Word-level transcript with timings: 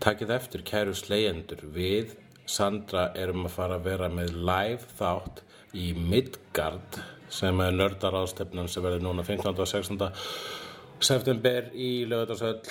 Takið 0.00 0.30
eftir 0.32 0.62
kæru 0.64 0.94
slegjendur 0.96 1.60
við 1.74 2.14
Sandra 2.48 3.10
erum 3.20 3.44
að 3.44 3.52
fara 3.52 3.76
að 3.76 3.88
vera 3.90 4.06
með 4.08 4.30
live 4.48 4.86
þátt 4.96 5.42
í 5.76 5.90
Midgard 5.92 6.96
sem 7.30 7.60
er 7.60 7.76
nördarástefnan 7.76 8.70
sem 8.72 8.82
verður 8.82 9.04
núna 9.04 9.26
15. 9.26 9.52
og 9.52 9.68
16. 9.68 10.08
september 11.04 11.68
í 11.76 11.90
lögadagsöll 12.08 12.62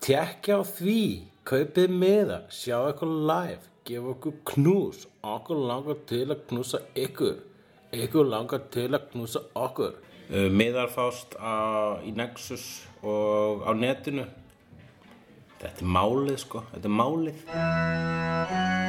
Tjekki 0.00 0.56
á 0.56 0.64
því, 0.64 1.00
kaupið 1.44 1.92
miða, 1.92 2.38
sjá 2.48 2.78
eitthvað 2.78 3.12
live, 3.28 3.66
gefa 3.84 4.12
okkur 4.14 4.38
knús, 4.54 5.02
okkur 5.20 5.60
langar 5.68 6.00
til 6.08 6.24
að 6.30 6.46
knúsa 6.48 6.80
ykkur, 6.96 7.36
ykkur 7.92 8.30
langar 8.32 8.64
til 8.72 8.88
að 8.88 9.10
knúsa 9.12 9.44
okkur. 9.52 9.98
Miðar 10.32 10.88
fást 10.94 11.36
á, 11.36 12.00
í 12.00 12.14
Nexus 12.16 12.86
og 13.04 13.68
á 13.68 13.76
netinu. 13.76 14.24
Þetta 15.60 15.84
er 15.84 15.90
málið 15.92 16.38
sko, 16.40 16.62
þetta 16.72 16.88
er 16.88 16.94
málið. 17.02 18.79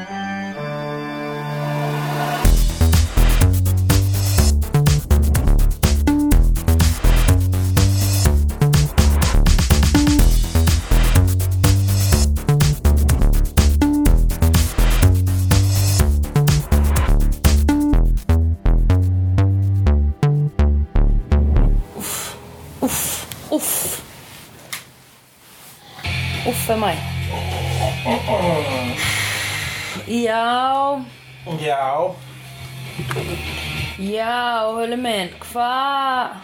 Já, 34.02 34.66
hölu 34.76 34.98
minn, 34.98 35.30
hvað 35.52 36.38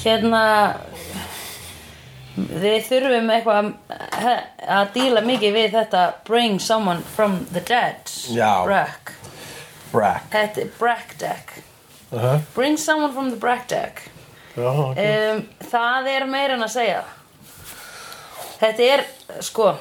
Hérna 0.00 0.44
Við 2.40 2.86
þurfum 2.88 3.28
eitthvað 3.34 3.72
að- 3.90 4.92
díla 4.94 5.20
mikið 5.26 5.52
við 5.58 5.72
þetta 5.74 6.04
Bring 6.24 6.58
someone 6.60 7.02
from 7.02 7.46
the 7.52 7.60
dead. 7.60 8.08
Brack 8.64 9.12
Brack. 9.92 10.30
Þetta 10.32 10.60
er 10.64 10.70
Brack 10.78 11.18
deck 11.18 11.62
Uh 12.12 12.18
-huh. 12.22 12.40
Bring 12.54 12.76
someone 12.76 13.12
from 13.12 13.30
the 13.30 13.36
Brack 13.36 13.68
deck 13.68 14.02
Já, 14.56 14.66
ok. 14.66 14.96
um, 14.98 15.48
það 15.70 16.06
er 16.08 16.24
meira 16.26 16.54
en 16.54 16.62
að 16.62 16.68
segja 16.74 17.04
þetta 18.60 18.82
er 18.82 19.04
sko 19.40 19.76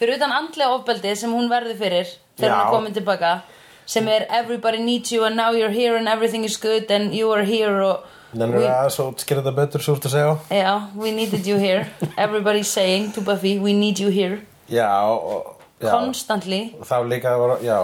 fyrir 0.00 0.16
utan 0.16 0.32
andlega 0.32 0.70
ofbeldi 0.74 1.14
sem 1.16 1.30
hún 1.32 1.48
verður 1.48 1.78
fyrir 1.78 2.06
þegar 2.38 2.50
hún 2.50 2.58
Já. 2.60 2.66
er 2.66 2.70
komin 2.72 2.92
tilbaka 2.94 3.42
sem 3.88 4.08
er 4.12 4.26
everybody 4.38 4.78
needs 4.84 5.10
you 5.14 5.24
and 5.24 5.36
now 5.40 5.50
you're 5.56 5.72
here 5.72 5.96
and 5.96 6.08
everything 6.12 6.44
is 6.44 6.56
good 6.60 6.90
and 6.92 7.14
you 7.16 7.30
are 7.32 7.44
here 7.48 7.80
og 7.82 8.04
we, 8.36 8.66
að 8.68 8.90
svo 8.92 9.06
skilja 9.16 9.40
þetta 9.46 9.54
betur 9.56 9.80
svo 9.80 9.94
úr 9.96 10.02
að 10.04 10.12
segja? 10.12 10.34
já, 10.52 10.74
we 10.94 11.10
needed 11.16 11.46
you 11.48 11.56
here 11.56 11.86
everybody's 12.18 12.68
saying 12.68 13.10
to 13.16 13.22
Buffy 13.24 13.56
we 13.58 13.72
need 13.72 13.98
you 13.98 14.10
here 14.12 14.42
Já, 14.68 14.90
og, 15.08 15.54
já. 15.80 15.88
constantly 15.90 16.74
Þá 16.84 16.98
líka, 17.08 17.32
var- 17.40 17.62
já, 17.64 17.78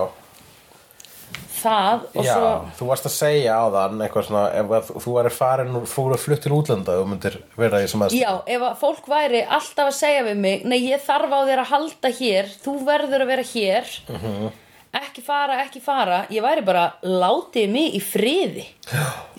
það 1.64 2.02
og 2.12 2.26
já, 2.26 2.34
svo 2.34 2.48
þú 2.78 2.88
varst 2.90 3.06
að 3.08 3.14
segja 3.14 3.54
á 3.56 3.64
þann 3.72 4.02
eitthvað 4.04 4.26
svona, 4.28 4.42
ef 4.60 4.72
að 4.78 4.90
þú 5.00 5.14
væri 5.16 5.30
farin 5.32 5.78
og 5.78 5.86
fór 5.88 6.12
að 6.16 6.20
flutt 6.26 6.42
til 6.44 6.52
útlanda 6.58 6.96
og 7.00 7.08
myndir 7.08 7.38
vera 7.56 7.80
í 7.80 7.88
sem 7.88 8.04
að 8.04 8.16
Já, 8.18 8.32
ef 8.44 8.66
að 8.68 8.74
fólk 8.82 9.08
væri 9.08 9.40
alltaf 9.46 9.88
að 9.88 9.96
segja 9.96 10.26
við 10.28 10.42
mig 10.44 10.66
Nei, 10.68 10.76
ég 10.90 11.00
þarf 11.06 11.32
á 11.32 11.40
þér 11.48 11.62
að 11.64 11.70
halda 11.72 12.12
hér 12.20 12.52
Þú 12.66 12.76
verður 12.90 13.24
að 13.24 13.32
vera 13.32 13.46
hér 13.54 13.94
Mhm. 14.12 14.52
Ekki 14.94 15.22
fara, 15.26 15.58
ekki 15.64 15.80
fara. 15.82 16.20
Ég 16.30 16.44
væri 16.44 16.62
bara, 16.66 16.84
látið 17.02 17.70
mig 17.72 17.96
í 17.98 18.00
friði. 18.02 18.66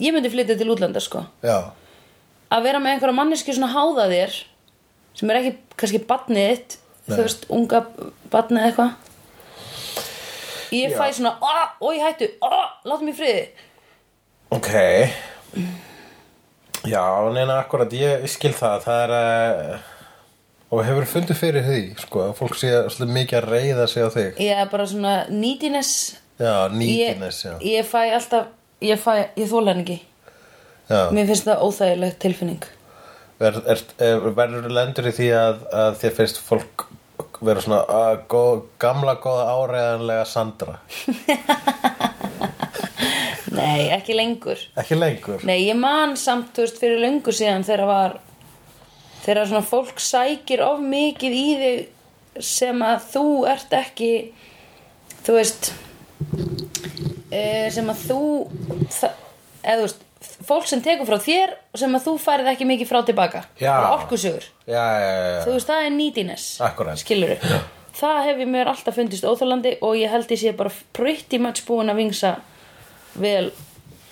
Ég 0.03 0.11
myndi 0.15 0.31
flytja 0.33 0.57
til 0.59 0.67
útlanda 0.73 0.99
sko. 1.03 1.23
Já, 1.45 1.71
Að 2.55 2.67
vera 2.67 2.79
með 2.79 2.95
einhverja 2.95 3.15
manneski 3.17 3.53
svona 3.55 3.71
háða 3.73 4.03
þér 4.11 4.35
Sem 5.17 5.31
er 5.31 5.39
ekki 5.39 5.53
kannski 5.81 5.99
badnið 6.07 6.49
þitt 6.51 6.75
Þú 7.05 7.17
veist, 7.21 7.43
unga 7.53 7.79
badnið 8.33 8.67
eitthvað. 8.67 8.93
Ég 10.73 10.89
Já. 10.93 10.97
fæ 10.97 11.13
svona, 11.13 11.35
ó, 11.37 11.87
ég 11.93 12.01
hættu 12.01 12.27
látið 12.41 13.03
mig 13.05 13.13
í 13.13 13.17
friði. 13.19 13.43
Ok. 14.55 14.71
Já, 16.89 17.03
neina, 17.33 17.59
akkurat, 17.61 17.93
ég 17.93 18.25
skil 18.29 18.53
það. 18.57 18.79
Það 18.87 19.03
er 19.03 19.13
að 19.19 19.94
og 20.73 20.83
hefur 20.87 21.07
fundið 21.13 21.39
fyrir 21.39 21.65
því, 21.65 21.81
sko 22.01 22.27
að 22.27 22.35
fólk 22.39 22.59
sé 22.59 22.71
svolítið 22.89 23.15
mikið 23.19 23.39
að 23.39 23.49
reyða 23.53 23.87
sig 23.91 24.05
á 24.05 24.09
þig? 24.15 24.39
Ég 24.43 24.61
er 24.63 24.71
bara 24.71 24.87
svona 24.89 25.15
neediness. 25.29 25.93
Já, 26.35 26.67
ég, 26.67 26.73
nýtiness, 26.75 27.43
já. 27.45 27.53
ég 27.63 27.85
fæ 27.87 28.01
alltaf 28.17 28.51
Ég 28.83 28.99
fæ, 28.99 29.29
ég 29.39 29.47
þóla 29.47 29.71
hann 29.71 29.85
ekki. 29.85 30.01
Já, 30.89 31.07
Mér 31.15 31.29
finnst 31.29 31.45
það 31.47 31.61
óþægilegt 31.63 32.17
tilfinning. 32.21 32.65
Er, 33.39 33.57
er, 33.71 33.81
er, 34.03 34.27
verður 34.35 34.67
lendur 34.71 35.07
í 35.09 35.13
því 35.15 35.29
að, 35.35 35.63
að 35.75 35.97
þér 36.01 36.13
finnst 36.19 36.41
fólk 36.43 36.85
vera 37.45 37.63
svona 37.63 37.81
að, 37.91 38.19
góð, 38.31 38.61
gamla 38.81 39.15
góða 39.23 39.47
áreiðanlega 39.55 40.27
Sandra? 40.27 40.77
Nei, 43.55 43.87
ekki 43.95 44.15
lengur. 44.17 44.59
Ekki 44.75 44.99
lengur? 44.99 45.47
Nei, 45.47 45.61
ég 45.69 45.79
man 45.79 46.17
samt, 46.19 46.51
þú 46.55 46.67
veist, 46.67 46.79
fyrir 46.83 47.01
löngu 47.01 47.35
síðan 47.35 47.65
þegar 47.67 47.89
var 47.89 48.17
þegar 49.25 49.49
svona 49.49 49.65
fólk 49.65 49.99
sækir 50.03 50.61
of 50.65 50.79
mikið 50.85 51.35
í 51.39 51.45
þig 51.61 52.41
sem 52.45 52.81
að 52.85 53.05
þú 53.13 53.25
ert 53.49 53.73
ekki 53.79 54.11
þú 55.25 55.37
veist 55.39 55.69
e, 57.31 57.43
sem 57.73 57.87
að 57.91 58.01
þú 58.09 58.19
eða 59.65 59.77
þú 59.77 59.85
veist 59.85 60.01
fólk 60.45 60.67
sem 60.69 60.81
tekur 60.83 61.07
frá 61.07 61.17
þér 61.21 61.53
og 61.73 61.79
sem 61.81 61.95
að 61.97 62.05
þú 62.07 62.13
færið 62.21 62.49
ekki 62.53 62.67
mikið 62.69 62.89
frá 62.89 62.99
tilbaka 63.07 63.43
Já. 63.61 63.73
orkusugur 63.95 64.45
Já, 64.65 64.81
já, 64.81 65.09
já, 65.09 65.25
já. 65.35 65.41
þú 65.45 65.55
veist, 65.55 65.69
það 65.69 65.85
er 65.87 65.93
neediness 65.95 66.45
Akkúrat. 66.65 67.01
skilur 67.01 67.35
það 67.95 68.21
hefur 68.29 68.51
mér 68.51 68.71
alltaf 68.73 68.97
fundist 68.99 69.27
óþólandi 69.27 69.77
og 69.85 69.95
ég 69.99 70.11
held 70.11 70.33
ég 70.33 70.41
sé 70.41 70.51
bara 70.57 70.73
pretty 70.97 71.39
much 71.41 71.63
búin 71.67 71.91
að 71.93 72.01
vingsa 72.01 72.33
vel 73.21 73.51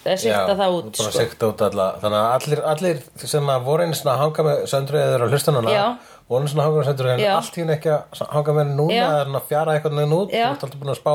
eða 0.03 0.17
sikta 0.23 0.55
það 0.59 0.77
út 0.77 0.97
sko. 0.99 1.11
sikta 1.17 1.49
út 1.51 1.61
alla 1.67 1.87
Þannig 2.01 2.19
að 2.19 2.33
allir, 2.37 2.63
allir 2.73 3.03
sem 3.23 3.53
að 3.53 3.69
voru 3.69 3.85
einu 3.85 3.97
svona 3.97 4.15
að 4.17 4.23
hanga 4.23 4.45
með 4.49 4.65
söndru 4.73 4.99
eða 4.99 5.15
eru 5.17 5.27
að 5.27 5.35
hlusta 5.37 5.53
núna 5.55 5.73
Já. 5.73 5.85
voru 6.29 6.43
einu 6.43 6.51
svona 6.51 6.63
að 6.63 6.67
hanga 6.69 6.79
með 6.81 6.89
söndru 6.89 7.11
en 7.13 7.23
Já. 7.23 7.31
allt 7.37 7.59
henni 7.59 7.75
ekki 7.77 7.93
að 7.93 8.21
hanga 8.33 8.55
með 8.57 8.61
henni 8.63 8.77
núna 8.81 8.97
Já. 8.97 9.05
eða 9.07 9.39
að 9.39 9.47
fjara 9.51 9.75
eitthvað 9.77 9.97
neginn 9.99 10.17
út 10.17 10.35
Já. 10.35 10.43
þú 10.43 10.53
ert 10.53 10.65
alltaf 10.67 10.83
búin 10.83 10.93
að 10.93 10.99
spá 10.99 11.13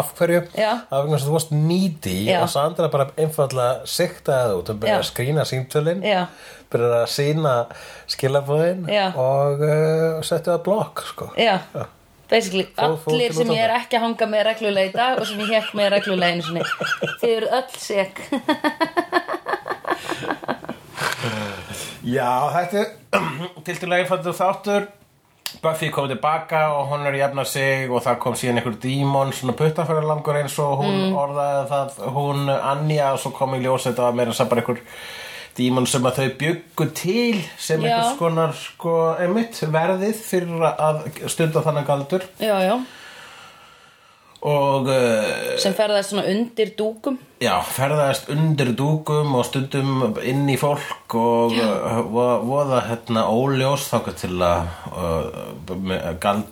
af 0.00 0.12
hverju 0.18 0.40
var 0.56 1.04
vegna 1.04 1.16
þess 1.16 1.24
að 1.24 1.30
þú 1.30 1.36
varst 1.36 1.54
nýti 1.54 2.16
og 2.40 2.48
Sandra 2.54 2.90
bara 2.96 3.08
einfallega 3.16 3.92
sikta 3.98 4.40
það 4.40 4.56
út 4.60 4.72
og 4.74 4.82
byrja 4.82 4.96
Já. 4.96 5.02
að 5.04 5.08
skrýna 5.12 5.46
símtölin 5.48 6.04
Já. 6.06 6.20
byrja 6.72 6.92
að 7.00 7.08
sína 7.14 7.54
skilabóðin 8.10 8.84
og 9.14 9.64
uh, 9.64 10.20
setja 10.26 10.54
það 10.56 10.62
blokk 10.68 11.04
sko. 11.12 11.30
Já, 11.38 11.58
basically 12.30 12.66
allir 12.78 13.32
sem 13.34 13.50
ég 13.54 13.64
er 13.66 13.74
ekki 13.80 13.98
að 13.98 14.04
hanga 14.06 14.26
með 14.30 14.44
reglulega 14.50 14.90
í 14.90 14.94
dag 14.94 15.18
og 15.20 15.26
sem 15.26 15.40
ég 15.44 15.50
hekk 15.58 15.74
með 15.80 15.90
reglulega 15.96 16.30
einu 16.36 16.46
sinni 16.46 16.62
þið 17.20 17.34
eru 17.36 17.50
öll 17.58 17.74
sek. 17.80 18.22
Já, 22.06 22.30
þetta 22.54 22.80
er 22.80 22.88
til 23.66 23.76
til 23.82 23.92
einfaldur 23.98 24.36
þáttur. 24.36 24.88
Buffy 25.60 25.88
kom 25.90 26.06
tilbaka 26.08 26.60
og 26.76 26.92
hún 26.92 27.02
er 27.08 27.16
að 27.16 27.20
jafna 27.24 27.44
sig 27.44 27.90
og 27.90 28.04
það 28.04 28.18
kom 28.22 28.36
síðan 28.38 28.60
einhver 28.60 28.76
dímon 28.80 29.32
svona 29.34 29.56
puttafæralangur 29.58 30.38
eins 30.38 30.54
og 30.62 30.76
hún 30.84 30.94
Mm. 31.10 31.16
orðaði 31.18 31.64
það. 31.72 31.96
Hún 32.14 32.38
Anja 32.54 33.08
og 33.12 33.18
svo 33.18 33.32
kom 33.34 33.56
í 33.58 33.60
ljós 33.64 33.88
þetta 33.88 34.06
var 34.06 34.14
meira 34.20 34.32
sem 34.36 34.48
bara 34.48 34.62
einhver 34.62 34.78
dímon 35.60 35.86
sem 35.90 36.08
að 36.08 36.18
þau 36.22 36.28
byggu 36.40 36.88
til 36.98 37.42
sem 37.60 37.84
Já. 37.84 37.92
einhvers 37.98 38.16
konar 38.18 38.56
sko, 38.56 38.96
einmitt 39.20 39.60
verðið 39.70 40.24
fyrir 40.24 40.64
að 40.72 41.04
stunda 41.30 41.62
þannig 41.68 41.86
galdur. 41.92 42.24
Já, 42.40 42.56
já, 42.64 42.74
og 44.40 44.86
uh, 44.88 45.56
sem 45.60 45.74
ferðast 45.76 46.14
undir 46.16 46.70
dúkum. 46.78 47.18
Já, 47.44 47.58
ferðast 47.76 48.30
undir 48.32 48.70
dúkum 48.76 49.34
og 49.36 49.44
stundum 49.44 50.14
inn 50.24 50.46
í 50.48 50.56
fólk 50.60 51.12
og 51.20 51.58
uh, 51.60 51.98
vo- 52.08 52.38
voða 52.48 52.78
hérna 52.88 53.26
óljós 53.28 53.84
þáka 53.92 54.14
til 54.22 54.38
að 54.40 54.70
uh, 54.96 56.14
gald, 56.24 56.48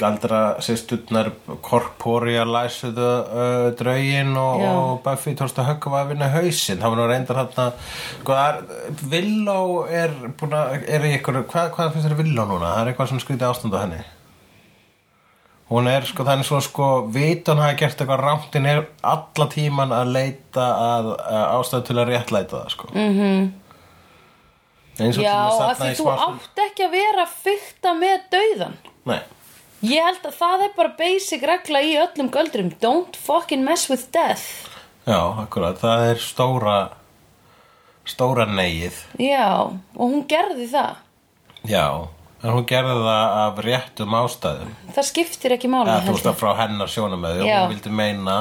galdra 0.00 0.40
sýsturnar 0.64 1.30
korpória 1.64 2.44
læsuðu 2.48 3.08
uh, 3.08 3.66
draugin 3.78 4.32
og, 4.38 4.64
og 4.66 4.92
Buffy 5.04 5.34
tókst 5.38 5.60
að 5.60 5.70
höggva 5.72 6.02
að 6.02 6.12
vinna 6.14 6.30
hausinn. 6.34 6.80
Það 6.80 6.94
var 6.94 7.00
nú 7.00 7.08
reyndar 7.10 7.40
hérna 7.40 7.66
sko, 7.80 8.36
það 8.36 8.46
er, 8.46 8.96
Villó 9.12 9.60
er 10.02 10.16
búin 10.40 10.56
að 10.58 10.74
er 10.84 11.06
í 11.08 11.12
ykkur, 11.18 11.42
hvað, 11.50 11.70
hvað 11.76 11.92
finnst 11.94 12.08
þér 12.08 12.18
Villó 12.22 12.48
núna? 12.48 12.72
Það 12.72 12.82
er 12.82 12.92
eitthvað 12.92 13.12
svona 13.12 13.26
skrítið 13.26 13.48
ástand 13.50 13.78
á 13.78 13.82
henni. 13.84 14.02
Hún 15.70 15.86
er 15.86 16.06
sko 16.08 16.26
þannig 16.26 16.48
svo 16.48 16.58
sko 16.66 16.90
vitan 17.14 17.60
hafa 17.62 17.78
gert 17.78 18.00
eitthvað 18.02 18.24
rámt 18.24 18.56
en 18.58 18.66
er 18.66 18.84
alla 19.06 19.46
tíman 19.52 19.94
að 19.94 20.14
leita 20.16 20.68
að, 20.90 21.10
að 21.30 21.44
ástæðu 21.60 21.86
til 21.86 21.98
að 22.00 22.08
réttlæta 22.10 22.62
það 22.64 22.72
sko. 22.74 22.94
Mm 22.96 23.50
eins 25.04 25.18
og 25.18 25.24
Já, 25.24 25.34
af 25.34 25.60
að 25.64 25.82
því 25.82 25.90
þú 25.98 26.08
átt 26.14 26.62
ekki 26.66 26.86
að 26.86 26.96
vera 26.96 27.26
að 27.26 27.36
fykta 27.44 27.92
með 27.98 28.24
dauðan 28.34 28.76
Nei, 29.08 29.20
Ég 29.80 30.04
held 30.04 30.26
að 30.28 30.34
það 30.36 30.62
er 30.66 30.72
bara 30.76 30.92
basic 30.98 31.44
regla 31.48 31.80
í 31.80 31.94
öllum 31.96 32.28
göldurum 32.32 32.72
Don't 32.82 33.16
fucking 33.16 33.64
mess 33.64 33.88
with 33.88 34.10
death. 34.12 34.44
Já, 35.08 35.16
akkurat, 35.40 35.78
það 35.80 36.06
er 36.10 36.20
stóra 36.20 36.78
stóra 38.04 38.44
neyið. 38.48 38.98
Já, 39.22 39.70
og 39.72 40.00
hún 40.04 40.26
gerði 40.28 40.68
það. 40.72 41.00
Já, 41.70 41.86
en 42.42 42.54
hún 42.56 42.68
gerði 42.68 42.96
það 43.06 43.36
af 43.40 43.60
réttum 43.64 44.16
ástæðum. 44.20 44.72
Það 44.96 45.08
skiptir 45.10 45.56
ekki 45.56 45.72
máli 45.72 45.92
eða 45.92 46.06
þú 46.06 46.16
veist 46.16 46.28
það 46.28 46.40
frá 46.42 46.50
hennar 46.60 46.92
sjónumöðu 46.92 47.44
og 47.46 47.52
hún 47.54 47.74
vildi 47.74 47.94
meina 47.94 48.38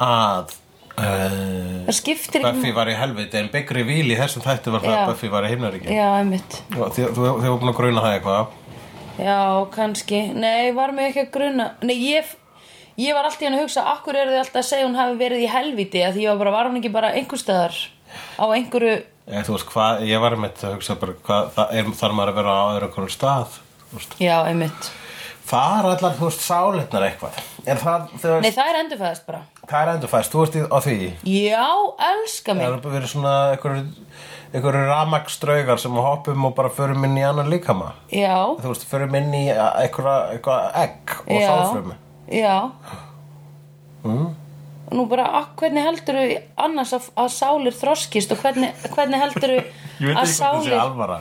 að 0.00 0.54
uh, 1.00 2.40
Buffy 2.44 2.72
var 2.76 2.92
í 2.92 2.96
helviti 2.96 3.40
en 3.40 3.50
Reveal 3.52 4.12
í 4.12 4.16
þessum 4.20 4.44
þættu 4.44 4.76
var 4.76 4.84
það 4.84 4.96
að 4.98 5.12
Buffy 5.14 5.32
var 5.32 5.48
í 5.48 5.52
himnaríki 5.54 5.96
Já, 5.96 6.08
einmitt. 6.20 6.60
Þú 6.76 7.08
hefur 7.08 7.60
búin 7.60 7.72
að 7.72 7.78
gruna 7.80 8.04
það 8.04 8.16
eitthvað 8.18 8.58
Já, 9.18 9.66
kannski. 9.74 10.20
Nei, 10.34 10.70
var 10.76 10.92
mig 10.92 11.10
ekki 11.10 11.26
að 11.26 11.32
gruna. 11.34 11.66
Nei, 11.82 11.96
ég, 12.12 12.30
ég 13.00 13.14
var 13.16 13.24
alltaf 13.28 13.42
að 13.50 13.58
hugsa 13.62 13.84
Akkur 13.94 14.16
eru 14.16 14.30
þið 14.34 14.42
alltaf 14.44 14.60
að 14.62 14.68
segja 14.70 14.86
hún 14.86 14.98
hafi 15.00 15.18
verið 15.20 15.44
í 15.44 15.50
helviti 15.50 16.04
að 16.06 16.14
Því 16.16 16.24
ég 16.26 16.30
var 16.34 16.38
bara, 16.44 16.54
var 16.58 16.70
hún 16.70 16.78
ekki 16.80 16.92
bara 16.94 17.12
einhverstaðar 17.18 17.76
Á 18.40 18.44
einhverju 18.50 18.94
Eða, 19.30 19.44
þú 19.46 19.52
veist 19.54 19.68
hvað, 19.70 20.00
ég 20.10 20.22
var 20.24 20.34
með 20.42 20.64
að 20.66 20.72
hugsa 20.74 20.96
bara 20.98 21.12
hvað, 21.26 21.50
það 21.54 21.74
er, 21.78 21.90
þarf 22.00 22.14
maður 22.18 22.32
að 22.32 22.38
vera 22.40 22.54
á 22.56 22.64
öðru 22.72 22.86
okkur 22.88 23.12
stað 23.14 23.52
þú 23.90 23.98
veist. 24.00 24.16
Já, 24.18 24.36
einmitt. 24.50 24.88
Það 25.50 25.76
er 25.76 25.86
allar, 25.90 26.16
þú 26.18 26.24
veist, 26.26 26.42
sálitnar 26.46 27.04
eitthvað. 27.06 27.38
En 27.70 27.78
það, 27.78 28.08
þú 28.22 28.32
Nei, 28.32 28.40
veist, 28.44 28.58
það 28.58 28.68
er 28.72 28.78
endurfæðast 28.80 29.24
bara. 29.26 29.40
Það 29.70 29.80
er 29.84 29.92
endurfæst, 29.94 30.34
þú 30.34 30.42
veist 30.42 30.58
í- 30.58 30.66
á 30.66 30.78
því? 30.82 30.96
Já, 31.30 31.66
er 34.52 34.58
einhverju 34.58 34.86
ramaksdraugar 34.90 35.78
sem 35.78 35.92
hoppum 35.94 36.44
og 36.48 36.54
bara 36.58 36.68
förum 36.74 37.04
inn 37.06 37.18
í 37.18 37.22
annan 37.26 37.50
líkama. 37.52 37.92
Já, 38.10 38.34
Þú 38.60 38.72
veist, 38.72 38.86
förum 38.90 39.14
inn 39.20 39.32
í 39.34 39.44
einhverja 39.54 40.16
eitthvað 40.34 40.80
egg 40.84 41.16
og 41.26 41.36
já. 41.36 41.46
sálfrumi 41.46 41.94
Já. 42.30 42.56
Nú 44.90 45.04
bara, 45.06 45.24
ak, 45.38 45.52
hvernig 45.60 45.84
heldur 45.86 46.16
annars 46.58 46.90
að, 46.96 47.04
að 47.22 47.28
sálir 47.30 47.74
þroskist 47.78 48.32
og 48.34 48.40
hvernig, 48.42 48.72
hvernig 48.96 49.20
heldur 49.22 49.52
Ég 50.00 50.08
veit 50.08 50.16
ekki 50.16 50.16
hvað 50.16 50.24
það 50.24 50.30
sé 50.32 50.40
sálir 50.40 50.74
alvara. 50.80 51.18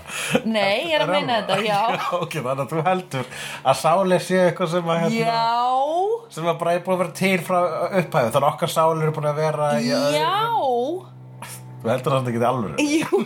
Nei, 0.48 0.88
ég 0.88 0.96
er 0.96 1.04
að 1.04 1.12
meina 1.12 1.36
þetta, 1.42 1.58
já. 1.70 1.80
Ok, 2.18 2.38
þannig 2.40 2.64
að 2.64 2.72
þú 2.74 2.84
heldur 2.88 3.28
að 3.70 3.78
sálir 3.84 4.24
sé 4.26 4.40
eitthvað 4.48 4.72
sem 4.74 4.90
að 4.96 5.02
hérna, 5.04 5.20
Já, 5.20 6.26
sem 6.34 6.50
að 6.50 6.60
bara 6.64 6.74
er 6.78 6.84
búin 6.88 6.96
að 6.98 7.04
vera 7.04 7.16
til 7.20 7.38
frá 7.46 7.60
upphæðu 8.00 8.34
þannig 8.34 8.40
að 8.42 8.50
okkar 8.54 8.74
sálir 8.74 9.06
eru 9.06 9.16
búin 9.20 9.30
að 9.34 9.42
vera 9.44 9.70
öðru- 9.76 10.18
já 10.18 10.34
Þú 11.80 11.88
heldur 11.94 12.12
það 12.14 12.30
ekki 12.30 12.40
til 12.42 12.48
alvöru? 12.50 12.86
Jú, 12.92 13.20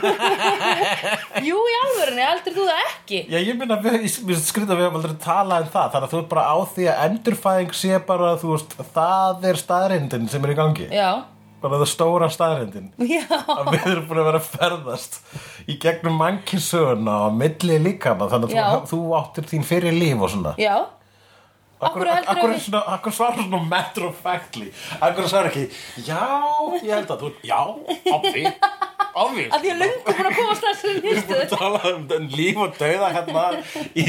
Jú 1.47 1.57
í 1.57 1.75
alvörunni, 1.79 2.23
heldur 2.27 2.53
þú 2.53 2.65
það 2.69 2.81
ekki? 2.91 3.21
Já, 3.33 3.38
ég 3.41 3.57
minna, 3.57 3.77
við, 3.81 4.07
við 4.29 4.41
skrýta 4.45 4.77
við 4.77 4.85
höfum 4.88 5.00
aldrei 5.00 5.15
talað 5.23 5.65
um 5.65 5.71
það 5.73 5.91
Þannig 5.95 6.07
að 6.07 6.13
þú 6.13 6.19
ert 6.21 6.31
bara 6.35 6.45
á 6.45 6.57
því 6.75 6.88
að 6.91 7.03
endurfæðing 7.07 7.77
sé 7.81 8.01
bara, 8.09 8.33
þú 8.41 8.51
veist, 8.53 8.75
það 8.94 9.47
er 9.50 9.61
staðrindin 9.63 10.27
sem 10.29 10.45
er 10.45 10.53
í 10.53 10.57
gangi. 10.61 10.89
Já, 10.94 11.09
Bara 11.63 11.79
það 11.79 11.89
stóra 11.94 12.27
staðrindin 12.27 12.89
já, 13.07 13.23
að 13.39 13.69
við 13.71 13.85
erum 13.94 14.07
búin 14.09 14.19
að 14.19 14.25
vera 14.27 14.39
að 14.41 14.47
ferðast 14.51 15.13
í 15.71 15.77
gegnum 15.79 16.17
mannkissöguna 16.19 17.13
og 17.29 17.38
milli 17.39 17.77
líkama 17.85 18.27
þannig 18.33 18.51
að 18.59 18.73
þú, 18.73 18.89
þú 18.91 19.13
áttir 19.21 19.47
þín 19.47 19.63
fyrir 19.69 19.95
líf 19.95 20.25
og 20.27 20.33
svona. 20.33 20.51
Já 20.59 20.75
Akkur 21.89 22.09
akkur, 22.13 22.53
við 22.53 22.63
svona, 22.68 22.81
akkur 22.97 23.15
svarar 23.18 23.44
svona 23.44 23.62
matter 23.74 24.07
of 24.09 24.21
factly? 24.24 24.69
Akkur 25.00 25.27
svarar 25.30 25.51
ekki 25.51 25.68
já, 26.07 26.24
ég 26.81 26.89
held 26.94 27.13
að 27.13 27.25
þú, 27.25 27.33
já, 27.47 27.59
obvi 28.13 28.47
obvi 29.13 29.44
að 29.53 29.62
því 29.62 29.69
að 29.74 29.81
löngu 29.83 30.00
búin 30.07 30.27
að 30.30 30.38
komast 30.39 30.63
þessu 30.65 30.88
við 30.89 31.12
erum 31.12 31.27
búin 31.27 31.35
að 31.35 31.44
nýstu 31.44 31.59
tala 31.59 31.81
um 31.91 32.07
den 32.09 32.25
líf 32.33 32.62
og 32.63 32.80
dauða 32.80 33.09
hérna 33.13 33.44
í 33.94 34.07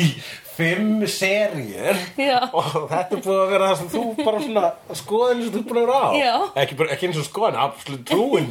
fimm 0.55 1.03
seríur 1.11 1.99
Já. 2.21 2.38
og 2.55 2.88
þetta 2.93 3.19
er 3.19 3.23
búin 3.26 3.43
að 3.43 3.53
vera 3.53 3.69
það 3.69 3.79
sem 3.82 3.91
þú 3.94 4.05
bara 4.23 4.43
svona 4.47 4.65
skoðin 5.03 5.43
sem 5.44 5.53
þú 5.56 5.62
búin 5.69 5.81
að 5.81 5.85
vera 5.85 5.99
á. 6.00 6.09
Já. 6.15 6.35
ekki, 6.62 6.79
bara, 6.81 6.94
ekki 6.94 7.09
eins 7.11 7.20
og 7.20 7.29
skoðin, 7.29 7.61
absolutt 7.65 8.05
trúin. 8.09 8.49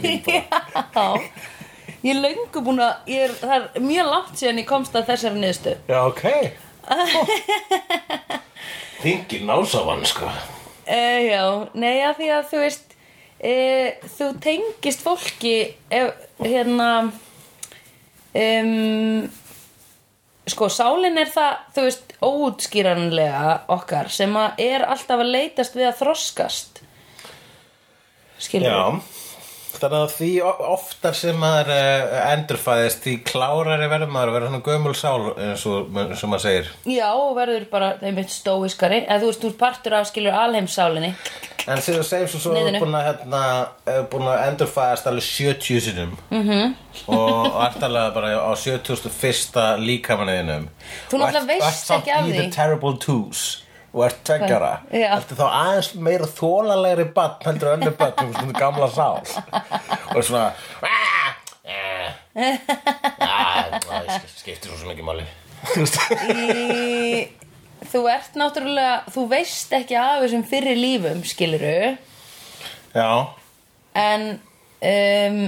Já. 0.98 1.08
Ég 2.04 2.12
er 2.12 2.20
löngu 2.20 2.64
búin 2.68 2.84
að, 2.84 2.94
ég 3.14 3.26
er, 3.30 3.36
það 3.40 3.54
er 3.56 3.86
mjög 3.88 4.10
langt 4.12 4.36
síðan 4.40 4.60
ég 4.60 4.68
komst 4.68 4.98
að 5.00 5.08
þessari 5.14 5.40
niðurstu 5.40 5.74
Já, 5.88 6.00
ok 6.04 6.24
Þingir 9.04 9.44
násavann, 9.44 10.06
sko. 10.08 10.30
Uh, 10.88 11.20
já, 11.28 11.44
nei 11.76 12.04
að 12.04 12.20
því 12.22 12.30
að 12.36 12.50
þú 12.52 12.60
veist 12.62 12.94
uh, 12.96 14.10
þú 14.16 14.28
tengist 14.44 15.04
fólki 15.04 15.56
ef, 15.92 16.26
hérna 16.44 16.90
um, 18.36 19.26
sko 20.48 20.70
sálin 20.72 21.20
er 21.20 21.32
það 21.32 21.54
þú 21.76 21.86
veist 21.88 22.16
óútskýranlega 22.24 23.58
okkar 23.76 24.12
sem 24.12 24.40
að 24.40 24.64
er 24.68 24.88
alltaf 24.88 25.24
að 25.24 25.34
leitast 25.36 25.76
við 25.80 25.90
að 25.92 26.00
þroskast. 26.04 26.84
Skilur 28.44 28.72
Já 28.72 29.23
Þannig 29.84 30.00
að 30.00 30.12
því 30.16 30.28
oftar 30.74 31.16
sem 31.18 31.40
maður 31.42 31.72
uh, 31.76 32.14
endurfæðist 32.32 33.02
því 33.04 33.16
klárari 33.28 33.88
verður 33.92 34.14
maður 34.14 34.30
að 34.30 34.36
vera 34.38 34.52
svona 34.52 34.68
gömul 34.68 34.94
sál 34.96 35.26
eins 35.36 35.66
og 35.68 35.90
maður 35.92 36.44
segir 36.46 36.70
Já, 36.88 37.10
og 37.12 37.34
verður 37.36 37.66
bara 37.74 37.90
einmitt 38.00 38.32
stóiskari 38.32 39.02
eða 39.04 39.18
þú 39.26 39.32
veist, 39.32 39.44
þú 39.44 39.52
partur 39.60 39.98
af 39.98 40.08
skilur 40.08 40.38
alheimsálinni 40.40 41.12
En 41.64 41.80
þegar 41.80 42.00
þú 42.00 42.06
segir 42.08 42.32
svo 42.32 42.40
svo 42.44 42.54
Niðinu. 42.56 42.80
búin 42.84 42.96
að, 43.00 43.06
hérna, 43.10 43.42
er 43.92 44.08
búin 44.12 44.30
að 44.32 44.46
endurfæðast 44.48 45.10
alveg 45.12 45.28
70 45.28 45.84
sinum 45.90 46.16
-hmm. 46.32 46.74
og 47.08 47.60
ert 47.68 47.84
alveg 47.84 48.14
bara 48.14 48.32
á 48.40 48.52
71. 48.56 49.80
líkamanniðinum 49.84 50.70
Þú 51.12 51.20
náttúrulega 51.20 51.48
veist 51.48 51.92
ekki 51.92 52.12
af 52.12 52.24
því. 52.24 53.64
Og 53.94 54.06
ert 54.08 54.20
tveggjara 54.26 54.72
Já. 54.90 55.10
Ertu 55.20 55.36
þá 55.38 55.46
aðeins 55.50 55.92
meira 55.96 56.26
þólalegri 56.26 57.06
bann 57.14 57.36
heldur 57.46 57.72
en 57.74 57.80
önnur 57.82 57.96
bann 58.00 58.14
sem 58.18 58.34
svona 58.34 58.60
gamla 58.60 58.90
sál. 58.90 59.22
Og 60.12 60.18
er 60.18 60.26
svona 60.28 60.48
"Ah, 60.82 61.36
ah, 63.22 63.80
það 63.86 64.28
skiptir 64.36 64.74
svo 64.74 64.92
ekki 64.92 65.06
máli. 65.06 65.26
Þú 65.64 65.86
veist 65.86 65.98
Þú 67.94 68.02
ert 68.10 68.36
náttúrulega 68.40 68.96
þú 69.14 69.26
veist 69.32 69.74
ekki 69.76 69.96
af 70.00 70.22
þessum 70.24 70.44
fyrri 70.48 70.74
lífum 70.80 71.24
skiluru 71.28 71.98
Já, 72.94 73.10
en 74.00 74.24
um, 74.82 75.40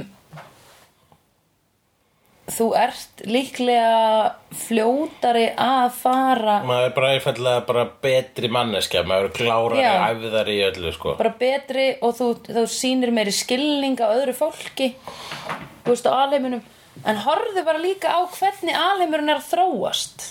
þú 2.45 2.67
ert 2.77 3.23
líklega 3.25 4.35
fljótari 4.53 5.47
að 5.57 5.87
fara 5.97 6.59
maður 6.67 6.89
er 6.89 6.93
bara 6.93 7.11
einfallega 7.15 7.63
bara 7.65 7.85
betri 8.05 8.51
manneskja 8.53 9.01
maður 9.07 9.31
er 9.31 9.33
klárari, 9.39 9.81
Já. 9.81 9.93
æfðari 10.11 10.57
í 10.59 10.65
öllu 10.67 10.93
sko. 10.93 11.15
Bara 11.17 11.33
betri 11.39 11.87
og 12.05 12.13
þú, 12.19 12.29
þú 12.45 12.65
sýnir 12.69 13.13
meiri 13.15 13.33
skilning 13.33 13.97
á 13.97 14.13
öðru 14.13 14.35
fólki 14.37 14.91
þú 15.01 15.93
veist 15.93 16.09
á 16.09 16.13
alheiminum. 16.13 16.61
En 17.05 17.17
horfðu 17.25 17.65
bara 17.65 17.81
líka 17.81 18.13
á 18.13 18.21
hvernig 18.37 18.77
alheimurinn 18.77 19.33
er 19.33 19.41
að 19.41 19.49
þróast. 19.49 20.29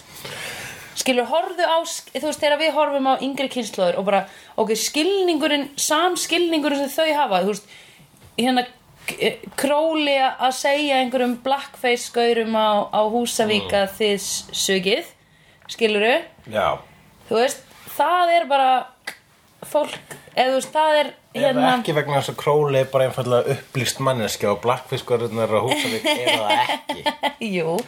Skilur, 0.95 1.27
horfðu 1.29 1.67
á 1.67 1.79
þú 1.83 2.25
veist 2.29 2.41
þegar 2.41 2.61
við 2.63 2.73
horfum 2.79 3.11
á 3.11 3.15
yngri 3.27 3.51
kynnslóður 3.53 3.99
og 3.99 4.07
bara, 4.07 4.23
ok, 4.63 4.73
skilningurinn 4.79 5.67
samskilningurinn 5.75 6.87
sem 6.87 6.95
þau 6.95 7.19
hafa 7.19 7.43
þú 7.43 7.53
veist, 7.53 7.77
hérna 8.39 8.67
króli 9.61 10.15
að 10.23 10.53
segja 10.57 11.01
einhverjum 11.03 11.37
blackface 11.45 12.11
gaurum 12.15 12.57
á, 12.57 12.89
á 12.89 13.01
Húsavík 13.13 13.73
að 13.77 13.93
þið 13.99 14.15
s- 14.17 14.47
sugið 14.57 15.11
skiluru 15.71 16.15
Já, 16.53 16.79
þú 17.29 17.39
veist, 17.41 17.63
það 17.97 18.33
er 18.39 18.49
bara 18.51 18.71
fólk, 19.65 20.17
eða 20.37 20.51
þú 20.51 20.57
veist, 20.59 20.73
það 20.75 20.99
er 21.03 21.07
hérna... 21.35 21.47
hérna, 21.47 21.71
ekki 21.79 21.95
vegna 21.97 22.19
þess 22.21 22.33
að 22.35 22.41
króli 22.43 22.81
er 22.83 22.91
bara 22.93 23.07
einfallega 23.09 23.55
upplýst 23.59 24.03
manneskja 24.05 24.53
og 24.53 24.61
blackfiskurinn 24.65 25.41
er 25.45 25.55
að 25.57 25.69
Húsavík 25.71 26.11
er 26.11 26.29
það 26.35 26.53
ekki. 26.67 27.15
Jú, 27.57 27.79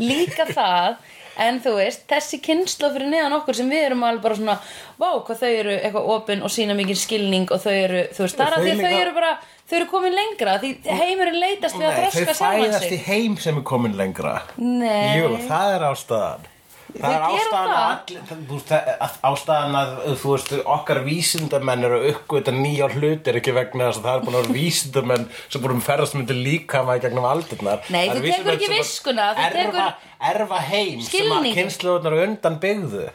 líka 0.00 0.48
það 0.52 0.96
en 1.44 1.58
þú 1.60 1.74
veist, 1.76 2.06
þessi 2.08 2.38
kynsla 2.40 2.88
fyrir 2.94 3.10
neðan 3.12 3.34
okkur 3.36 3.58
sem 3.58 3.68
við 3.68 3.82
erum 3.90 4.06
alveg 4.08 4.22
bara 4.24 4.38
svona 4.38 4.54
vá, 4.96 5.10
hvað 5.26 5.42
þau 5.42 5.50
eru 5.52 5.74
eitthvað 5.76 6.08
opin 6.14 6.44
og 6.46 6.52
sína 6.54 6.76
mikið 6.78 6.96
skilning 7.02 7.50
og 7.52 7.60
þau 7.60 7.74
eru, 7.76 8.06
þú 8.16 8.24
veist, 8.24 8.38
það 8.40 8.46
er 8.46 8.56
að 8.56 8.64
því 8.70 8.76
þau 8.80 9.02
eru 9.02 9.12
bara 9.18 9.34
þau 9.66 9.76
eru 9.80 9.86
komin 9.90 10.14
lengra, 10.14 10.58
því 10.62 10.72
heimurinn 10.86 11.40
leitast 11.42 11.76
við 11.78 11.86
að 11.88 11.96
þau 11.96 12.10
þroska 12.10 12.34
sjálfan 12.34 12.66
fæðast 12.66 12.84
í 12.84 12.90
sig 12.92 13.06
heim 13.08 13.36
sem 13.42 13.56
er 13.58 13.64
komin 13.66 13.96
lengra. 13.98 14.36
Nei. 14.56 15.16
Jú, 15.18 15.32
það 15.48 15.74
er 15.78 15.86
ástæðan. 15.92 16.52
Það 16.96 17.12
er 17.12 17.24
ástæðan 17.26 17.72
að 17.74 17.80
allir, 17.84 18.20
það- 18.28 18.44
þú 18.48 18.54
veist, 18.56 18.68
það- 18.70 18.86
að- 19.04 19.16
ástæðan 19.30 19.74
að 19.76 19.90
þú 20.22 20.30
veist, 20.32 20.52
okkar 20.76 21.00
vísindamenn 21.04 21.84
eru 21.84 21.98
uppgöta 22.12 22.52
nýja 22.56 22.86
hlutir 22.94 23.36
ekki 23.40 23.52
vegna 23.52 23.88
þess 23.90 23.98
að 24.00 24.06
það 24.06 24.16
er 24.16 24.24
búin 24.24 24.36
að 24.38 24.46
vera 24.46 24.54
vísindamenn 24.56 25.26
sem 25.50 25.60
búin 25.60 25.76
að 25.76 25.82
ferðast 25.90 26.14
myndi 26.16 26.36
líka 26.46 26.84
maður 26.86 27.02
gegnum 27.04 27.26
aldirnar. 27.28 27.82
Nei, 27.90 28.08
þú 28.08 28.22
tekur 28.22 28.52
ekki 28.54 28.70
viskuna, 28.78 29.26
þú 29.34 29.44
erfa, 29.44 29.58
tekur 29.60 30.40
erfa 30.40 30.60
heim 30.70 31.00
sem 31.00 31.20
að 31.26 31.26
skilninginn. 31.26 31.56
kynsluðunar 31.58 32.16
undan 32.28 32.60
byggðu. 32.60 33.10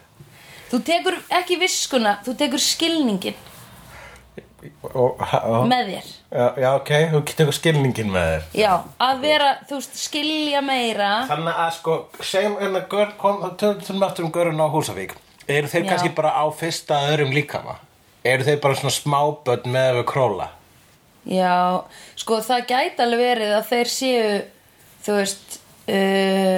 Þú 0.71 0.83
tekur 0.91 1.17
ekki 1.41 1.57
viskuna, 1.63 2.17
þú 2.23 2.37
tekur 2.37 2.59
skilningin 2.61 3.33
og, 4.91 5.17
og, 5.17 5.65
með 5.69 5.91
þér 5.91 6.07
já, 6.11 6.45
já, 6.61 6.69
ok, 6.75 6.91
þú 7.11 7.21
getur 7.29 7.51
skilningin 7.55 8.11
með 8.13 8.29
þér 8.29 8.61
Já, 8.61 8.71
að 9.07 9.21
vera, 9.25 9.49
þú 9.69 9.79
veist, 9.79 9.99
skilja 10.01 10.61
meira 10.65 11.11
Þannig 11.29 11.61
að 11.65 11.71
sko, 11.77 11.97
segjum 12.31 12.57
hérna 12.61 12.83
gaur, 12.91 13.13
kom, 13.21 13.43
tölum 13.61 14.05
aftur 14.07 14.27
um 14.27 14.33
görun 14.35 14.61
á 14.61 14.67
Húsavík 14.71 15.15
Eru 15.49 15.71
þeir 15.71 15.85
Já. 15.85 15.89
kannski 15.89 16.13
bara 16.15 16.33
á 16.37 16.45
fyrsta 16.53 16.99
öðrum 17.09 17.33
líkama? 17.35 17.79
Eru 18.23 18.45
þeir 18.45 18.59
bara 18.61 18.77
svona 18.77 18.93
smáböld 18.93 19.65
með 19.73 20.03
króla? 20.09 20.51
Já, 21.25 21.81
sko 22.17 22.39
það 22.45 22.67
gæti 22.69 23.03
alveg 23.05 23.23
verið 23.25 23.55
að 23.57 23.67
þeir 23.69 23.91
séu 23.93 24.29
þú 25.05 25.17
veist 25.19 25.57
uh, 25.89 26.57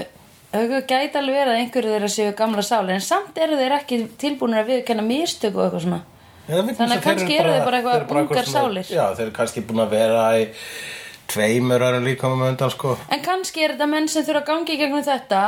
það 0.53 0.75
gæti 0.91 1.19
alveg 1.19 1.37
verið 1.39 1.53
að 1.53 1.59
einhverju 1.61 1.93
þeirra 1.95 2.11
séu 2.11 2.35
gamla 2.37 2.63
sáli 2.63 2.95
en 2.95 3.03
samt 3.03 3.39
eru 3.43 3.59
þeir 3.59 3.77
ekki 3.79 4.03
tilbúinir 4.21 4.61
að 4.61 4.71
viðkenna 4.71 5.05
mistök 5.07 5.57
og 5.57 5.65
eitthvað 5.65 5.85
svona 5.87 6.01
Já, 6.43 6.57
Þannig 6.59 6.97
að 6.97 7.03
kannski 7.05 7.37
eru 7.39 7.53
þeir 7.53 7.67
bara 7.67 7.79
eitthvað 7.79 8.17
ungar 8.23 8.49
sálir. 8.51 8.89
Já, 8.91 9.05
þeir 9.15 9.27
eru 9.27 9.35
kannski 9.37 9.63
búin 9.67 9.83
að 9.85 9.93
vera 9.95 10.23
í 10.41 10.47
tveimur 11.31 11.85
öðrum 11.87 12.09
líkama 12.09 12.39
með 12.41 12.51
undan 12.53 12.73
sko. 12.73 12.97
En 13.13 13.23
kannski 13.23 13.63
er 13.63 13.75
þetta 13.77 13.87
menn 13.93 14.09
sem 14.11 14.25
þurfa 14.27 14.43
að 14.43 14.49
gangi 14.51 14.79
gegnum 14.81 15.05
þetta 15.07 15.43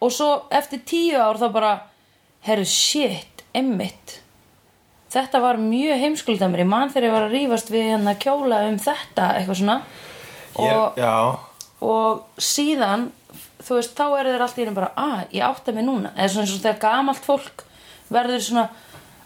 og 0.00 0.16
svo 0.16 0.32
eftir 0.58 0.82
tíu 0.88 1.20
ár 1.20 1.38
þá 1.38 1.46
bara 1.54 1.76
herru 2.48 2.66
shit, 2.66 3.44
emmitt 3.54 4.18
þetta 5.10 5.40
var 5.42 5.58
mjög 5.60 6.02
heimskulda 6.04 6.48
mér, 6.50 6.64
ég 6.64 6.70
man 6.70 6.90
þegar 6.90 7.08
ég 7.08 7.14
var 7.14 7.26
að 7.26 7.32
rífast 7.34 7.72
við 7.72 7.88
hérna 7.90 8.16
kjóla 8.20 8.60
um 8.68 8.76
þetta 8.80 9.30
eitthvað 9.38 9.58
svona. 9.60 9.78
Og, 10.60 10.98
Já, 10.98 11.14
og 11.86 12.42
síðan 12.42 13.08
þú 13.60 13.78
veist, 13.78 13.96
þá 13.98 14.04
eru 14.20 14.34
þeir 14.34 14.44
allt 14.46 14.60
í 14.60 14.66
einu 14.66 14.76
bara 14.76 14.92
að, 14.98 15.24
ég 15.34 15.46
átta 15.46 15.74
mig 15.74 15.86
núna. 15.86 16.12
Eða 16.16 16.30
svona 16.34 16.46
eins 16.46 16.54
og 16.54 16.62
þegar 16.64 16.80
gamalt 16.84 17.26
fólk 17.26 17.64
verður 18.10 18.44
svona 18.46 18.66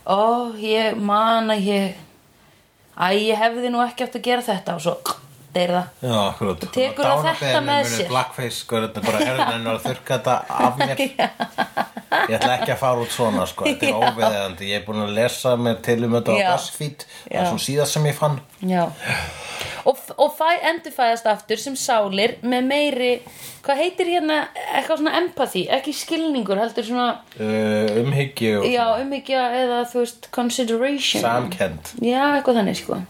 ó, 0.06 0.52
ég 0.60 0.96
man 1.00 1.52
að 1.54 1.68
ég 1.68 2.00
æ, 2.94 3.06
ég 3.18 3.38
hefði 3.40 3.72
nú 3.72 3.82
ekki 3.84 4.06
átt 4.06 4.18
að 4.20 4.26
gera 4.28 4.46
þetta 4.46 4.76
og 4.78 4.84
svo 4.84 4.96
deyr 5.54 5.72
það. 5.74 5.88
Já, 6.04 6.16
akkurat. 6.24 6.66
Tekur 6.74 7.08
það 7.08 7.28
þetta 7.30 7.62
með 7.68 7.90
sér? 7.92 8.10
Blackface, 8.10 8.58
sko, 8.60 8.82
þetta 8.84 9.00
er 9.00 9.08
bara 9.08 9.22
herðin 9.28 9.70
að 9.72 9.80
þurrka 9.88 10.18
þetta 10.18 10.36
af 10.68 10.82
mér. 10.82 11.04
Ég 12.24 12.36
ætla 12.38 12.58
ekki 12.58 12.74
að 12.74 12.80
fara 12.80 13.04
út 13.04 13.14
svona, 13.14 13.46
sko. 13.50 13.66
Þetta 13.68 13.88
er 13.90 13.96
óveðandi, 14.04 14.68
ég 14.70 14.82
er 14.82 14.84
búin 14.86 15.02
að 15.04 15.16
lesa 15.16 15.54
mér 15.60 15.80
til 15.84 16.00
um 16.06 16.18
þetta 16.18 16.36
á. 16.36 16.54
BuzzFeed. 16.54 17.06
Það 17.24 17.40
er 17.40 17.48
svona 17.50 17.64
síðast 17.66 17.98
sem 17.98 18.06
ég 18.10 18.18
fann. 18.18 18.38
Já. 18.64 18.84
Og, 19.84 19.98
og 20.16 20.30
fæ, 20.32 20.46
endurfæðast 20.70 21.26
aftur 21.28 21.60
sem 21.60 21.74
sálir 21.76 22.38
með 22.40 22.68
meiri, 22.70 23.10
hvað 23.66 23.82
heitir 23.82 24.08
hérna 24.14 24.38
eitthvað 24.72 25.02
svona 25.02 25.16
empathy, 25.20 25.66
ekki 25.76 25.92
skilningur 25.96 26.60
heldur 26.62 26.86
svona, 26.88 27.08
uh, 27.36 27.98
Umhyggju 28.00 28.62
og 28.62 28.68
já, 28.72 28.84
umhyggja 29.02 29.42
eða 29.60 29.82
þú 29.90 30.00
veist, 30.00 30.30
consideration. 30.32 31.24
Samkend 31.26 31.92
Já, 32.00 32.22
eitthvað 32.38 32.62
þannig 32.62 32.80
sko 32.80 33.02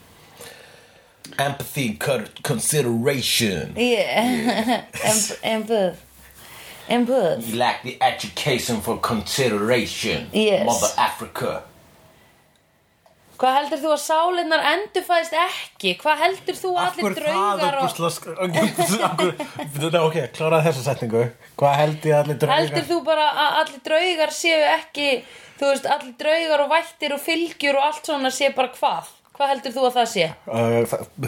Empathy, 1.38 1.94
co- 1.98 2.24
consideration. 2.42 3.74
Yeah, 3.76 4.82
Emp- 5.04 5.38
empath 5.42 5.96
Empath 6.88 7.46
You 7.48 7.56
lack 7.56 7.82
the 7.82 7.96
education 8.00 8.80
for 8.80 8.98
consideration. 8.98 10.28
Yes. 10.32 10.66
Mother 10.66 10.92
Africa. 10.98 11.62
Hvað 13.34 13.56
heldur 13.58 13.80
þú 13.82 13.88
að 13.90 14.02
sálinnar 14.04 14.60
endurfæðist 14.70 15.32
ekki? 15.34 15.94
Hvað 15.98 16.20
heldur 16.22 16.58
þú 16.60 16.70
að 16.78 16.84
allir 16.86 17.16
draugar 17.18 17.74
og... 17.80 17.88
Ok, 20.04 20.18
kláraði 20.36 20.68
þessa 20.68 20.84
setningu. 20.86 21.24
Hvað 21.58 21.74
held 21.80 22.06
ég 22.06 22.14
að 22.14 22.20
allir 22.22 22.38
draugar 22.44 22.60
Heldur 22.60 22.86
þú 22.92 23.00
bara 23.08 23.26
að 23.32 23.58
allir 23.64 23.82
draugar 23.88 24.34
séu 24.38 24.60
ekki, 24.76 25.08
þú 25.58 25.72
veist, 25.72 25.90
allir 25.96 26.14
draugar 26.22 26.62
og 26.62 26.70
vættir 26.76 27.16
og 27.16 27.22
fylgjur 27.26 27.80
og 27.80 27.88
allt 27.88 28.12
svona 28.12 28.30
sé 28.34 28.52
bara 28.54 28.70
hvað? 28.78 29.10
Hvað 29.34 29.50
heldur 29.50 29.72
þú 29.74 29.82
að 29.88 29.96
það 29.96 30.08
sé? 30.12 30.26
uh, 30.46 30.82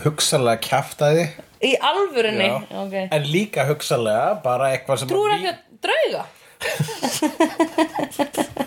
Hugsalega 0.05 0.63
kjaftaði 0.63 1.25
Í 1.67 1.73
alvörunni? 1.81 2.47
Já. 2.47 2.57
Ok. 2.85 2.95
En 3.11 3.25
líka 3.33 3.65
hugsalega 3.67 4.29
bara 4.45 4.69
eitthvað 4.75 5.01
sem 5.03 5.09
Trúur 5.11 5.33
að 5.33 5.39
ekki 5.41 5.51
að 5.51 5.59
drauga? 5.87 6.23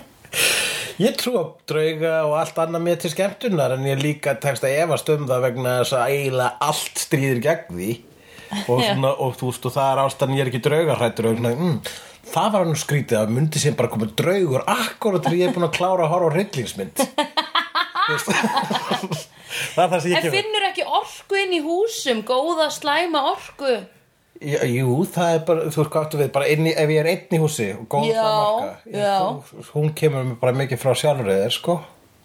Ég 1.00 1.16
trú 1.16 1.32
á 1.40 1.44
drauga 1.70 2.12
og 2.28 2.34
allt 2.36 2.58
annað 2.60 2.82
mér 2.84 2.98
til 3.00 3.10
skemmtunar 3.14 3.72
en 3.72 3.86
ég 3.88 4.02
líka 4.02 4.34
tekst 4.42 4.66
að 4.68 4.76
efast 4.82 5.08
um 5.14 5.24
það 5.30 5.44
vegna 5.46 5.70
þess 5.78 5.94
að 5.96 6.12
eiginlega 6.12 6.68
allt 6.68 7.00
stríðir 7.00 7.40
gegn 7.46 7.70
því 7.78 7.90
og, 8.66 8.82
svona, 8.84 9.12
og 9.14 9.32
þú 9.40 9.48
veist 9.48 9.68
og 9.70 9.74
það 9.78 9.88
er 9.94 10.02
ástæðan 10.04 10.36
ég 10.36 10.42
er 10.44 10.50
ekki 10.50 10.62
draugarhættur 10.66 11.30
og 11.30 11.40
mm, 11.40 11.76
það 12.34 12.48
var 12.58 12.68
nú 12.68 12.76
skrítið 12.82 13.20
að 13.22 13.32
myndi 13.38 13.62
sem 13.62 13.78
bara 13.78 13.92
koma 13.94 14.10
draugur 14.20 14.66
akkurat 14.68 15.24
þegar 15.24 15.38
ég 15.40 15.48
er 15.48 15.56
búin 15.56 15.68
að 15.70 15.76
klára 15.78 16.04
að 16.04 16.12
horfa 16.12 16.28
á 16.28 16.36
veist. 16.36 17.06
það 19.74 19.84
er 19.84 19.88
það 19.92 20.02
sem 20.02 20.10
ég 20.10 20.16
En 20.18 20.24
kemur 20.26 20.36
finnur 20.36 20.66
ekki 20.70 20.84
orku 20.98 21.38
inn 21.40 21.54
í 21.56 21.62
húsum, 21.64 22.22
góða 22.26 22.68
slæma 22.74 23.22
orku? 23.32 23.72
Já, 24.40 24.60
Jú, 24.64 24.94
það 25.12 25.34
er 25.34 25.40
bara, 25.44 25.64
þú 25.68 25.82
veist 25.82 25.92
hvað 25.92 26.04
áttu 26.06 26.18
við, 26.22 26.28
bara 26.32 26.46
inni, 26.48 26.70
ef 26.72 26.90
ég 26.94 27.00
er 27.02 27.08
einn 27.12 27.34
í 27.36 27.40
húsi 27.42 27.66
og 27.76 27.82
góð 27.92 28.06
Já, 28.08 28.22
það 28.24 29.00
já. 29.02 29.16
þú, 29.50 29.64
hún 29.74 29.90
kemur 30.00 30.30
bara 30.40 30.54
mikið 30.56 30.80
frá 30.80 30.94
sjálfur 30.96 31.28
eða, 31.34 31.50
sko. 31.52 31.74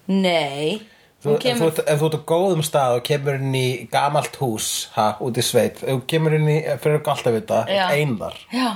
Nei. 0.08 0.78
Þú, 1.20 1.28
Hún 1.28 1.36
ef, 1.36 1.42
kemur... 1.44 1.74
þú, 1.76 1.84
ef 1.92 2.00
þú 2.00 2.08
ert 2.08 2.16
á 2.16 2.22
góðum 2.32 2.62
stað 2.64 2.94
og 2.98 3.04
kemur 3.08 3.36
inn 3.40 3.54
í 3.58 3.66
gamalt 3.92 4.38
hús, 4.40 4.70
ha, 4.96 5.10
út 5.24 5.36
í 5.36 5.44
sveit, 5.44 5.82
ef 5.82 5.90
þú 5.92 6.00
kemur 6.14 6.36
inn 6.38 6.48
í, 6.54 6.56
fyrir 6.80 7.00
ekki 7.02 7.12
alltaf 7.12 7.36
vita, 7.36 7.60
einar, 7.92 8.36
Já, 8.54 8.68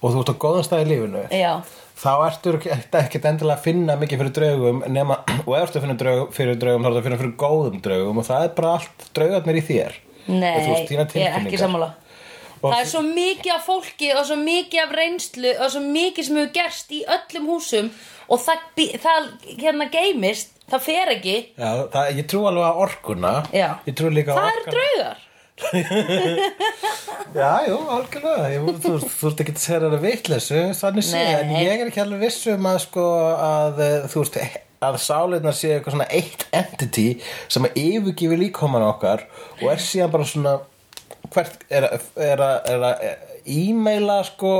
og 0.00 0.08
þú 0.16 0.24
ert 0.24 0.34
á 0.34 0.36
góðum 0.46 0.66
stað 0.66 0.82
í 0.82 0.90
lífinu, 0.90 1.22
já. 1.38 1.52
Þá 2.02 2.10
ertu 2.26 2.52
ekki- 2.58 2.72
ekkert 3.00 3.26
endilega 3.30 3.58
að 3.60 3.64
finna 3.66 3.96
mikið 4.00 4.22
fyrir 4.22 4.34
draugum, 4.38 4.82
nema, 4.90 5.20
og 5.46 5.56
ertu 5.58 5.78
að 5.80 5.86
finna 5.86 5.98
draug, 6.02 6.28
fyrir 6.36 6.58
draugum, 6.60 6.82
þá 6.84 6.90
ertu 6.90 7.00
að 7.02 7.08
finna 7.08 7.20
fyrir 7.22 7.34
góðum 7.44 7.80
draugum, 7.84 8.18
og 8.22 8.28
það 8.28 8.46
er 8.48 8.54
bara 8.58 8.72
allt 8.78 9.06
draugarnir 9.16 9.60
í 9.62 9.66
þér. 9.70 9.98
Nei, 10.28 10.54
veist, 10.68 10.90
ég 10.94 11.26
er 11.26 11.38
ekki 11.42 11.58
sammála. 11.62 11.92
Og 12.62 12.70
Það 12.70 12.80
er 12.84 12.90
svo 12.92 13.00
mikið 13.02 13.52
af 13.56 13.64
fólki 13.66 14.08
og 14.14 14.26
svo 14.28 14.36
mikið 14.38 14.80
af 14.84 14.92
reynslu 14.94 15.50
og 15.64 15.70
svo 15.74 15.80
mikið 15.82 16.26
sem 16.28 16.36
hefur 16.38 16.52
gerst 16.54 16.92
í 16.94 17.00
öllum 17.10 17.48
húsum 17.50 17.88
og 18.30 18.38
það, 18.38 18.60
það 19.02 19.26
hérna 19.64 19.88
geimist, 19.90 20.52
það 20.70 20.84
fer 20.86 21.10
ekki. 21.16 21.34
Já, 21.58 21.72
það, 21.90 22.12
ég 22.20 22.28
trú 22.30 22.44
alveg 22.46 22.68
að 22.68 22.78
orkuna, 22.84 23.32
Já. 23.50 23.66
ég 23.88 23.96
trú 23.98 24.12
líka 24.14 24.36
Það 24.38 24.46
að 24.46 24.52
eru 24.60 24.76
draugar. 24.76 25.24
Já, 27.32 27.64
jú, 27.64 27.78
algjörlega 27.94 28.50
ég, 28.52 28.66
þú, 28.82 28.96
þú 29.06 29.30
ert 29.30 29.40
ekki 29.44 29.54
að 29.54 29.62
segja 29.62 29.80
þetta 29.84 30.00
vitleysu 30.02 30.60
þannig 30.76 31.06
sé, 31.08 31.22
Nei. 31.22 31.38
en 31.38 31.54
ég 31.62 31.80
er 31.80 31.88
ekki 31.88 32.02
alveg 32.02 32.26
viss 32.26 32.50
um 32.52 32.68
að 32.68 32.78
sko 32.84 33.06
að 33.36 33.82
eh, 33.86 33.96
þú 34.12 34.24
veist 34.24 34.38
að 34.82 34.98
sáleinar 35.00 35.56
sé 35.56 35.70
eitthvað 35.76 35.96
svona 35.96 36.10
eitt 36.12 36.44
entity 36.58 37.06
sem 37.46 37.68
að 37.68 37.78
yfirgifi 37.82 38.38
líkoman 38.40 38.84
okkar 38.90 39.24
og 39.60 39.66
er 39.70 39.82
síðan 39.82 40.12
bara 40.12 40.28
svona 40.28 40.54
hvert 41.32 41.64
er, 41.70 41.86
er, 42.18 42.42
er 42.68 42.86
að 42.90 43.04
e-maila 43.48 44.20
sko 44.26 44.54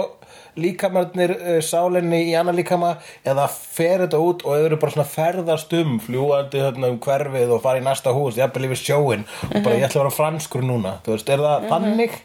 líkamarnir 0.61 1.33
uh, 1.37 1.61
sálinni 1.65 2.25
í 2.31 2.35
annar 2.39 2.57
líkama 2.57 2.97
eða 3.25 3.47
fer 3.53 4.05
þetta 4.05 4.21
út 4.21 4.45
og 4.45 4.59
þau 4.59 4.67
eru 4.67 4.81
bara 4.83 4.97
svona 4.97 5.09
ferðast 5.09 5.73
um 5.79 5.97
fljúandi 6.03 6.61
þarna 6.65 6.93
um 6.93 6.99
hverfið 7.03 7.55
og 7.57 7.63
fara 7.65 7.81
í 7.81 7.87
næsta 7.87 8.13
hús, 8.17 8.41
jafnvel 8.41 8.69
yfir 8.69 8.83
sjóin 8.83 9.25
og 9.49 9.57
bara 9.63 9.79
ég 9.79 9.87
ætla 9.89 10.03
að 10.03 10.05
vera 10.05 10.17
franskur 10.19 10.67
núna 10.67 10.99
þú 11.07 11.17
veist, 11.17 11.33
er 11.33 11.47
það 11.47 11.71
þannig? 11.73 12.19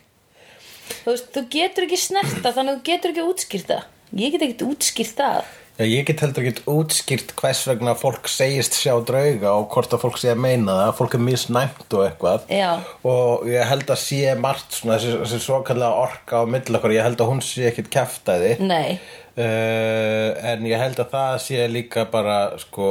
Þú 0.88 1.14
veist, 1.14 1.30
þú 1.36 1.46
getur 1.52 1.88
ekki 1.88 2.00
snerta 2.00 2.52
þannig 2.56 2.74
að 2.74 2.78
þú 2.78 2.84
getur 2.90 3.14
ekki 3.14 3.26
útskýrt 3.28 3.72
það. 3.72 3.88
Ég 4.18 4.34
get 4.34 4.46
ekki 4.46 4.68
útskýrt 4.68 5.18
það. 5.20 5.50
Ég 5.78 6.08
get 6.08 6.24
heldur 6.24 6.42
ekki 6.42 6.64
útskýrt 6.74 7.36
hvers 7.38 7.60
vegna 7.70 7.92
fólk 7.98 8.26
segist 8.34 8.74
sjá 8.74 8.96
drauga 9.06 9.52
og 9.60 9.68
hvort 9.70 9.92
að 9.94 10.02
fólk 10.08 10.16
sé 10.18 10.32
að 10.32 10.40
meina 10.42 10.74
það, 10.80 10.94
fólk 10.98 11.18
er 11.20 11.22
misnæmt 11.22 11.94
og 11.94 12.06
eitthvað 12.08 12.48
Já. 12.50 12.72
og 13.06 13.46
ég 13.46 13.70
held 13.70 13.94
að 13.94 14.02
sé 14.02 14.34
margt 14.42 14.80
svona 14.80 14.98
þessi, 14.98 15.14
þessi 15.22 15.40
svokallega 15.46 16.02
orka 16.02 16.42
á 16.42 16.50
milli 16.50 16.80
okkur, 16.80 16.96
ég 16.98 17.06
held 17.06 17.22
að 17.22 17.30
hún 17.30 17.44
sé 17.46 17.68
ekkit 17.70 17.92
kæftæði 17.94 18.56
Nei. 18.66 18.98
Uh, 19.38 20.34
en 20.50 20.66
ég 20.66 20.82
held 20.82 20.98
að 21.04 21.14
það 21.14 21.38
sé 21.46 21.70
líka 21.70 22.08
bara 22.10 22.40
sko 22.58 22.90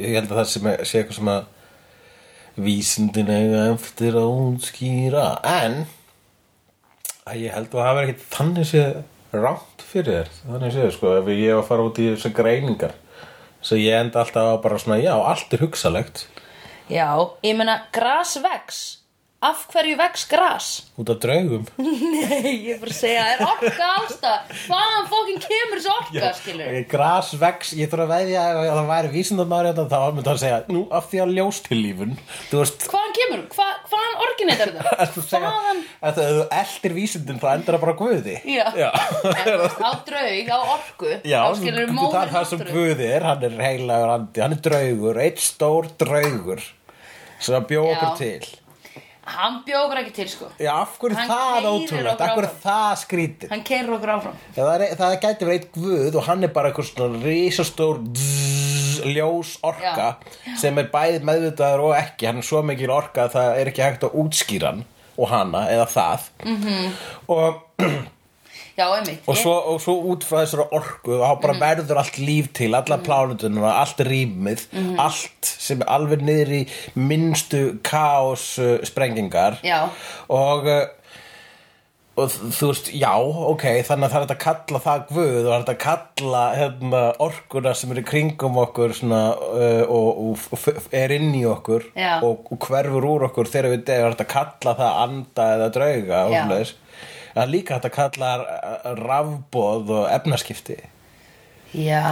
ég 0.00 0.16
held 0.16 0.32
að 0.32 0.38
það 0.40 0.52
sé, 0.54 0.76
sé 0.80 1.02
eitthvað 1.02 1.18
sem 1.20 1.34
að 1.34 1.50
vísindin 2.64 3.34
eiga 3.34 3.66
eftir 3.74 4.16
að 4.16 4.32
útskýra 4.46 5.26
en 5.44 5.82
að 7.28 7.42
ég 7.42 7.52
held 7.52 7.68
að 7.68 7.82
það 7.82 7.90
hafa 7.90 8.06
ekkert 8.06 8.30
þannig 8.32 8.72
sé 8.72 8.86
rámt 9.40 9.82
fyrir 9.82 10.22
þér 10.22 10.30
þannig 10.52 10.76
sé 10.76 10.90
sko 10.94 11.16
ef 11.18 11.32
ég 11.32 11.54
var 11.54 11.62
að 11.64 11.68
fara 11.72 11.88
út 11.88 11.98
í 12.02 12.10
þessu 12.12 12.32
greiningar 12.36 12.94
svo 13.64 13.80
ég 13.80 13.98
enda 13.98 14.22
alltaf 14.22 14.52
að 14.52 14.62
bara 14.66 14.78
svona 14.78 15.00
já, 15.02 15.14
allt 15.16 15.54
er 15.56 15.64
hugsalegt 15.64 16.26
Já, 16.84 17.16
ég 17.40 17.56
meina, 17.56 17.78
gras 17.96 18.36
vex. 18.44 18.80
Af 19.44 19.64
hverju 19.74 19.96
vex 19.98 20.22
gras? 20.30 20.66
út 20.96 21.10
af 21.10 21.18
draugum 21.20 21.64
Nei, 21.82 22.52
ég 22.54 22.76
er 22.76 22.78
bara 22.80 22.92
að 22.92 22.96
segja, 22.96 23.22
það 23.24 23.32
er 23.34 23.40
orka 23.50 23.86
ástæð. 23.98 24.52
Hvaðan 24.68 25.08
fókin 25.10 25.40
kemur 25.42 25.80
þessi 25.82 25.90
orka, 25.94 26.30
skilur? 26.38 26.76
Gras 26.92 27.32
vex, 27.40 27.72
ég 27.76 27.90
þurfa 27.92 28.04
að 28.06 28.12
veðja 28.14 28.44
ef 28.54 28.70
það 28.78 28.88
væri 28.92 29.10
vísindamaður 29.16 29.68
þetta 29.72 29.84
þá 29.90 30.14
myndi 30.16 30.30
hann 30.32 30.40
segja, 30.44 30.60
nú 30.70 30.84
af 30.94 31.08
því 31.10 31.20
að 31.24 31.34
ljóstillífun 31.38 32.14
þú 32.52 32.60
veist, 32.62 32.86
Hvaðan 32.94 33.14
kemur? 33.18 33.42
Hva, 33.56 33.66
hvaðan 33.90 34.16
orginættar 34.28 34.72
þetta? 34.78 34.94
Ertu 35.04 35.24
að 35.24 35.28
segja 35.34 35.50
Hvaðan? 35.50 35.82
að 36.08 36.22
ef 36.24 36.32
þú 36.38 36.46
eldir 36.62 36.96
vísindin 37.00 37.42
þá 37.42 37.46
endur 37.56 37.76
það 37.76 37.84
bara 37.84 37.94
á 37.94 38.00
guði 38.00 38.36
Já. 38.54 38.66
Já, 38.84 38.90
á 39.82 39.90
draug, 40.08 40.54
á 40.54 40.58
orku 40.78 41.12
Já 41.26 41.38
þá 41.42 41.60
skilur 41.60 41.90
þú- 41.92 42.10
það 42.14 42.20
er 42.24 42.34
það 42.38 42.48
sem 42.54 42.64
guði 42.70 43.10
er 43.18 43.28
hann 43.28 43.46
er 43.50 43.58
heilagur 43.66 44.14
andi, 44.16 44.44
hann 44.46 44.56
er 44.56 44.64
draugur 44.70 45.20
eitt 45.26 45.42
stór 45.42 45.90
draugur 46.00 46.62
sem 47.44 47.58
að 47.58 47.66
bjóð 47.74 47.90
okkur 47.92 48.14
til 48.22 48.52
Hann 49.24 49.62
bjókur 49.64 50.00
ekki 50.02 50.12
til 50.18 50.28
sko 50.28 50.48
Já, 50.60 50.70
af 50.82 50.98
hverju 51.00 51.14
er 51.14 51.20
Hann 51.20 51.30
það 51.30 51.54
keyrir 51.54 51.68
ótrúlegt? 51.70 52.10
okkur 52.12 52.24
Af 52.24 52.34
hverju 52.34 52.44
er 52.44 52.48
áfram. 52.48 52.62
það 52.64 52.96
skrítið? 53.02 53.48
Hann 53.54 53.62
keirur 53.64 53.96
okkur 53.98 54.12
áfram 54.14 54.36
Já, 54.56 54.60
það, 54.60 54.74
er, 54.74 54.96
það 55.00 55.14
gæti 55.24 55.48
verið 55.48 55.60
eitt 55.60 55.70
guð 55.78 56.18
og 56.20 56.26
hann 56.28 56.44
er 56.44 56.52
bara 56.58 56.70
eitthvað 56.70 56.88
svona 56.90 57.22
risastór 57.24 58.02
dzz, 58.04 59.04
ljós 59.14 59.54
orka 59.64 60.08
sem 60.60 60.78
er 60.78 60.90
bæði 60.92 61.22
meðvitaður 61.24 61.86
og 61.88 61.94
ekki 61.98 62.28
hann 62.28 62.42
er 62.42 62.48
svo 62.50 62.62
mikil 62.66 62.92
orka 62.94 63.26
að 63.28 63.36
það 63.38 63.60
er 63.62 63.72
ekki 63.72 63.86
hægt 63.86 64.04
að 64.08 64.18
útskýra 64.24 64.72
hann 64.74 64.84
og 65.16 65.28
hana 65.30 65.64
eða 65.70 65.86
það 65.86 66.28
-hmm. 66.44 66.90
og, 67.28 67.62
Já, 68.74 68.88
einmitt 68.96 69.28
og, 69.30 69.36
svo, 69.38 69.52
og 69.70 69.76
svo 69.84 69.92
út 70.10 70.24
frá 70.26 70.40
þessari 70.42 70.64
orku 70.74 71.12
og 71.14 71.22
þá 71.22 71.34
bara 71.44 71.54
verður 71.60 72.00
allt 72.02 72.16
líf 72.18 72.48
til 72.58 72.72
alla 72.74 72.96
plánutunum, 73.06 73.62
allt 73.70 74.00
rýmið 74.08 74.64
allt 74.98 75.46
sem 75.46 75.84
er 75.84 75.92
alveg 75.94 76.24
niður 76.26 76.50
í 76.58 76.64
minnstu 76.98 77.60
kaos 77.86 78.48
uh, 78.58 78.76
sprengingar 78.86 79.60
Já. 79.62 79.84
og 80.28 80.66
uh, 80.66 80.82
og 82.14 82.28
þ- 82.30 82.50
þú 82.54 82.66
veist, 82.70 82.88
já, 82.94 83.10
ok 83.50 83.62
þannig 83.88 84.06
að 84.06 84.12
það 84.12 84.18
er 84.18 84.24
hægt 84.24 84.34
að 84.34 84.42
kalla 84.44 84.80
það 84.84 85.00
guð 85.08 85.38
og 85.38 85.46
það 85.48 85.54
er 85.54 85.62
hægt 85.64 85.72
að 85.72 85.80
kalla 85.84 86.42
hérna, 86.54 87.00
orkuna 87.26 87.72
sem 87.74 87.90
er 87.94 88.00
í 88.02 88.04
kringum 88.06 88.58
okkur 88.62 88.94
svona, 88.94 89.22
uh, 89.34 89.82
og, 89.90 90.20
og, 90.28 90.44
og 90.54 90.60
f- 90.60 90.92
er 90.94 91.14
inn 91.16 91.32
í 91.34 91.42
okkur 91.50 91.88
Já. 91.98 92.12
og, 92.22 92.46
og 92.54 92.68
hverfur 92.68 93.08
úr 93.10 93.26
okkur 93.30 93.50
þegar 93.50 93.72
við 93.74 93.82
deyjum, 93.88 94.04
það 94.04 94.06
er 94.06 94.14
hægt 94.14 94.26
að 94.28 94.32
kalla 94.36 94.76
það 94.78 95.00
anda 95.08 95.48
eða 95.56 95.68
drauga 95.78 96.22
og 96.28 96.34
Já. 96.36 96.42
svoleiðis. 96.46 96.74
Það 97.34 97.44
er 97.44 97.52
líka 97.52 97.76
hægt 97.76 97.90
að 97.90 97.94
kalla 97.98 98.32
uh, 98.40 98.90
rafbóð 99.02 99.94
og 99.98 100.10
efnaskipti. 100.14 100.80
Já. 101.74 102.02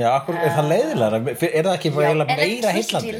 Já, 0.00 0.08
akkur, 0.16 0.36
er 0.40 0.54
það 0.56 0.68
leiðilega 0.70 1.18
er 1.30 1.66
það 1.66 1.74
ekki 1.74 1.90
meira 1.94 2.24
heillandi. 2.72 3.10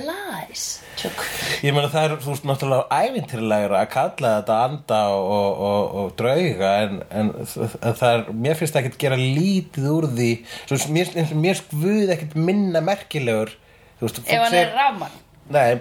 Ég 1.62 1.74
meina 1.74 1.88
það 1.92 2.06
er, 2.06 2.14
þú 2.22 2.32
veist, 2.32 2.46
náttúrulega 2.48 3.00
ævintýrlegra 3.04 3.82
að 3.82 3.90
kalla 3.92 4.32
þetta 4.38 4.56
anda 4.66 5.00
og, 5.12 5.60
og, 5.68 5.94
og, 6.00 6.08
drauga 6.18 6.72
en, 6.86 7.02
en, 7.10 7.32
en 7.36 7.98
það 8.00 8.16
er, 8.16 8.24
mér 8.46 8.58
finnst 8.58 8.78
ekkert 8.80 8.98
gera 9.02 9.18
lítið 9.20 9.88
úr 9.92 10.08
því. 10.16 10.30
Svo, 10.64 10.80
mér, 10.96 11.12
mér 11.38 11.60
skvuð 11.60 12.14
ekkert 12.16 12.36
minna 12.40 12.82
merkilegur 12.84 13.54
veist, 14.02 14.22
Ef 14.26 14.42
hann 14.42 14.58
er 14.58 14.74
rafmann 14.74 15.16
Nei, 15.52 15.78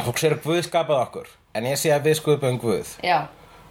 fólk 0.00 0.20
segir 0.20 0.38
að 0.38 0.44
Guð 0.46 0.64
skapað 0.66 1.04
okkur 1.06 1.30
en 1.54 1.70
ég 1.70 1.78
sé 1.80 1.94
að 1.94 2.10
við 2.10 2.18
sköpum 2.20 2.58
Guð. 2.62 2.96
Já, 3.02 3.28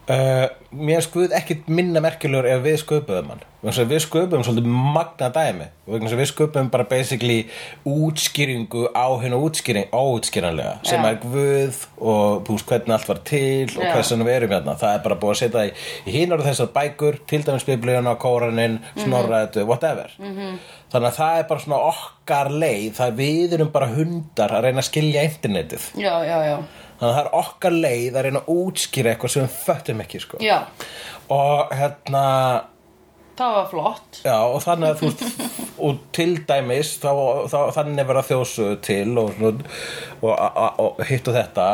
Uh, 0.09 0.49
mér 0.73 1.03
skuð 1.05 1.31
ekkit 1.37 1.67
minna 1.69 2.01
merkilegur 2.01 2.47
ef 2.49 2.63
við 2.65 2.79
sköpuðum 2.81 3.27
hann. 3.31 3.43
Við 3.61 3.99
sköpuðum 4.01 4.41
svolítið 4.43 4.71
magna 4.95 5.27
dæmi. 5.31 5.67
Og 5.85 6.01
við 6.09 6.25
sköpuðum 6.31 6.71
bara 6.73 6.87
basically 6.89 7.45
útskýringu 7.85 8.87
á 8.97 9.07
hennu 9.21 9.37
útskýring 9.45 9.93
óútskýranlega 9.93 10.81
sem 10.87 11.05
Já. 11.05 11.11
er 11.11 11.21
guð 11.21 11.85
og 12.01 12.49
veist 12.49 12.73
hvernig 12.73 12.97
allt 12.97 13.07
var 13.11 13.21
til 13.29 13.69
og 13.77 13.85
Já. 13.85 13.93
hversu 13.93 14.17
við 14.17 14.33
erum 14.39 14.55
hérna. 14.57 14.75
Það 14.81 14.97
er 14.97 15.05
bara 15.05 15.19
búið 15.21 15.35
að 15.35 15.41
setja 15.43 15.65
í, 15.69 15.73
í 16.09 16.17
hinar 16.17 16.45
þessar 16.49 16.73
bækur 16.75 17.21
til 17.29 17.43
dæmis 17.45 17.69
biblíuna, 17.69 18.17
kóranin 18.17 18.79
snorraðið, 18.97 19.67
whatever. 19.69 20.11
-hmm. 20.17 20.59
þannig 20.91 21.11
að 21.13 21.19
það 21.21 21.37
er 21.37 21.49
bara 21.53 21.59
svona 21.59 21.83
okkar 21.93 22.51
leið 22.51 22.93
það 22.97 23.17
við 23.21 23.53
erum 23.53 23.71
bara 23.71 23.93
hundar 23.93 24.51
að 24.51 24.63
reyna 24.63 24.81
að 24.81 24.89
skilja 24.89 25.23
internetið. 25.29 25.91
Já, 25.95 26.25
já, 26.25 26.37
já 26.49 26.57
þannig 27.01 27.09
að 27.09 27.15
það 27.17 27.23
er 27.23 27.31
okkar 27.41 27.77
leið 27.77 28.17
að 28.17 28.25
reyna 28.27 28.41
að 28.41 28.51
útskýra 28.53 29.11
eitthvað 29.11 29.33
sem 29.33 29.47
við 29.47 29.55
föttum 29.65 30.03
ekki 30.03 30.21
sko. 30.21 30.41
Og 31.31 31.71
hérna 31.73 32.25
það 33.39 33.55
var 33.57 33.69
flott. 33.71 34.19
Já, 34.21 34.37
og 34.37 34.59
þannig 34.61 34.91
að 34.91 35.01
þú 35.01 35.31
og 35.87 36.03
til 36.13 36.33
dæmis 36.45 36.91
þá, 37.01 37.09
þá, 37.49 37.57
þannig 37.79 38.11
verða 38.11 38.27
þjóðsögu 38.27 38.77
til 38.85 39.07
og, 39.17 39.41
og, 39.41 39.65
og, 40.29 41.01
hitt 41.09 41.31
og 41.31 41.37
þetta. 41.39 41.69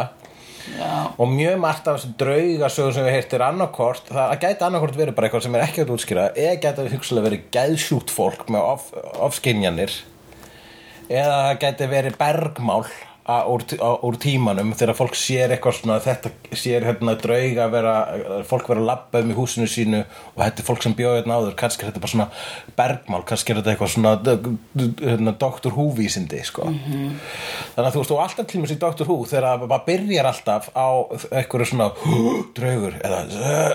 Já, 0.67 0.91
og 1.15 1.29
mjög 1.31 1.59
margt 1.63 1.85
af 1.87 1.95
þessum 1.95 2.15
draugasögum 2.19 2.95
sem 2.95 3.05
við 3.07 3.13
heirt 3.15 3.35
er 3.37 3.43
annarkort, 3.45 4.09
það 4.11 4.33
gæti 4.41 4.65
annarkort 4.67 4.97
verið 4.99 5.15
bara 5.15 5.29
eitthvað 5.29 5.45
sem 5.45 5.55
er 5.55 5.63
ekki 5.63 5.83
að 5.83 5.93
útskýra. 5.95 6.29
Eða 6.35 6.57
gæti 6.63 6.87
hugsalega 6.91 7.27
verið 7.29 7.45
gæðsjúkt 7.55 8.11
fólk 8.15 8.47
með 8.51 8.71
of, 8.73 8.89
ofskinjanir 9.27 9.95
eða 11.07 11.35
það 11.35 11.61
gæti 11.63 11.87
verið 11.91 12.17
bergmál 12.19 12.81
úr, 13.27 13.63
úr 14.07 14.17
tímanum 14.21 14.71
þegar 14.77 14.95
fólk 14.95 15.15
sér 15.19 15.51
eitthvað 15.51 15.81
svona 15.81 15.97
þetta 16.03 16.31
sér 16.55 16.85
hérna 16.87 17.15
drauga 17.19 17.65
vera 17.73 17.95
fólk 18.47 18.69
vera 18.71 18.79
að 18.79 18.87
labba 18.87 19.21
um 19.23 19.33
í 19.33 19.35
húsinu 19.35 19.67
sínu 19.67 19.99
og 20.05 20.39
þetta 20.39 20.63
er 20.63 20.67
fólk 20.69 20.85
sem 20.85 20.95
bjóði 20.95 21.19
hérna 21.19 21.39
áður 21.41 21.57
kannski 21.59 21.83
er 21.83 21.91
þetta 21.91 22.03
bara 22.05 22.13
svona 22.13 22.27
bergmál 22.77 23.25
kannski 23.27 23.51
er 23.51 23.59
þetta 23.59 23.73
eitthvað 23.73 23.93
svona 23.95 24.13
hérna, 24.23 25.35
Dr. 25.43 25.75
Who 25.75 25.89
vísindi 25.97 26.39
sko. 26.47 26.69
þannig 26.71 27.83
að 27.83 27.91
þú 27.97 28.03
veist 28.03 28.15
og 28.15 28.23
alltaf 28.23 28.47
til 28.47 28.63
mér 28.63 28.75
í 28.77 28.79
Dr. 28.85 29.05
Who 29.09 29.19
þegar 29.27 29.67
maður 29.67 29.85
byrjar 29.91 30.31
alltaf 30.31 30.71
á 30.71 30.87
eitthvað 31.27 31.67
svona 31.73 31.91
draugur 32.55 32.99
eða 33.03 33.21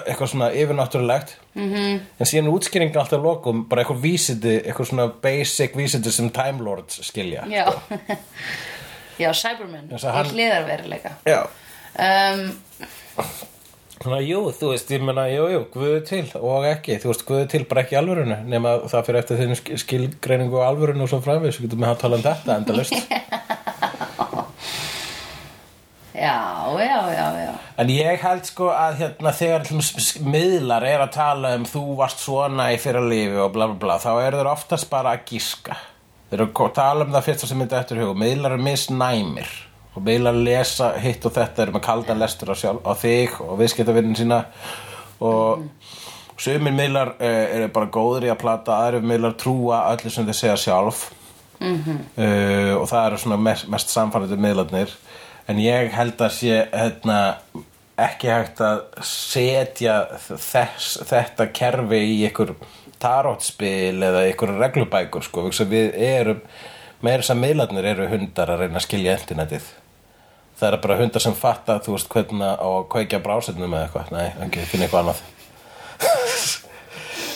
eitthvað 0.07 0.33
svona 0.33 0.53
yfirnáttúrulegt 0.57 1.37
-hmm. 1.55 2.01
en 2.19 2.27
síðan 2.27 2.49
er 2.49 2.57
útskýringin 2.57 3.01
alltaf 3.01 3.21
að 3.21 3.29
lokum 3.29 3.67
bara 3.69 3.83
eitthvað 3.83 4.01
vísindi, 4.01 4.62
eitthvað 4.65 4.88
svona 4.88 5.12
basic 5.23 5.77
vísindi 5.77 6.12
sem 6.12 6.31
Time 6.31 6.65
Lords 6.65 7.01
skilja 7.05 7.45
já 7.49 7.69
Já, 9.22 9.30
Cybermen 9.44 9.88
Í 9.92 10.02
hliðarveruleika 10.32 11.16
Já 11.28 11.40
um, 11.46 12.44
Svona, 14.02 14.18
jú, 14.26 14.48
þú 14.58 14.72
veist, 14.72 14.88
ég 14.90 15.02
meina, 15.06 15.28
jú, 15.30 15.44
jú, 15.52 15.61
guðu 15.70 15.98
til 16.08 16.24
og 16.40 16.64
ekki, 16.66 16.96
þú 16.98 17.12
veist, 17.12 17.22
guðu 17.28 17.44
til 17.52 17.61
bara 17.70 17.85
ekki 17.85 17.94
í 17.94 18.00
alvörunu 18.00 18.40
nema 18.50 18.72
það 18.90 19.04
fyrir 19.06 19.20
eftir 19.20 19.38
þinn 19.38 19.78
skilgreiningu 19.78 20.58
á 20.58 20.66
alvörunu 20.72 21.06
og 21.06 21.12
svo 21.12 21.20
framvið, 21.22 21.54
svo 21.54 21.68
getum 21.68 21.85
við 21.85 21.92
að 21.92 22.00
tala 22.02 22.18
um 22.18 22.24
þetta 22.26 22.56
endalust. 22.56 22.98
Já, 26.22 26.70
já, 26.78 26.98
já, 27.11 27.26
já 27.35 27.52
En 27.80 27.88
ég 27.90 28.20
held 28.22 28.44
sko 28.46 28.68
að 28.70 28.98
hérna 29.00 29.30
þegar 29.35 29.64
miðlar 30.22 30.85
er 30.87 31.02
að 31.02 31.14
tala 31.16 31.54
um 31.56 31.64
þú 31.66 31.82
varst 31.98 32.20
svona 32.22 32.68
í 32.70 32.76
fyrra 32.78 33.00
lífi 33.02 33.40
og 33.42 33.54
bla 33.56 33.66
bla 33.72 33.78
bla, 33.80 33.96
þá 33.98 34.11
eru 34.26 34.42
þeir 34.42 34.50
oftast 34.52 34.90
bara 34.92 35.16
að 35.16 35.24
gíska. 35.32 35.78
Þeir 36.33 36.40
eru 36.40 36.64
að 36.64 36.71
tala 36.79 37.05
um 37.05 37.12
það 37.12 37.27
fyrsta 37.27 37.47
sem 37.51 37.59
myndi 37.61 37.77
eftir 37.77 37.99
hug, 38.01 38.14
miðlar 38.16 38.55
eru 38.55 38.64
misnæmir 38.64 39.51
og 39.92 40.05
miðlar 40.07 40.38
lesa 40.40 40.95
hitt 40.97 41.27
og 41.29 41.35
þetta 41.35 41.66
eru 41.66 41.75
með 41.75 41.83
kaldan 41.85 42.23
lestur 42.23 42.49
á, 42.49 42.57
sjálf, 42.57 42.81
á 42.88 42.92
þig 42.97 43.35
og 43.45 43.59
viðskiptavinnin 43.61 44.16
sína. 44.16 44.38
Og 45.21 45.66
sumir 46.40 46.73
miðlar 46.73 47.12
uh, 47.18 47.42
eru 47.59 47.68
bara 47.77 47.90
góður 47.92 48.25
í 48.25 48.33
að 48.33 48.40
plata, 48.40 48.79
aðrir 48.81 49.05
miðlar 49.05 49.37
trúa 49.37 49.83
öllu 49.90 50.14
sem 50.14 50.25
þeir 50.31 50.38
segja 50.40 50.57
sjálf. 50.64 51.11
-hmm. 51.62 51.99
og 52.81 52.88
það 52.88 53.07
eru 53.07 53.18
svona 53.18 53.37
mest, 53.37 53.68
mest 53.68 53.92
samfærandi 53.92 54.40
miðlarnir. 54.40 54.97
En 55.47 55.61
ég 55.61 55.92
held 55.92 56.21
að 56.23 56.33
sé 56.38 56.57
hérna, 56.73 57.18
ekki 58.07 58.31
hægt 58.31 58.61
að 58.65 58.83
setja 59.07 59.97
þess, 60.21 60.97
þetta 61.09 61.49
kerfi 61.55 62.01
í 62.12 62.17
ykkur 62.29 62.55
tarotspil 63.03 63.99
eða 64.07 64.25
ykkur 64.31 64.55
reglubækur 64.61 65.27
sko, 65.27 65.49
að 65.51 65.73
við 65.75 65.95
erum 66.07 66.43
meira 67.03 67.23
þess 67.23 67.35
að 67.35 67.41
miðlarnir 67.43 67.88
eru 67.93 68.09
hundar 68.12 68.53
að 68.55 68.65
reyna 68.65 68.79
að 68.81 68.87
skilja 68.87 69.17
internetið. 69.19 69.71
Það 70.59 70.69
eru 70.69 70.81
bara 70.85 70.99
hundar 71.01 71.25
sem 71.25 71.35
fatta 71.35 71.79
þú 71.83 71.97
veist 71.97 72.11
hvernig 72.12 72.67
að 72.69 72.77
kveikja 72.93 73.23
brásetnum 73.25 73.73
eða 73.73 73.88
eitthvað, 73.88 74.12
nei, 74.15 74.29
ok, 74.47 74.59
finna 74.71 74.87
eitthvað 74.87 75.03
annað. 75.03 75.23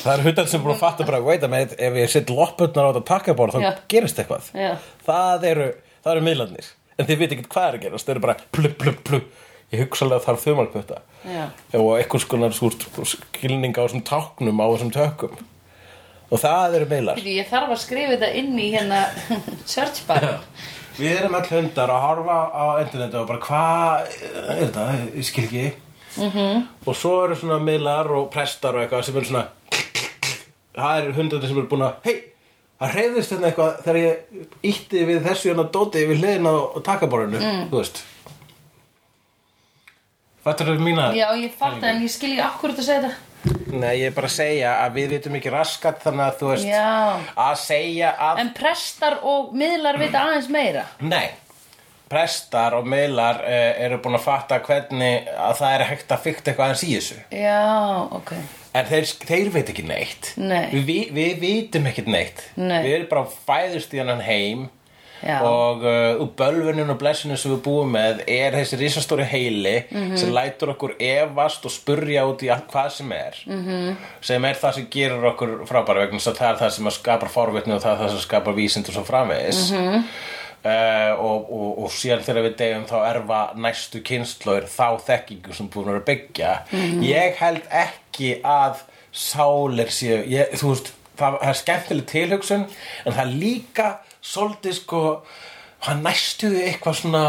Það 0.07 0.13
eru 0.13 0.27
hundar 0.29 0.47
sem 0.47 0.63
búin 0.63 0.71
að 0.77 0.83
fatta 0.85 1.05
bara, 1.09 1.19
wait 1.27 1.43
a 1.43 1.49
minute, 1.51 1.75
ef 1.83 1.97
ég 1.99 2.11
sitt 2.13 2.29
loppurnar 2.31 2.87
á 2.87 2.91
þetta 2.95 3.09
takkabór 3.09 3.51
þá 3.51 3.57
Já. 3.65 3.71
gerist 3.91 4.21
eitthvað. 4.23 4.53
Já. 4.55 4.77
það 5.03 5.47
eru, 5.49 5.65
það 6.05 6.13
eru 6.13 6.23
miðlarnir. 6.29 6.69
En 6.95 7.09
þið 7.09 7.19
veit 7.19 7.35
ekki 7.35 7.47
hvað 7.51 7.67
er 7.67 7.79
að 7.79 7.83
gerast, 7.89 8.07
þeir 8.07 8.15
eru 8.15 8.23
bara 8.23 8.37
plup, 8.55 8.77
plup, 8.79 9.01
plup 9.09 9.27
ég 9.75 9.83
hugsalega 9.83 10.25
þarf 10.25 10.47
þumalputta 10.47 11.03
Já. 11.27 11.45
og 11.79 11.91
einhvers 11.97 12.27
konar 12.31 12.55
skilning 12.55 13.77
á 13.77 13.83
þessum 13.85 14.05
táknum 14.07 14.63
á 14.63 14.67
þessum 14.75 14.93
tökum. 14.95 15.37
Og 16.27 16.43
það 16.43 16.81
eru 16.81 16.87
Bíddu, 16.91 17.15
Ég 17.37 17.47
þarf 17.47 17.77
að 17.77 17.83
skrifa 17.85 18.17
þetta 18.17 18.31
inn 18.35 18.57
í 18.59 18.71
hérna 18.75 19.05
search 19.75 20.03
bar. 20.09 20.27
Við 20.97 21.13
erum 21.21 21.37
öll 21.39 21.51
hundar 21.51 21.93
að 21.93 22.03
horfa 22.03 22.39
á 22.51 22.65
internetu 22.83 23.21
og 23.21 23.29
bara 23.29 23.43
hvað 23.45 24.15
er 24.17 24.63
þetta, 24.65 24.87
ég 25.15 25.29
skil 25.29 25.45
ekki. 25.45 25.67
-hmm. 26.17 26.63
og 26.87 26.97
svo 26.97 27.25
eru 27.25 27.37
svona 27.37 27.59
miðlar 27.63 28.11
og 28.17 28.31
prestar 28.33 28.77
og 28.77 28.85
eitthvað 28.85 29.05
sem 29.07 29.17
eru 29.17 29.29
svona 29.31 29.45
það 30.77 30.99
eru 31.03 31.15
hundarnir 31.17 31.51
sem 31.51 31.61
eru 31.61 31.69
búin 31.71 31.87
að 31.87 32.09
hei, 32.09 32.17
það 32.81 32.95
hreyðist 32.97 33.35
hérna 33.35 33.51
eitthvað 33.51 33.79
þegar 33.85 34.01
ég 34.03 34.69
ítti 34.73 35.07
við 35.11 35.23
þessu 35.29 35.51
hérna 35.51 35.69
dóti 35.73 36.05
við 36.09 36.23
hliðina 36.23 36.53
á 36.53 36.79
takaborinu, 36.85 37.41
mm. 37.41 37.65
þú 37.73 37.81
veist 37.81 38.03
Fattur 40.47 40.69
þú 40.71 40.83
mína? 40.87 41.09
Já, 41.17 41.27
ég 41.41 41.55
fatt 41.59 41.83
en 41.83 42.05
ég 42.05 42.13
skil 42.13 42.37
ekki 42.37 42.45
akkur 42.47 42.75
þetta 42.75 42.85
að 42.85 42.91
segja 42.91 43.07
þetta 43.09 43.25
Nei, 43.77 43.93
ég 44.01 44.09
er 44.09 44.15
bara 44.15 44.29
að 44.31 44.35
segja 44.37 44.75
að 44.83 44.95
við 44.97 45.09
vitum 45.17 45.39
ekki 45.39 45.51
raskat 45.55 45.99
þannig 46.03 46.25
að 46.25 46.37
þú 46.41 46.51
veist 46.53 46.69
Já. 46.69 46.85
að 47.47 47.57
segja 47.63 48.13
að 48.29 48.41
En 48.43 48.53
prestar 48.57 49.19
og 49.27 49.53
miðlar 49.59 49.99
vita 50.03 50.23
aðeins 50.23 50.49
meira 50.51 50.85
Nei, 51.03 51.29
prestar 52.11 52.77
og 52.79 52.87
miðlar 52.91 53.43
uh, 53.43 53.73
eru 53.87 53.99
búin 54.03 54.19
að 54.19 54.27
fatta 54.27 54.61
hvernig 54.67 55.27
að 55.35 55.59
það 55.61 55.75
er 55.75 55.87
hægt 55.91 56.15
að 56.15 56.25
fykta 56.29 56.53
eitthvað 56.53 56.71
aðeins 56.71 56.87
í 56.87 56.93
þessu 56.95 57.19
Já, 57.43 57.59
ok 58.21 58.33
En 58.77 58.89
þeir, 58.91 59.11
þeir 59.31 59.53
veit 59.55 59.71
ekki 59.73 59.87
neitt 59.89 60.33
Nei. 60.39 60.67
Við, 60.75 60.87
við, 60.87 61.07
við 61.17 61.39
vitum 61.43 61.91
ekkert 61.91 62.11
neitt 62.13 62.43
Nei. 62.59 62.81
Við 62.87 62.93
erum 63.01 63.13
bara 63.15 63.37
fæðust 63.49 63.95
í 63.95 64.03
hennan 64.03 64.23
heim 64.27 64.67
Já. 65.25 65.41
og 65.43 65.83
uh, 65.83 66.21
úr 66.23 66.29
bölvunin 66.37 66.91
og 66.91 66.99
blessinu 66.99 67.37
sem 67.37 67.53
við 67.55 67.63
búum 67.65 67.91
með 67.97 68.21
er 68.29 68.53
þessi 68.53 68.77
risastóri 68.79 69.25
heili 69.25 69.85
Mhm. 69.91 70.17
sem 70.17 70.33
lætur 70.35 70.75
okkur 70.75 70.95
efast 71.01 71.65
og 71.65 71.71
spurja 71.73 72.25
út 72.29 72.43
í 72.43 72.49
hvað 72.71 72.91
sem 72.91 73.13
er 73.13 73.35
-hmm. 73.47 73.63
Mhm. 73.65 73.97
sem 74.21 74.45
er 74.45 74.55
það 74.55 74.75
sem 74.75 74.87
gerir 74.91 75.25
okkur 75.25 75.67
frábæra 75.67 76.05
vegna 76.07 76.19
þess 76.19 76.29
að 76.29 76.37
það 76.39 76.51
er 76.51 76.57
það 76.61 76.71
sem 76.71 76.91
skapar 76.91 77.29
forvitni 77.29 77.73
og 77.75 77.83
það 77.83 77.93
er 77.93 77.99
það 78.05 78.09
sem 78.11 78.19
skapar 78.19 78.55
vísind 78.55 78.89
og 78.89 78.95
svo 78.95 79.05
framvegis 79.05 79.71
Mhm. 79.73 79.79
-hmm. 79.95 80.03
og, 81.19 81.53
og, 81.53 81.79
og 81.85 81.91
síðan 81.91 82.23
þegar 82.27 82.43
við 82.43 82.57
deyjum 82.57 82.85
þá 82.87 82.97
erfa 83.17 83.41
næstu 83.57 84.01
kynnslóður 84.03 84.67
þá 84.67 85.01
þekkingu 85.07 85.55
sem 85.55 85.69
búin 85.71 85.89
að 85.95 86.05
byggja 86.05 86.59
Mhm. 86.73 87.03
ég 87.03 87.35
held 87.37 87.63
ekki 87.71 88.41
að 88.43 88.75
sálir 89.15 89.89
séu 89.91 90.25
ég, 90.29 90.51
þú 90.59 90.69
veist, 90.75 90.93
það, 91.17 91.39
það 91.41 91.49
er 91.49 91.61
skemmtileg 91.63 92.07
tilhugsun 92.07 92.67
en 93.07 93.13
það 93.13 93.21
er 93.21 93.33
líka 93.41 93.97
svolítið 94.27 94.79
sko 94.81 95.03
hann 95.87 96.03
næstu 96.07 96.51
eitthvað 96.59 97.01
svona 97.01 97.27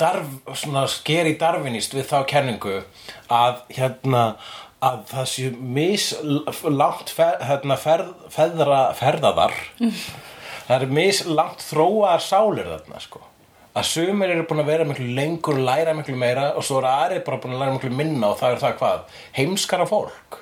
darf, 0.00 0.28
svona 0.58 0.84
sker 0.90 1.28
í 1.30 1.36
darfinist 1.40 1.94
við 1.96 2.08
þá 2.10 2.18
kenningu 2.28 2.80
að 3.32 3.60
hérna 3.76 4.24
að 4.84 4.98
það 5.10 5.28
séu 5.30 5.52
mis 5.76 6.10
langt 6.68 7.12
fer, 7.16 7.38
hérna, 7.48 7.78
ferð, 7.80 8.10
feðra, 8.32 8.80
ferðaðar. 8.98 9.54
Það 10.66 10.74
eru 10.76 10.90
mis 10.98 11.22
langt 11.30 11.64
þróaðar 11.64 12.24
sálir 12.24 12.68
þarna 12.74 13.00
sko. 13.00 13.22
Að 13.76 13.88
sumir 13.90 14.32
eru 14.32 14.46
búin 14.48 14.62
að 14.62 14.70
vera 14.72 14.86
miklu 14.88 15.06
lengur 15.16 15.58
læra 15.60 15.92
miklu 15.96 16.16
meira 16.16 16.50
og 16.56 16.64
svo 16.64 16.80
eru 16.80 16.88
aðrir 16.88 17.24
bara 17.26 17.40
búin 17.42 17.56
að 17.56 17.62
læra 17.62 17.76
miklu 17.76 17.92
minna 17.92 18.30
og 18.32 18.38
það 18.40 18.54
er 18.54 18.62
það 18.62 18.76
hvað? 18.80 19.16
Heimskara 19.36 19.88
fólk 19.88 20.38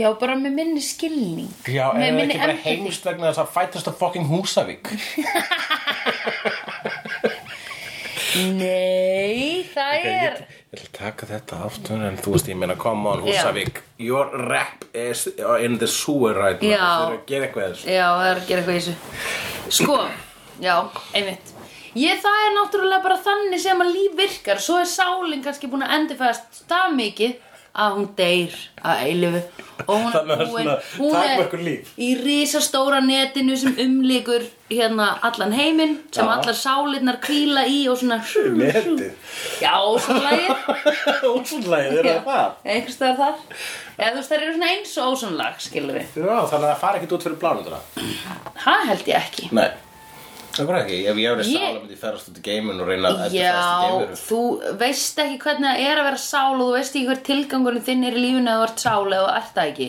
Já, 0.00 0.08
bara 0.16 0.34
með 0.40 0.54
minni 0.56 0.80
skilning. 0.80 1.50
Já, 1.68 1.90
er 1.92 1.98
það 2.00 2.14
minni 2.16 2.32
ekki 2.32 2.40
bara 2.46 2.58
heimst 2.64 3.04
vegna 3.04 3.28
þess 3.28 3.42
að 3.42 3.50
fætast 3.58 3.90
að 3.90 3.98
fucking 4.00 4.26
Húsavík. 4.30 4.88
Nei, 8.32 9.66
það 9.74 9.92
Ég, 9.92 10.06
er 10.08 10.36
ég 10.72 10.78
ætla 10.78 10.86
að 10.86 10.92
taka 10.96 11.26
þetta 11.28 11.58
aftur 11.66 12.04
en 12.06 12.16
þú 12.16 12.32
veist 12.32 12.48
ég 12.48 12.56
meina 12.56 12.76
come 12.80 13.10
on 13.10 13.20
Húsavík. 13.26 13.82
Your 14.00 14.30
rap 14.48 14.86
is 14.96 15.26
in 15.60 15.76
the 15.82 15.88
sewer 15.90 16.32
right 16.38 16.62
now. 16.64 16.72
Þú 16.72 16.78
þurfum 16.78 17.18
að 17.18 17.26
gera 17.28 17.48
eitthvað 17.50 17.66
þessu. 17.74 17.90
Já, 17.92 18.06
það 18.08 18.28
er 18.30 18.40
að 18.40 18.48
gera 18.48 18.62
eitthvað 18.62 18.78
þessu. 18.80 18.94
Sko, 19.82 19.98
já, 20.64 20.76
einmitt. 21.12 21.52
Ég, 22.00 22.22
það 22.24 22.38
er 22.46 22.54
náttúrulega 22.56 23.04
bara 23.04 23.20
þannig 23.28 23.60
sem 23.60 23.84
að 23.84 23.92
líf 23.98 24.16
virkar. 24.16 24.62
Svo 24.64 24.78
er 24.80 24.88
sálin 24.88 25.44
kannski 25.44 25.68
búin 25.68 25.84
að 25.84 25.98
endurfæðast 25.98 26.62
það 26.72 26.94
mikið 26.96 27.36
að 27.72 27.92
hún 27.96 28.08
deyr 28.16 28.54
að 28.84 29.02
eilifu 29.06 29.38
og 29.82 29.94
hún, 29.96 30.10
Þannig 30.12 30.32
að 30.36 30.50
búin- 30.50 30.66
svona 30.66 31.44
hún 31.52 31.62
líf. 31.64 31.92
í 31.96 32.08
risastóra 32.22 32.98
netinu 33.00 33.56
sem 33.56 33.72
umlíkur 33.80 34.42
hérna 34.70 35.06
allan 35.24 35.52
heiminn 35.56 35.94
sem 36.12 36.26
Já. 36.26 36.32
allar 36.36 36.54
sálirnar 36.58 37.16
kvíla 37.24 37.64
í 37.66 37.88
og 37.88 37.96
svona 37.98 38.18
Netið. 38.20 39.12
Já, 39.62 39.72
svona 40.04 40.20
lagið. 40.26 40.52
Ósvonlægið 41.32 41.98
er 41.98 42.08
það 42.10 42.26
það? 42.26 42.50
einhvers 42.64 42.94
staðar 42.98 43.16
þar. 43.22 43.62
Eða 43.98 44.10
þú 44.10 44.16
veist 44.20 44.30
það 44.32 44.36
eru 44.42 44.52
svona 44.56 44.70
eins 44.74 44.92
og 44.98 45.12
ósonlag 45.16 45.60
skilur 45.64 45.96
við 45.98 46.20
Já, 46.20 46.36
þannig 46.52 46.66
að 46.66 46.68
það 46.72 46.80
fara 46.84 47.00
ekkert 47.00 47.16
út 47.16 47.26
fyrir 47.26 47.40
plánunduna 47.42 47.80
það 48.66 48.86
held 48.92 49.08
ég 49.12 49.16
ekki. 49.22 49.48
Nei 49.56 49.70
Það 50.52 50.66
var 50.68 50.76
ekki, 50.82 50.98
ef 51.08 51.16
ég 51.16 51.38
Ég- 51.38 51.46
sála 51.48 51.78
myndi 51.80 51.94
ég 51.96 52.00
ferast 52.02 52.28
út 52.28 52.38
í 52.38 52.42
geimun 52.44 52.80
og 52.82 52.88
reyna 52.90 53.08
að 53.08 53.32
já, 53.32 53.52
endurfæðast 53.52 53.72
í 53.72 53.86
geimveru 53.86 54.16
þú 54.26 54.40
veist 54.82 55.16
ekki 55.24 55.38
hvernig 55.46 55.68
það 55.70 55.84
er 55.88 55.96
að 56.02 56.06
vera 56.10 56.20
sál 56.26 56.52
og 56.52 56.60
þú 56.66 56.72
veist 56.76 56.96
ekki 56.98 57.08
hver 57.08 57.22
tilgangurinn 57.28 57.86
þinn 57.86 58.04
er 58.08 58.18
í 58.18 58.24
lífinu 58.26 58.50
að 58.52 58.58
þú 58.60 58.66
ert 58.68 58.84
sál 58.84 59.06
eða 59.06 59.22
þú 59.22 59.32
ert 59.40 59.54
það 59.56 59.70
ekki. 59.72 59.88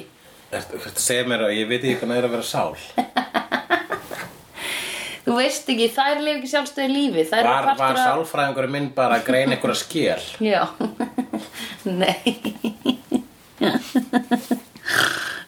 Að 0.54 1.02
segja 1.04 1.26
mér 1.28 1.44
að 1.48 1.56
ég 1.58 1.68
veit 1.74 1.82
ekki 1.84 1.98
hvernig 2.00 2.14
það 2.16 2.22
er 2.22 2.28
að 2.30 2.36
vera 2.38 2.48
sál. 2.54 2.74
Þú 5.24 5.36
veist 5.40 5.70
ekki, 5.72 5.86
þær 5.96 6.18
lifa 6.20 6.38
ekki 6.42 6.50
sjálfstöðu 6.52 6.90
lífi 6.92 7.24
Var, 7.32 7.68
var 7.80 7.96
sálfræðingurinn 7.96 8.74
minn 8.76 8.90
bara 8.96 9.22
að 9.22 9.28
greina 9.30 9.56
einhverja 9.56 9.80
skél 9.80 10.20
já, 10.52 10.68
nei. 12.02 12.36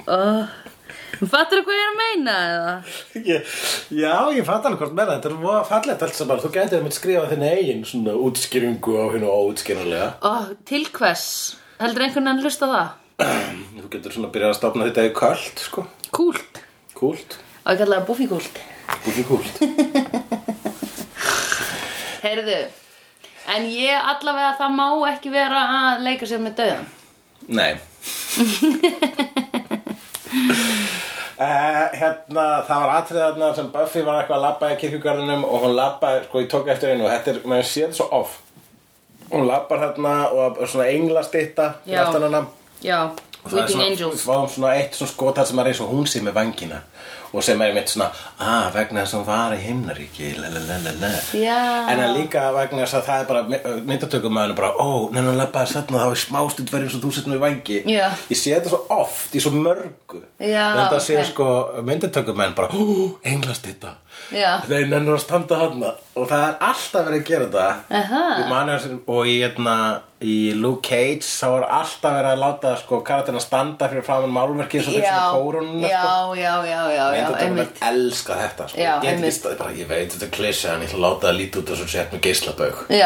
Oh. 0.08 0.48
Fattur 1.32 1.62
þú 1.62 1.66
hvað 1.68 1.78
ég 1.78 1.86
er 1.86 1.92
að 1.92 2.00
meina 2.02 2.36
eða? 2.50 2.74
Ég, 3.30 3.40
já, 4.02 4.14
ég 4.36 4.44
fatt 4.48 4.68
alveg 4.70 4.80
hvort 4.84 4.96
með 4.98 5.06
það, 5.10 5.16
þetta 5.16 5.30
er 5.32 5.38
voða 5.46 5.64
fallegt 5.70 6.06
allt 6.08 6.18
saman, 6.20 6.44
þú 6.44 6.50
gætið 6.58 6.78
að 6.80 6.84
skrifa 7.00 7.32
þinn 7.32 7.48
eigin 7.50 7.82
svona 7.88 8.14
útskýringu 8.28 8.92
á 9.00 9.06
hennu 9.16 9.28
óútskýranlega. 9.32 10.10
oh, 10.30 10.46
til 10.68 10.84
hvers? 10.96 11.26
Heldur 11.82 12.06
einhvern 12.08 12.28
veginn 12.32 12.46
hlusta 12.46 12.70
á 12.70 12.72
það? 12.76 12.90
Þú 13.82 13.88
getur 13.96 14.12
svona 14.16 14.28
að 14.30 14.34
byrja 14.38 14.48
að 14.54 14.60
stopna 14.60 14.88
þetta 14.90 15.08
í 15.08 15.10
köld, 15.16 15.58
sko, 15.68 15.82
kúlt, 16.16 16.54
kúlt, 16.98 17.32
og 17.64 17.70
ég 17.72 17.78
kalla 17.84 18.00
það 18.02 18.10
búfí 18.10 18.26
kúlt 18.32 18.56
búið 19.06 19.26
kúlt. 19.30 19.56
heyrðu 22.26 22.60
en 23.54 23.62
ég 23.70 23.96
allavega 24.14 24.52
það 24.60 24.72
má 24.78 24.88
ekki 25.12 25.30
vera 25.34 25.60
að 25.80 26.04
leika 26.08 26.26
sér 26.30 26.42
með 26.44 26.54
döðan 26.62 26.86
Nei. 27.46 27.74
Uh, 31.36 31.82
hérna, 32.00 32.44
það 32.64 32.82
var 32.86 32.92
atrið 32.96 33.22
þarna 33.26 33.48
sem 33.58 33.66
Buffy 33.74 34.02
var 34.08 34.22
eitthvað 34.22 34.38
að 34.38 34.44
labba 34.46 34.70
í 34.72 34.76
kirkjugarðinum 34.80 35.42
og 35.44 35.66
hún 35.66 35.74
labbaði, 35.76 36.22
sko, 36.30 36.44
ég 36.46 36.52
tók 36.54 36.70
eftir 36.72 36.94
einu 36.94 37.04
og 37.04 37.12
þetta 37.12 37.34
er, 37.34 37.40
maður 37.52 37.68
séð 37.74 37.96
svo 37.98 38.06
off 38.16 38.38
hún 39.34 39.44
labbar 39.50 39.82
þarna 39.82 40.14
og 40.32 40.62
er 40.64 40.72
svona 40.72 40.86
englastitta 40.94 41.66
fyrir 41.84 41.98
Já. 42.00 42.06
já, 42.86 43.00
Weeping 43.52 43.82
Angels 43.86 44.16
Við 44.16 44.26
fáum 44.26 44.48
svona 44.50 44.74
eitt 44.80 44.98
svona 44.98 45.12
skotar 45.12 45.46
sem 45.46 45.60
er 45.62 45.70
eins 45.72 45.82
og 45.84 45.92
hún 45.94 46.08
sé 46.10 46.22
með 46.26 46.38
vangina 46.40 46.82
og 47.36 47.44
sem 47.44 47.60
er 47.66 47.74
mitt 47.76 47.90
svona 47.92 48.08
ah, 48.40 48.70
vegna 48.72 49.02
þess 49.04 49.16
að 49.16 49.20
hún 49.20 49.26
var 49.28 49.56
í 49.56 49.58
himnaríki. 49.60 50.30
Já. 51.36 51.58
en 51.92 52.00
að 52.06 52.14
líka 52.20 52.46
vegna 52.56 52.86
þess 52.86 52.96
að 53.00 53.10
það 53.10 53.24
er 53.24 53.28
bara 53.32 53.82
myndatökum 53.90 54.36
maður 54.38 54.56
bara, 54.60 54.70
ó, 54.80 55.10
neina 55.12 55.34
hún 55.34 55.40
lappaði 55.42 55.76
þarna 55.76 56.04
þá 56.06 56.14
er 56.14 56.22
smástund 56.24 56.72
verið 56.72 56.88
eins 56.88 56.96
og 56.96 57.04
þú 57.04 57.12
sett 57.18 57.28
með 57.32 57.44
vangi 57.44 57.82
Já. 57.92 58.06
ég 58.32 58.40
sé 58.40 58.56
þetta 58.56 58.72
svo 58.72 58.82
oft, 58.96 59.36
í 59.36 59.44
svo 59.44 59.52
mörgu 59.58 60.22
en 60.40 60.80
þetta 60.80 61.02
sé 61.04 61.20
ok. 61.20 61.30
sko 61.34 61.50
myndatökum 61.90 62.40
menn 62.40 62.56
bara, 62.56 62.72
ó, 62.72 63.20
englast 63.28 63.68
þetta. 63.68 63.98
Þeir 64.32 64.90
nennur 64.90 65.18
að 65.18 65.24
standa 65.24 65.60
þarna. 65.60 65.92
Og 66.16 66.28
það 66.30 66.44
er 66.48 66.54
alltaf 66.70 67.08
verið 67.08 67.22
að 67.22 67.30
gera 67.30 67.48
þetta. 67.54 69.00
Og 69.12 69.30
í, 69.30 69.36
hérna, 69.44 69.76
í 70.26 70.38
Luke 70.58 70.88
Cage 70.88 71.28
þá 71.28 71.46
er 71.50 71.66
alltaf 71.78 72.16
verið 72.16 72.32
að 72.32 72.42
láta 72.42 72.72
sko, 72.80 73.02
karakterina 73.06 73.44
standa 73.44 73.90
fyrir 73.92 74.06
framan 74.08 74.34
málverkið 74.36 74.88
svo 74.88 74.96
fyrir 74.96 75.06
já, 75.06 75.12
svona 75.12 75.36
kórununa 75.36 75.92
já, 75.92 76.02
sko. 76.02 76.40
já, 76.40 76.54
já, 76.72 76.82
já, 76.96 77.28
einmitt. 77.44 77.60
menn 77.60 77.92
elska 77.92 78.40
þetta 78.42 78.70
sko. 78.72 78.82
Já, 78.82 78.92
ég, 78.96 79.12
einmitt. 79.12 79.48
bara, 79.62 79.78
ég 79.78 79.92
veit 79.92 80.10
þetta 80.16 80.28
er 80.30 80.34
klissa 80.40 80.74
en 80.74 80.86
ég 80.86 80.92
ætla 80.92 81.00
að 81.02 81.08
láta 81.08 81.30
það 81.30 81.40
lítið 81.42 81.62
út 81.62 81.72
og 81.76 81.82
svo 81.82 81.88
sett 81.94 82.16
með 82.16 82.28
ætla 82.32 82.58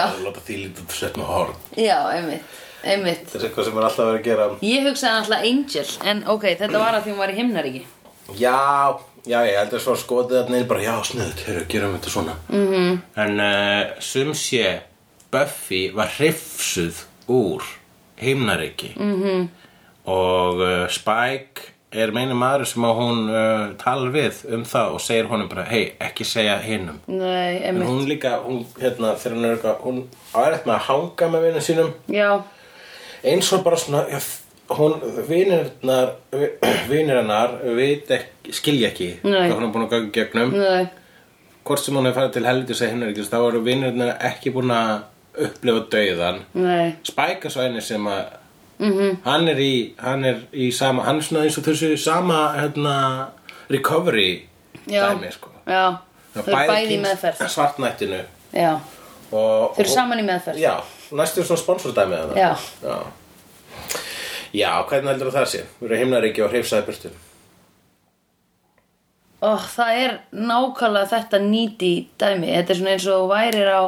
að 0.06 0.26
láta 0.30 0.48
því 0.48 0.63
lítið 0.63 0.82
út 0.86 0.95
og 0.95 1.00
sett 1.02 1.19
með 1.19 1.32
horn. 1.34 1.62
Já, 1.76 2.00
einmitt, 2.15 2.58
einmitt. 2.84 3.24
Þetta 3.28 3.41
er 3.41 3.50
eitthvað 3.50 3.69
sem 3.69 3.80
er 3.80 3.89
alltaf 3.89 4.12
verið 4.12 4.19
að 4.22 4.28
gera. 4.30 4.50
Ég 4.69 4.89
hugsaði 4.89 5.24
alltaf 5.24 5.48
Angel 5.54 5.88
En 6.13 6.28
ok, 6.36 6.52
þetta 6.62 6.84
var 6.86 7.00
að 7.00 7.08
því 7.08 7.15
hún 7.15 7.26
var 7.26 7.34
í 7.34 7.41
himnaríki 7.41 7.88
Já, 8.37 8.99
já, 9.25 9.39
ég 9.45 9.57
held 9.57 9.73
að 9.73 9.79
svo 9.83 9.95
skotið 9.95 10.37
þarna 10.43 10.57
inn 10.61 10.67
bara, 10.67 10.81
já, 10.83 10.93
sniðut, 11.03 11.43
heyrðu, 11.47 11.65
gerum 11.69 11.95
þetta 11.97 12.09
svona. 12.09 12.35
-hmm. 12.49 12.99
En 13.15 13.39
uh, 13.39 13.99
sum 13.99 14.33
sé 14.33 14.79
Buffy 15.31 15.91
var 15.93 16.07
hrifsuð 16.17 17.03
úr 17.27 17.63
heimnaríki 18.21 18.93
-hmm. 18.97 19.47
Og 20.05 20.55
uh, 20.59 20.87
Spike 20.89 21.61
er 21.91 22.11
meini 22.11 22.33
maður 22.33 22.65
sem 22.65 22.83
að 22.85 22.95
hún 22.95 23.29
uh, 23.29 23.75
talar 23.77 24.11
við 24.13 24.33
um 24.53 24.63
það 24.65 24.91
og 24.93 25.01
segir 25.01 25.25
honum 25.29 25.49
bara, 25.49 25.63
hei, 25.63 25.93
ekki 25.99 26.23
segja 26.25 26.57
hinnum 26.61 26.99
Nei, 27.07 27.57
En 27.57 27.63
einmitt. 27.63 27.87
hún 27.87 28.05
líka, 28.09 28.37
hún, 28.45 28.65
hérna, 28.81 29.15
þegar 29.15 29.37
hún 29.37 29.45
er 29.45 29.51
eitthvað, 29.55 29.79
hún 29.83 30.03
á 30.33 30.39
erfitt 30.47 30.65
með 30.65 30.75
að 30.75 30.85
hanga 30.89 31.27
með 31.27 31.41
vinnum 31.47 31.61
sínum. 31.61 31.93
Já, 32.07 32.41
eins 33.23 33.53
og 33.53 33.63
bara 33.63 33.75
svona 33.77 34.03
já, 34.09 34.19
hún, 34.69 34.93
vinirnar 35.27 36.12
vinir 36.89 37.15
hennar 37.19 37.55
veit 37.75 38.10
ekki, 38.12 38.53
skilja 38.53 38.89
ekki 38.91 39.08
Nei. 39.23 39.47
hvað 39.49 39.55
hún 39.58 39.67
er 39.67 39.73
búin 39.73 39.86
að 39.88 39.93
ganga 39.95 40.12
gegnum. 40.17 40.51
Nei, 40.58 40.88
hvort 41.65 41.84
sem 41.86 41.95
hún 41.97 42.08
er 42.10 42.13
farið 42.17 42.34
til 42.38 42.45
helvitis 42.49 42.82
að 42.86 42.91
hinnar 42.93 43.10
ekki 43.13 43.25
þá 43.29 43.38
eru 43.47 43.62
vinirnar 43.65 44.12
ekki 44.29 44.53
búin 44.55 44.73
að 44.75 44.99
upplifa 45.45 45.86
dauðan 45.93 46.39
nei. 46.53 46.95
Er 46.99 47.49
svo 47.49 47.62
eini 47.65 47.82
sem 47.82 48.05
að 48.08 48.25
Mhm. 48.79 49.17
hann 49.25 49.47
er 49.51 49.58
í 49.60 49.93
hann 49.99 50.23
er 50.25 50.38
í 50.53 50.71
sama, 50.73 51.03
hann 51.03 51.17
er 51.17 51.21
svona 51.21 51.43
eins 51.43 51.58
og 51.58 51.63
þessu 51.65 51.97
sama 51.99 52.53
hérna 52.55 53.27
recovery 53.69 54.45
Já, 54.88 55.10
dæmi 55.12 55.32
sko. 55.34 55.49
Já. 55.67 55.97
Þau 56.34 56.43
eru 56.47 56.55
bæði 56.55 56.86
í 56.86 56.88
kynnst 56.88 57.03
meðferð. 57.05 57.49
svartnættinu. 57.49 58.21
Já, 58.53 58.73
og, 59.32 59.75
þau 59.75 59.79
eru 59.79 59.89
og- 59.89 59.93
saman 59.95 60.19
í 60.19 60.23
meðferð. 60.23 60.58
Já, 60.62 60.75
næstu 61.12 61.43
svona 61.43 61.60
sponsordæmi 61.60 62.15
það 62.15 62.36
Já. 62.38 62.55
Já, 62.84 63.03
Já 64.55 64.69
hvernig 64.89 65.12
heldur 65.13 65.33
það 65.33 65.49
sé? 65.51 65.63
Við 65.79 65.89
erum 65.89 66.03
himnaríki 66.03 66.43
og 66.45 66.53
hrifsaði 66.53 66.88
burtu. 66.88 67.12
Ó, 69.39 69.51
það 69.55 70.01
er 70.03 70.13
nákvæmlega 70.35 71.12
þetta 71.13 71.41
nýti 71.45 71.91
dæmi. 72.19 72.51
Þetta 72.57 72.73
er 72.73 72.79
svona 72.81 72.93
eins 72.95 73.07
og 73.07 73.23
þú 73.23 73.33
værir 73.33 73.73
á 73.73 73.83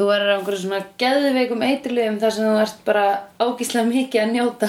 Þú 0.00 0.06
værir 0.06 0.30
á 0.32 0.34
einhverju 0.38 0.60
svona 0.62 0.84
geðveikum 1.00 1.62
eiturliðum 1.66 2.20
þar 2.22 2.32
sem 2.32 2.46
þú 2.46 2.60
ert 2.62 2.76
bara 2.86 3.06
ágíslega 3.42 3.88
mikið 3.88 4.22
að 4.22 4.30
njóta. 4.36 4.68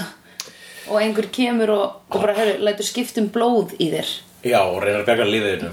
Og 0.90 0.98
einhver 0.98 1.28
kemur 1.32 1.72
og, 1.72 2.02
og 2.10 2.18
bara 2.24 2.34
heru, 2.36 2.58
lætur 2.66 2.88
skiptum 2.90 3.30
blóð 3.32 3.76
í 3.78 3.92
þér. 3.94 4.10
Já, 4.42 4.58
og 4.66 4.80
reynar 4.82 5.04
að 5.04 5.10
bjarga 5.12 5.26
lífiðinu 5.30 5.70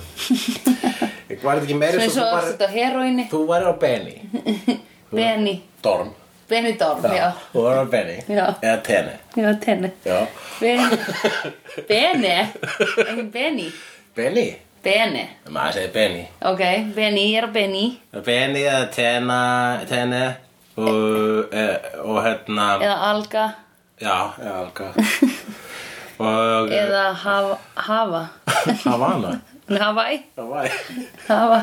Var 1.40 1.40
þetta 1.40 1.62
ekki 1.62 1.76
meira 1.78 1.96
Svona 1.96 2.04
svo 2.04 2.04
eins 2.04 2.18
og 2.18 2.26
þú 2.26 2.36
allt 2.36 2.48
þetta 2.50 2.66
heroíni 2.74 3.24
þú 3.30 3.38
væri 3.48 3.64
á 3.64 3.74
Benny 3.80 4.16
Benny, 5.08 5.54
Dorm 5.84 6.10
Benidorm, 6.48 7.02
já 7.12 7.32
Þú 7.52 7.62
væri 7.66 7.78
á 7.78 7.84
Benny. 7.92 8.16
Já. 8.28 8.46
Eða 8.62 8.78
Tenni 8.86 9.14
Já, 9.36 9.50
tenni 9.60 9.90
Já. 10.04 10.18
Benny 10.60 10.96
Benny, 11.88 12.32
ekki 13.08 13.22
Benny? 13.32 13.68
Benny 14.16 14.46
Benny, 14.82 15.24
Maður 15.50 15.72
segir 15.74 15.92
Benny. 15.92 16.24
Ok, 16.46 16.60
Benny, 16.94 17.24
ég 17.32 17.38
er 17.42 17.48
á 17.48 17.52
Benny 17.52 17.84
Benny 18.24 18.62
eða 18.64 18.84
Tenna 18.94 19.40
Tenni 19.90 20.22
og, 20.78 21.50
e, 21.52 21.64
og 22.04 22.20
hérna 22.24 22.68
Eða 22.78 22.96
Alga. 23.10 23.46
Já, 24.00 24.16
já, 24.38 24.52
alga. 24.62 24.92
Og 26.18 26.70
Eða 26.70 27.12
Hafa 27.14 27.56
Hafa 27.74 28.22
Havana. 28.84 29.32
Hawaii. 29.68 30.20
Hawaii. 30.36 30.70
Hafa 31.28 31.58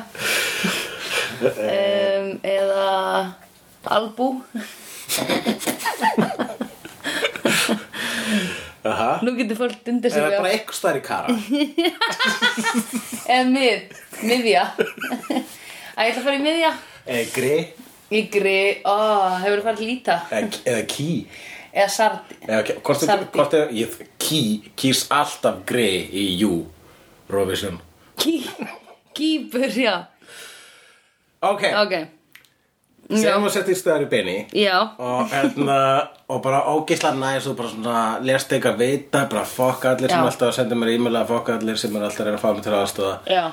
um, 1.42 2.28
Eða 2.44 2.86
Albú. 3.92 4.44
Aha. 8.86 9.20
Nú 9.26 9.34
getur 9.38 9.58
fólk 9.58 9.88
undir 9.90 10.12
sig 10.14 10.22
Eða 10.22 10.38
bara 10.44 10.52
eitthvað 10.54 10.78
stær 10.78 11.00
í 11.00 11.02
kara. 11.06 11.34
Eða 13.34 13.46
mið, 13.50 13.96
miðja. 14.30 14.66
Æ, 14.78 16.06
ég 16.06 16.12
ætla 16.12 16.20
að 16.22 16.26
fara 16.28 16.38
í 16.38 16.44
miðja. 16.44 16.72
Eða 17.06 17.26
gri. 17.34 17.56
Í 18.14 18.22
gri, 18.30 18.58
ó, 18.86 18.96
hefur 19.42 19.64
farið 19.66 19.80
til 19.82 19.88
Líta? 19.90 20.20
Eða, 20.30 20.60
eða 20.76 20.84
ký. 20.92 21.08
Eða 21.74 21.88
Sardi. 21.96 22.38
Eða, 22.46 22.76
hvort 22.86 23.08
er, 23.10 23.24
hvort 23.34 23.56
er 23.58 23.74
ég, 23.76 23.96
Ký 24.22 24.42
kýrs 24.80 25.06
alltaf 25.14 25.64
gri 25.70 25.90
í 26.14 26.28
jú 26.40 26.64
Rovision 27.30 27.76
Ký, 28.22 28.38
Kýpur, 29.18 29.68
já. 29.70 29.96
Ok, 31.46 31.66
Ok, 31.82 31.98
sem 33.10 33.44
að 33.46 33.54
setja 33.54 33.76
í 33.76 33.78
stöðar 33.80 34.06
í 34.06 34.10
beinni. 34.10 34.38
Já. 34.58 34.78
Og 34.98 35.30
hérna 35.34 35.78
og 36.28 36.42
bara 36.42 36.64
ógisla 36.74 37.14
næs 37.14 37.48
og 37.52 37.58
bara 37.60 37.70
svona 37.70 38.06
lest 38.26 38.56
eitthvað 38.56 38.82
vita, 38.82 39.28
bara 39.30 39.46
fokk 39.46 39.86
allir 39.92 40.10
sem 40.10 40.20
Já. 40.24 40.26
alltaf 40.26 40.50
að 40.50 40.58
senda 40.58 40.80
mér 40.80 40.96
e-mail 40.96 41.22
að 41.22 41.30
fokk 41.36 41.54
allir 41.56 41.78
sem 41.78 41.96
er 41.96 42.08
alltaf 42.08 42.26
að 42.26 42.32
reyna 42.32 42.40
að 42.40 42.46
fá 42.46 42.52
mig 42.54 42.66
til 42.66 42.76
aðstöða 42.80 43.16
Já, 43.30 43.46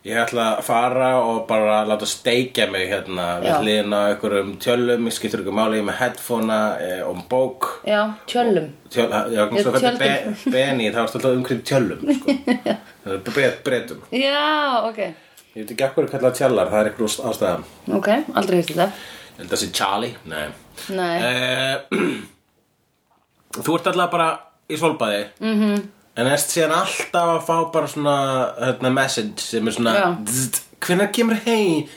Ég 0.00 0.16
ætla 0.16 0.44
að 0.56 0.62
fara 0.64 1.08
og 1.20 1.42
bara 1.44 1.82
láta 1.84 2.06
steikja 2.08 2.64
mig 2.72 2.86
hérna 2.88 3.26
við 3.44 3.90
á 3.92 4.00
einhverjum 4.08 4.54
tjöllum, 4.56 5.10
ég 5.10 5.12
skiptur 5.12 5.42
ykkur 5.42 5.52
máli, 5.58 5.76
ég 5.76 5.82
er 5.84 5.88
með 5.90 5.98
headphonea 5.98 6.60
eh, 6.80 7.02
og 7.04 7.18
bók. 7.28 7.66
Já, 7.84 8.14
tjöllum. 8.24 8.70
Tjöl, 8.88 9.10
já, 9.12 9.44
Ég- 9.44 9.60
svo 9.60 9.74
hvernig 9.74 9.98
tjöldum. 10.00 10.38
be, 10.46 10.52
Benny, 10.54 10.88
það 10.88 11.02
var 11.02 11.10
alltaf 11.10 11.34
umkring 11.34 11.60
tjöllum 11.68 12.00
sko. 12.16 12.38
Er 13.40 13.54
breytum 13.64 14.00
Já, 14.12 14.88
ok 14.88 14.98
Ég 15.54 15.64
veit 15.64 15.70
ekki 15.74 15.84
akkur 15.86 16.06
að 16.06 16.12
kalla 16.14 16.30
tjallar, 16.36 16.68
það 16.70 16.80
er 16.80 16.90
einhver 16.90 17.14
ástæðan. 17.30 17.64
Ok, 17.96 18.08
aldrei 18.38 18.60
hefði 18.60 18.74
þetta. 18.76 18.86
Ég 19.30 19.40
held 19.40 19.46
að 19.48 19.54
það 19.56 19.62
sé 19.64 19.70
Charlie, 19.74 20.12
nei. 20.30 20.48
Nei, 20.94 21.16
Eh, 21.26 21.76
Þú 23.64 23.74
ert 23.78 23.88
alltaf 23.90 24.10
bara 24.12 24.28
í 24.70 24.76
solbæði 24.78 25.24
-hmm. 25.40 25.54
Mhm. 25.56 25.88
En 26.20 26.26
erst 26.26 26.50
síðan 26.54 26.72
alltaf 26.74 27.28
að 27.34 27.46
fá 27.46 27.72
bara 27.72 27.86
svona 27.88 28.14
hérna, 28.60 28.90
message 28.92 29.38
sem 29.40 29.66
er 29.68 29.72
svona 29.72 29.94
Já. 29.94 30.16
dzzt, 30.24 30.60
Hvenær 30.80 31.12
kemur 31.12 31.36
heim? 31.44 31.88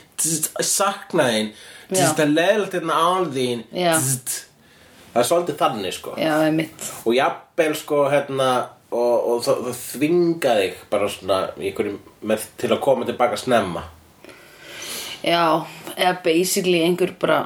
Sakna 0.60 1.24
þín. 1.24 1.48
Það 1.90 2.20
er 2.20 2.26
leðilegt 2.26 2.72
hérna 2.74 2.92
án 2.94 3.30
þín. 3.32 3.62
Það 3.72 5.20
er 5.20 5.22
svolítið 5.24 5.56
þannig 5.58 5.92
sko. 5.94 6.14
Já, 6.16 6.30
það 6.30 6.46
er 6.46 6.52
mitt 6.52 6.92
Og 7.06 7.14
jafnvel 7.14 7.74
sko 7.74 8.08
hérna 8.10 8.66
Og, 8.94 9.14
og 9.32 9.40
það, 9.42 9.60
það 9.66 9.78
þvinga 9.80 10.52
þig 10.60 10.74
bara 10.92 11.08
svona 11.10 11.38
einhverjum 11.58 11.96
með, 12.30 12.44
til 12.62 12.70
að 12.70 12.80
koma 12.84 13.06
tilbaka 13.08 13.38
snemma. 13.40 13.82
Já, 15.24 15.40
eða 15.96 16.12
basically 16.22 16.82
einhver 16.84 17.14
bara 17.18 17.38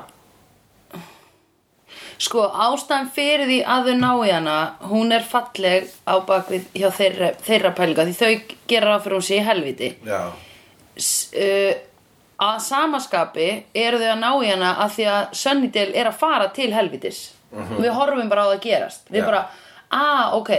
Sko, 2.18 2.42
ástæðan 2.50 3.10
fyrir 3.14 3.46
því 3.46 3.58
að 3.70 3.84
þau 3.88 3.96
ná 4.02 4.08
í 4.26 4.30
hana 4.34 4.54
Hún 4.90 5.14
er 5.14 5.22
falleg 5.22 5.84
á 6.02 6.18
bakvið 6.26 6.64
hjá 6.74 6.88
þeirra, 6.96 7.28
þeirra 7.46 7.70
pælga 7.78 8.06
Því 8.08 8.14
þau 8.18 8.56
gera 8.72 8.88
ráð 8.90 9.04
fyrir 9.04 9.18
hún 9.20 9.26
sé 9.28 9.38
helviti 9.46 9.90
Já. 10.08 10.18
S- 10.98 11.28
uh, 11.38 11.76
Að 12.42 12.58
samaskapi 12.66 13.46
eru 13.78 14.00
þau 14.02 14.08
að 14.16 14.18
ná 14.24 14.30
í 14.42 14.50
hana 14.50 14.72
Af 14.82 14.96
því 14.98 15.06
að 15.14 15.38
Sunnydale 15.44 15.94
er 16.02 16.10
að 16.10 16.18
fara 16.24 16.48
til 16.58 16.72
helvitis 16.74 17.20
Við 17.54 17.94
horfum 17.96 18.28
bara 18.28 18.42
á 18.44 18.46
það 18.50 18.56
að 18.58 18.64
gerast. 18.66 19.06
Við 19.08 19.22
Já. 19.22 19.24
bara, 19.30 19.38
ah, 19.94 20.34
ok 20.36 20.50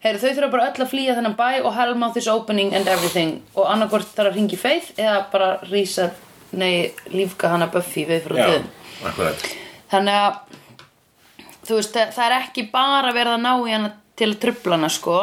Heyru, 0.00 0.16
þau 0.22 0.30
þurfa 0.32 0.50
bara 0.54 0.66
öll 0.70 0.80
að 0.84 0.90
flýja 0.94 1.14
þennan 1.18 1.34
bæ 1.36 1.48
og 1.60 1.74
Hellmouth 1.76 2.16
is 2.16 2.28
opening 2.32 2.70
and 2.74 2.88
everything. 2.88 3.34
Og 3.54 3.66
annarkvort 3.68 4.08
þarf 4.16 4.30
að 4.32 4.38
ringi 4.38 4.56
Faith 4.56 4.94
eða 4.96 5.18
bara 5.32 5.50
rísa, 5.68 6.06
nei, 6.56 6.92
lífka 7.12 7.50
hana 7.52 7.66
Buffy 7.72 8.06
við 8.08 8.24
frá 8.24 8.38
döðum. 8.40 8.70
akkurat. 9.10 9.44
Þannig 9.92 10.16
að 10.22 10.56
þú 11.68 11.76
veist, 11.76 11.92
það, 11.94 12.14
það 12.16 12.24
er 12.30 12.36
ekki 12.38 12.64
bara 12.72 13.12
verið 13.12 13.34
að 13.36 13.44
ná 13.44 13.52
í 13.68 13.74
hana 13.76 13.92
til 14.16 14.30
að 14.32 14.40
trubla 14.46 14.78
hana 14.78 14.88
sko. 14.92 15.18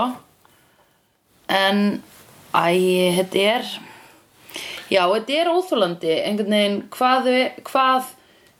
En 1.50 1.82
æ, 2.54 2.68
þetta 3.18 3.44
er 3.56 3.66
já, 4.92 5.02
þetta 5.10 5.38
er 5.42 5.52
óþólandi 5.52 6.14
einhvern 6.22 6.54
veginn 6.58 6.78
hvað, 6.94 7.28
þau- 7.28 7.66
hvað 7.72 8.14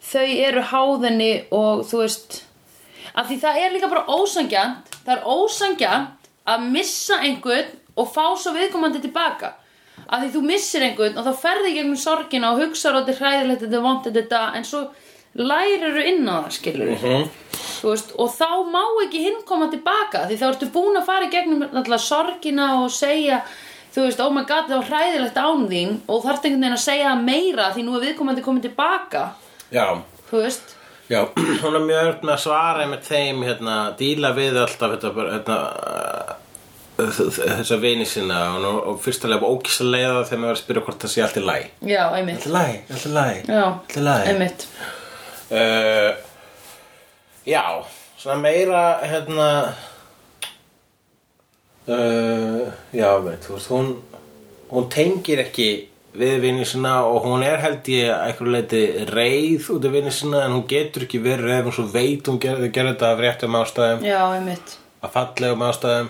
þau 0.08 0.28
eru 0.48 0.66
háðinni 0.72 1.32
og 1.52 1.86
þú 1.90 2.02
veist 2.06 2.42
að 3.18 3.32
því 3.32 3.38
það 3.44 3.60
er 3.62 3.74
líka 3.74 3.90
bara 3.92 4.18
ósangjant 4.18 4.98
það 5.04 5.14
er 5.16 5.24
ósangjant 5.26 6.30
að 6.48 6.68
missa 6.72 7.20
einhvern 7.26 7.74
og 7.98 8.12
fá 8.14 8.26
svo 8.38 8.54
viðkomandi 8.56 9.02
tilbaka. 9.04 9.56
Að 10.08 10.24
því 10.24 10.30
þú 10.36 10.42
missir 10.46 10.86
einhvern 10.86 11.18
og 11.18 11.26
þá 11.26 11.42
ferði 11.42 11.74
gegnum 11.76 12.00
sorgina 12.00 12.54
og 12.54 12.62
hugsaður 12.62 13.02
að 13.02 13.10
þetta 13.10 13.16
er 13.16 13.22
hræðilegt 13.24 13.64
þetta 13.66 13.78
er 13.78 13.86
vont 13.88 14.10
þetta 14.10 14.42
en 14.56 14.68
svo 14.68 14.84
lærirðu 15.38 16.04
inn 16.12 16.30
á 16.30 16.38
það 16.46 16.54
skilur 16.56 16.92
þú 17.78 17.92
veist 17.92 18.14
og 18.18 18.30
þá 18.34 18.52
má 18.72 18.84
ekki 19.04 19.24
hinn 19.26 19.42
koma 19.46 19.68
tilbaka 19.70 20.24
því 20.30 20.38
þá 20.40 20.46
ertu 20.48 20.70
búin 20.74 20.98
að 20.98 21.10
fara 21.10 21.28
gegnum 21.34 21.66
sorgina 22.02 22.70
og 22.80 22.94
segja 22.94 23.42
þú 23.98 24.06
veist, 24.06 24.22
oh 24.22 24.34
my 24.34 24.46
god, 24.46 24.70
það 24.70 24.82
var 24.84 24.90
hræðilegt 24.92 25.38
án 25.42 25.68
þín 25.72 25.94
og 26.06 26.24
þarft 26.26 26.46
einhvern 26.46 26.64
veginn 26.64 26.78
að 26.78 26.84
segja 26.84 27.14
meira 27.18 27.70
því 27.74 27.86
nú 27.86 27.96
er 27.98 28.04
viðkomandi 28.06 28.44
komið 28.46 28.68
tilbaka. 28.70 29.24
Já, 29.74 29.86
þú 30.30 30.42
veist 30.44 30.77
Já, 31.08 31.22
hún 31.64 31.78
er 31.80 31.86
mjög 31.86 32.10
öll 32.10 32.26
með 32.28 32.34
að 32.34 32.42
svara 32.44 32.88
með 32.92 33.06
þeim, 33.08 33.44
hérna, 33.48 33.78
díla 34.00 34.34
við 34.36 34.60
alltaf 34.60 34.98
hérna, 34.98 35.58
uh, 37.00 37.20
þessa 37.22 37.78
vini 37.80 38.08
sinna 38.10 38.42
og, 38.58 38.78
og 38.92 39.02
fyrstulega 39.06 39.48
ókísalega 39.48 40.26
þegar 40.28 40.42
maður 40.42 40.52
er 40.52 40.58
að 40.58 40.64
spyrja 40.64 40.84
hvort 40.88 41.04
það 41.06 41.14
sé 41.14 41.24
allt 41.24 41.40
í 41.40 41.44
læ. 41.46 41.58
já, 41.88 42.02
einmitt 42.18 42.42
Allt 42.42 42.50
í 42.50 42.54
læ, 42.56 42.66
allt 42.92 43.06
í 43.08 43.14
læ, 43.16 43.28
já, 43.48 43.64
allt 43.64 44.00
í 44.02 44.08
læ. 44.08 44.16
einmitt 44.34 44.68
Uh, 45.48 46.12
já, 47.48 47.64
svona 48.20 48.42
meira, 48.44 48.82
hérna, 49.08 49.46
uh, 51.88 52.66
já, 52.92 53.08
veit, 53.24 53.46
þú 53.48 53.54
veist, 53.54 53.70
hún, 53.72 53.94
hún 54.74 54.90
tengir 54.92 55.40
ekki 55.46 55.70
við 56.18 56.40
vinni 56.44 56.66
sinna 56.66 56.94
og 57.08 57.26
hún 57.26 57.44
er 57.46 57.62
held 57.64 57.88
ég 57.92 58.10
að 58.14 58.24
einhverju 58.28 58.54
leiti 58.54 58.82
reið 59.12 59.70
út 59.76 59.86
af 59.88 59.94
vinni 59.94 60.14
sinna 60.14 60.46
en 60.46 60.56
hún 60.56 60.66
getur 60.70 61.06
ekki 61.06 61.22
verið 61.24 61.52
reið 61.52 61.68
hún 61.70 61.76
svo 61.78 61.86
veit 61.94 62.30
hún 62.30 62.40
gerði, 62.42 62.72
þetta 62.74 63.12
af 63.12 63.22
réttum 63.24 63.60
ástæðum. 63.60 64.08
Já, 64.08 64.22
einmitt. 64.38 64.78
Af 65.02 65.14
fallegum 65.14 65.66
ástæðum. 65.68 66.10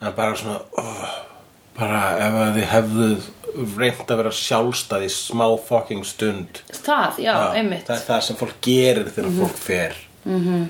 En 0.00 0.14
bara 0.16 0.36
svona 0.38 0.60
oh, 0.80 1.16
bara 1.76 2.02
ef 2.24 2.38
þið 2.56 2.68
hefðuð 2.74 3.28
reynt 3.76 4.12
að 4.12 4.22
vera 4.22 4.32
sjálfstæð 4.36 5.06
í 5.06 5.10
smá 5.12 5.46
fucking 5.66 6.06
stund. 6.06 6.62
Það, 6.70 7.20
já, 7.24 7.34
einmitt. 7.58 7.88
það 7.88 7.96
er 7.96 8.06
það 8.06 8.22
sem 8.28 8.38
fólk 8.40 8.62
gerir 8.64 9.10
þegar 9.10 9.36
fólk 9.40 9.58
fer. 9.58 9.98
Mm 10.24 10.40
-hmm. 10.44 10.64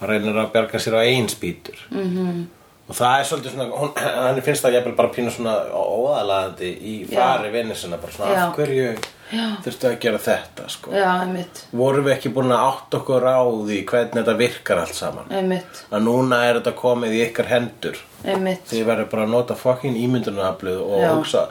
og 0.00 0.08
reynir 0.08 0.36
að 0.36 0.52
bjarga 0.52 0.78
sér 0.78 0.98
á 0.98 1.02
einn 1.06 1.28
spýtur. 1.28 1.78
Mm 1.90 2.08
-hmm. 2.12 2.46
Og 2.88 2.96
það 2.96 3.18
er 3.20 3.28
svolítið 3.28 3.54
svona 3.54 3.68
hún, 3.82 3.90
hann 4.24 4.42
finnst 4.46 4.64
það 4.64 4.78
jafnvel 4.78 4.96
bara 4.98 5.12
pínu 5.14 5.32
svona 5.34 5.54
óðalagandi 5.76 6.72
í 6.72 6.96
fari 7.12 7.52
vinni 7.52 7.76
sinna 7.76 7.98
bara 8.00 8.14
svona 8.14 8.34
Já. 8.34 8.42
af 8.46 8.56
hverju 8.58 8.90
þurftu 9.28 9.88
að 9.90 9.96
gera 10.00 10.18
þetta? 10.24 10.66
sko. 10.72 10.92
Já, 10.96 11.08
einmitt, 11.20 11.58
vorum 11.76 12.06
við 12.06 12.14
ekki 12.14 12.30
búin 12.32 12.52
að 12.54 12.62
átt 12.70 12.94
okkur 12.96 13.26
á 13.28 13.36
því 13.44 13.80
hvernig 13.90 14.14
þetta 14.22 14.34
virkar 14.38 14.80
allt 14.80 14.96
saman? 14.96 15.26
Einmitt, 15.36 15.82
að 15.92 16.06
núna 16.06 16.38
er 16.48 16.60
þetta 16.62 16.72
komið 16.78 17.16
í 17.18 17.20
ykkar 17.26 17.50
hendur. 17.50 17.98
Einmitt. 18.24 18.64
Þið 18.70 18.86
verður 18.88 19.10
bara 19.12 19.26
að 19.26 19.34
nota 19.34 19.56
fucking 19.60 19.98
ímyndunaraflið 20.00 20.80
og 20.80 21.02
Já. 21.04 21.10
hugsa 21.12 21.42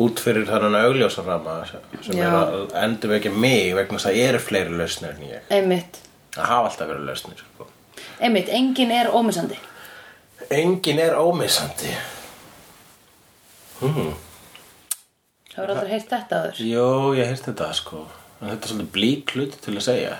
út 0.00 0.22
fyrir 0.24 0.48
þannig 0.48 0.86
augljósarama 0.88 1.58
sem 1.68 2.16
Já. 2.16 2.24
er 2.24 2.38
að 2.40 2.72
endur 2.86 3.12
ekki 3.18 3.34
mig 3.36 3.74
vegna 3.76 4.00
þess 4.00 4.08
að 4.14 4.22
eru 4.24 4.40
fleiri 4.40 4.80
lausnir 4.80 5.12
en 5.12 5.28
ég. 5.28 5.44
Einmitt, 5.52 6.00
það 6.38 6.48
hafa 6.54 6.70
alltaf 6.72 6.88
verið 6.94 7.04
lausnir 7.12 7.44
sko. 7.44 7.68
einmitt, 8.20 8.48
engin 8.48 8.96
er 8.96 9.12
ómissandi 9.12 9.60
engin 10.50 10.98
er 11.02 11.18
ómissandi 11.20 11.92
hmm. 13.80 14.10
Hefur 15.50 15.72
aldrei 15.74 15.94
heyrt 15.94 16.10
þetta 16.10 16.42
aður? 16.42 16.60
Jó, 16.62 16.88
ég 17.18 17.30
heyrst 17.30 17.48
þetta 17.50 17.70
sko 17.76 18.04
en 18.40 18.52
þetta 18.52 18.60
er 18.60 18.72
svolítið 18.72 18.92
blík 18.96 19.34
hlut 19.36 19.56
til 19.62 19.76
að 19.76 19.86
segja 19.86 20.18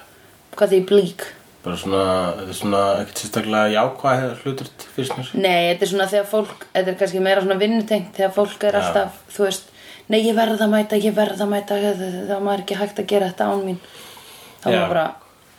Hvað 0.57 0.75
því 0.75 0.81
blík? 0.89 1.29
bara 1.61 1.77
svona, 1.77 2.05
þetta 2.39 2.53
er 2.53 2.57
svona 2.57 2.83
ekkert 3.03 3.21
sérstaklega 3.21 3.73
jákvæð 3.75 4.23
hlutur 4.45 4.69
fyrst 4.95 5.17
mér 5.19 5.33
Nei, 5.37 5.59
þetta 5.71 5.85
er 5.85 5.91
svona 5.91 6.07
þegar 6.09 6.29
fólk, 6.31 6.63
þetta 6.73 6.93
er 6.93 6.97
kannski 7.03 7.25
meira 7.25 7.43
svona 7.45 7.59
vinnutengt 7.61 8.15
þegar 8.17 8.33
fólk 8.37 8.65
er 8.65 8.79
Já. 8.79 8.81
alltaf, 8.81 9.19
þú 9.35 9.45
veist, 9.45 9.67
nei 10.13 10.19
ég 10.23 10.39
verð 10.39 10.65
að 10.65 10.73
mæta, 10.73 11.01
ég 11.01 11.17
verð 11.17 11.45
að 11.45 11.53
mæta 11.53 11.81
það 11.83 12.47
var 12.47 12.65
ekki 12.65 12.79
hægt 12.81 13.03
að 13.03 13.11
gera 13.13 13.29
þetta 13.29 13.51
án 13.53 13.67
mín 13.67 13.83
þá 14.63 14.71
Já. 14.71 14.79
var 14.79 14.95
bara, 14.95 15.05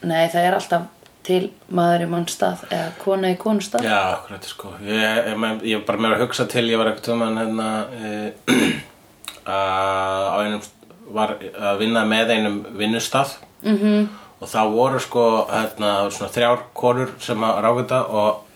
nei 0.09 0.23
það 0.33 0.47
er 0.47 0.57
alltaf 0.57 0.89
til 1.27 1.41
maður 1.69 2.05
í 2.05 2.09
mannstað 2.11 2.65
eða 2.69 2.91
kona 3.01 3.31
í 3.33 3.37
konustað? 3.39 3.87
Já, 3.87 3.99
akkurat 4.15 4.47
sko. 4.49 4.73
Ég, 4.85 5.31
var 5.37 5.85
bara 5.87 6.03
meira 6.05 6.17
að 6.17 6.25
hugsa 6.25 6.47
til 6.51 6.65
Ég 6.69 6.81
var 6.81 6.91
ekkert 6.91 7.11
um 7.15 7.25
hann 7.25 7.39
hérna 7.41 7.69
e, 7.95 8.13
að 9.57 10.29
á 10.31 10.37
einum 10.41 10.61
var 11.11 11.35
að 11.39 11.81
vinna 11.81 12.05
með 12.07 12.35
einum 12.37 12.61
vinnustað. 12.79 13.37
-hmm. 13.63 14.07
og 14.39 14.47
þá 14.49 14.61
voru 14.73 14.99
sko 14.99 15.25
hérna, 15.49 16.09
svona 16.09 16.31
þrjár 16.33 16.63
konur 16.73 17.11
sem 17.19 17.43
að 17.43 17.75
þetta 17.81 18.05
og 18.07 18.47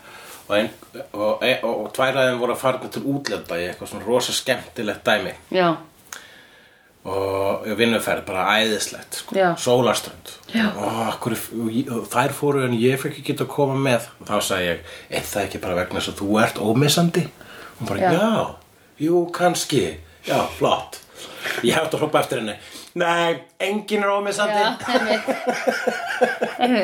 og, 0.48 0.56
ein, 0.58 0.70
og, 1.14 1.44
og, 1.64 1.86
og 1.86 1.92
tvær 1.96 2.18
af 2.18 2.30
þeim 2.30 2.40
voru 2.42 2.56
að 2.56 2.62
fara 2.62 2.90
til 2.92 3.04
útlenda 3.10 3.58
í 3.60 3.68
eitthvað 3.70 3.92
svona 3.92 4.06
rosa 4.06 4.36
skemmtilegt 4.36 5.06
dæmi. 5.06 5.34
Já, 5.56 5.68
og 7.06 7.66
vinnuferð 7.78 8.24
bara 8.26 8.46
æðislegt 8.60 9.20
sko. 9.20 9.36
Já. 9.38 9.52
og, 10.74 11.28
og, 11.28 12.08
þær 12.10 12.34
fóru 12.34 12.64
en 12.66 12.74
ég 12.80 12.98
fekk 13.02 13.20
ekki 13.20 13.28
geta 13.32 13.46
að 13.46 13.54
koma 13.54 13.78
með. 13.78 14.08
Og 14.22 14.30
þá 14.32 14.36
sagði 14.50 14.70
ég, 14.72 14.94
er 15.10 15.28
það 15.30 15.48
ekki 15.48 15.64
bara 15.66 15.80
vegna 15.82 16.02
þess 16.02 16.14
að 16.16 16.22
þú 16.24 16.40
ert 16.42 16.62
ómissandi? 16.66 17.26
Og 17.76 17.90
bara, 17.90 18.00
Já. 18.00 18.12
já, 18.16 19.06
jú, 19.06 19.26
kannski. 19.36 19.84
Já, 20.26 20.40
flott. 20.58 21.02
Ég 21.62 21.76
þetta 21.78 21.94
að 22.00 22.02
hrópa 22.02 22.24
eftir 22.24 22.42
henni. 22.42 22.56
Nei, 22.96 23.36
enginn 23.60 24.06
er 24.06 24.12
ómissandi. 24.16 24.62
Einmitt. 24.96 25.26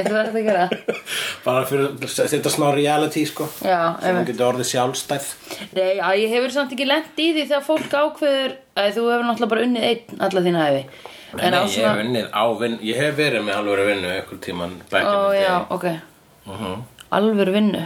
Þú 0.10 0.16
verður 0.18 0.40
að 0.42 0.48
gera 0.50 0.66
það. 0.68 0.98
bara 1.46 1.62
fyrir 1.70 2.10
þetta 2.34 2.52
smá 2.52 2.66
reality 2.76 3.24
sko. 3.30 3.48
Já, 3.64 3.78
sem 4.04 4.20
hún 4.20 4.28
getur 4.28 4.50
orðið 4.50 4.68
sjálfstæð. 4.74 5.30
Nei, 5.78 5.94
já, 6.02 6.04
ég 6.20 6.36
hefur 6.36 6.54
samt 6.58 6.76
ekki 6.76 6.90
lent 6.90 7.22
í 7.24 7.30
því 7.32 7.46
þegar 7.48 7.64
fólk 7.70 7.96
ákveður 8.02 8.58
að 8.76 8.92
þú 8.96 9.06
hefur 9.12 9.26
náttúrulega 9.28 9.52
bara 9.56 9.66
unnið 9.68 9.88
einn 9.90 10.22
alla 10.28 10.42
þína 10.48 10.66
hefi 10.68 10.84
Nei, 11.32 11.50
nei, 11.50 11.60
ég 11.72 11.86
hef 11.88 12.00
unnið 12.06 12.26
á 12.36 12.44
vinn 12.60 12.78
Ég 12.84 12.98
hef 13.00 13.14
verið 13.16 13.44
með 13.48 13.56
alveg 13.62 13.86
vinnu 13.88 14.10
einhver 14.18 14.40
tíman 14.44 14.74
back 14.92 15.04
in 15.06 15.08
Ó, 15.08 15.30
the 15.30 15.38
day. 15.38 15.44
já, 15.44 15.56
ok 15.70 15.86
Mhm. 16.46 16.82
Alvöru 17.12 17.52
vinnu 17.54 17.82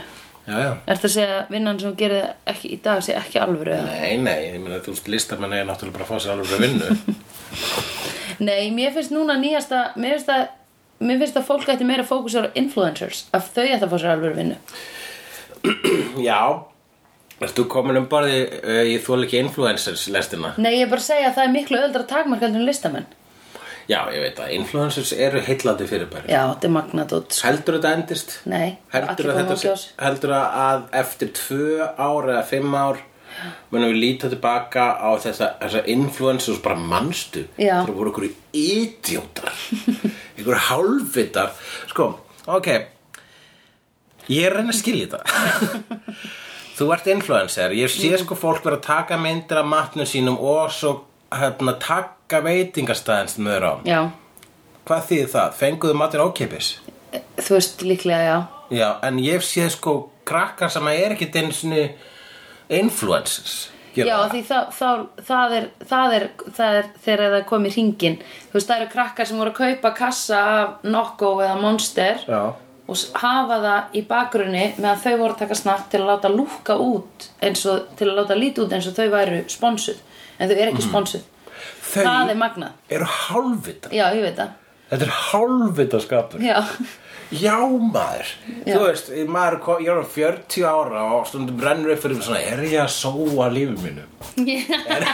Já, 0.47 0.55
já 0.61 0.71
Ertu 0.87 1.07
að 1.09 1.13
segja 1.15 1.37
að 1.41 1.49
vinnan 1.53 1.79
sem 1.79 1.91
þú 1.91 1.95
gerir 1.99 2.27
ekki 2.47 2.69
í 2.73 2.77
dag 2.85 3.01
sé 3.03 3.13
ekki 3.17 3.39
alvöru 3.41 3.73
eða? 3.75 3.85
Nei, 3.99 4.17
nei, 4.17 4.39
ég 4.53 4.59
meina 4.61 4.79
þú 4.85 4.93
veist 4.93 5.07
listamenn 5.09 5.53
er 5.53 5.65
náttúrulega 5.65 5.97
bara 5.97 6.05
að 6.05 6.11
fá 6.13 6.19
sér 6.21 6.31
alveg 6.31 6.59
vinnu 6.59 6.87
Nei, 8.49 8.69
mér 8.71 8.93
finnst 8.95 9.11
núna 9.13 9.35
nýjasta 9.41 9.91
Mér 9.95 10.15
finnst 10.17 10.29
að 10.29 10.45
Mér 11.05 11.19
finnst 11.19 11.35
að 11.37 11.47
fólk 11.49 11.67
ætti 11.73 11.83
meira 11.85 12.03
fókus 12.07 12.35
á 12.39 12.47
influencers 12.55 13.25
að 13.35 13.49
þau 13.55 13.65
ætti 13.65 13.83
að 13.83 13.91
fá 13.91 13.97
sér 13.99 14.13
alvöru 14.15 14.35
vinnu 14.39 14.57
Já 16.23 16.39
Erst 17.43 17.57
þú 17.59 17.65
komin 17.67 17.97
um 17.99 18.05
borði 18.11 18.37
uh, 18.47 18.81
ég 18.87 19.01
þól 19.03 19.25
ekki 19.25 19.41
influencers 19.43 20.05
lestina? 20.13 20.53
Nei, 20.61 20.77
ég 20.77 20.85
er 20.85 20.91
bara 20.93 21.01
að 21.03 21.09
segja 21.09 21.29
að 21.29 21.37
það 21.39 21.47
er 21.49 21.53
miklu 21.57 21.79
öldra 21.83 22.03
takmarkaldur 22.07 22.61
en 22.61 22.67
listamenn 22.69 23.07
Já, 23.85 23.99
ég 24.15 24.21
veit 24.23 24.39
að 24.41 24.53
influencers 24.55 25.11
eru 25.13 25.41
heillandi 25.45 25.85
fyrirbæri 25.89 26.31
Já, 26.31 26.39
þetta 26.55 26.65
er 26.65 26.71
magnadótt 26.73 27.35
sko. 27.35 27.45
Heldur 27.51 27.75
þetta 27.77 27.91
endist? 27.99 28.31
Nei, 28.49 28.77
Heldur 28.95 29.27
allir 29.27 29.35
þetta, 29.43 29.57
á 29.59 29.61
ljós. 29.61 29.83
sé- 29.83 29.99
heldur 30.07 30.33
að 30.39 30.87
eftir 31.03 31.29
tvö 31.37 31.89
ár 32.01 32.29
eða 32.31 32.45
fimm 32.49 32.73
ár 32.79 33.03
munum 33.69 33.91
við 33.91 33.99
líta 33.99 34.29
tilbaka 34.31 34.85
á 34.95 35.09
þessa, 35.19 35.51
þessa 35.59 35.83
influencers 35.91 36.61
bara 36.63 36.79
manstu 36.79 37.43
Já. 37.59 37.81
það 37.83 37.93
voru 37.99 38.13
einhverju 38.13 38.33
idjótar 38.55 39.51
einhverju 40.39 40.61
hálfvitar 40.71 41.51
sko, 41.91 42.07
ok 42.47 42.71
ég 44.31 44.47
er 44.47 44.55
að 44.55 44.61
reyna 44.63 44.71
að 44.73 44.79
skilja 44.79 45.11
þetta 45.11 45.19
þú 46.75 46.89
ert 46.95 47.09
influencer. 47.11 47.75
Ég 47.77 47.91
sé 47.91 48.11
sko 48.21 48.37
fólk 48.39 48.65
vera 48.65 48.79
að 48.79 48.87
taka 48.87 49.19
myndir 49.21 49.61
af 49.61 49.69
matnum 49.69 50.09
sínum 50.09 50.39
og 50.39 50.73
svo 50.75 50.95
hérna, 51.35 51.75
taka 51.81 52.41
veitingastæðin 52.45 53.31
sem 53.31 53.47
þau 53.47 53.55
eru 53.55 53.71
á. 53.71 53.75
Já, 53.87 54.01
hvað 54.87 55.07
þýðir 55.11 55.31
það? 55.35 55.55
fenguðu 55.61 55.99
matinn 56.01 56.25
ókipis? 56.25 56.73
þú 57.39 57.55
veist 57.55 57.85
líklega, 57.85 58.25
já. 58.25 58.37
Já, 58.75 58.89
en 59.07 59.21
ég 59.23 59.43
sé 59.45 59.69
sko 59.71 60.09
krakkar 60.27 60.71
sem 60.73 60.87
er 60.91 61.13
ekkit 61.15 61.37
einu 61.37 61.53
sinni 61.53 61.83
influencers 62.73 63.69
gera 63.95 64.09
Já, 64.09 64.17
því 64.31 64.41
það, 64.47 64.69
það, 64.75 65.01
það, 65.27 65.55
er, 65.57 65.67
það, 65.91 66.15
er, 66.17 66.27
það 66.57 66.79
er 66.79 66.89
þegar 67.05 67.35
það 67.35 67.45
kom 67.51 67.67
í 67.67 67.73
ringin 67.75 68.17
Þú 68.23 68.57
veist, 68.57 68.69
það 68.69 68.77
eru 68.77 68.91
krakkar 68.95 69.29
sem 69.29 69.41
voru 69.41 69.53
að 69.53 69.59
kaupa 69.61 69.91
kassa 69.99 70.41
af 70.55 70.85
Nokko 70.87 71.31
eða 71.45 71.57
Monster. 71.61 72.23
Já. 72.27 72.41
Og 72.85 73.21
hafa 73.21 73.59
það 73.63 73.95
í 73.97 74.01
bakgrunni 74.09 74.65
meðan 74.77 74.99
þau 75.01 75.13
voru 75.21 75.33
að 75.33 75.39
taka 75.39 75.57
snatt 75.57 75.87
til 75.91 76.01
að 76.03 76.09
láta 76.11 76.29
lúka 76.33 76.75
út 76.81 77.29
og, 77.41 77.87
til 77.97 78.09
að 78.09 78.19
láta 78.19 78.37
líti 78.37 78.61
út 78.61 78.75
eins 78.75 78.89
og 78.89 78.97
þau 78.97 79.07
væru 79.13 79.39
sponsuð. 79.49 80.03
En 80.37 80.51
þau 80.51 80.57
eru 80.57 80.73
ekki 80.73 80.85
sponsuð. 80.85 81.25
Þau 81.85 82.03
Það 82.03 82.29
er 82.33 82.37
magnað. 82.43 82.77
eru 82.89 83.09
hálfvita. 83.09 83.89
Já, 83.95 84.05
ég 84.13 84.21
veit 84.27 84.37
það. 84.37 84.53
Þetta 84.91 85.07
er 85.07 85.17
hálfvita 85.31 86.03
skapur. 86.03 86.45
Já, 86.45 86.59
Já 87.33 87.57
maður. 87.65 88.27
Já. 88.67 88.75
Þú 88.75 88.81
veist, 88.83 89.07
maður, 89.33 89.79
ég 89.81 89.89
er 89.89 90.09
40 90.13 90.65
ára 90.69 91.05
og 91.15 91.23
stundum 91.29 91.61
rennur 91.63 91.95
upp 91.95 92.03
fyrir 92.03 92.19
svona 92.21 92.41
Er 92.45 92.61
ég 92.69 92.83
að 92.83 92.91
sóa 92.93 93.47
lífið 93.49 93.79
mínu? 93.81 94.03
Er, 94.45 95.07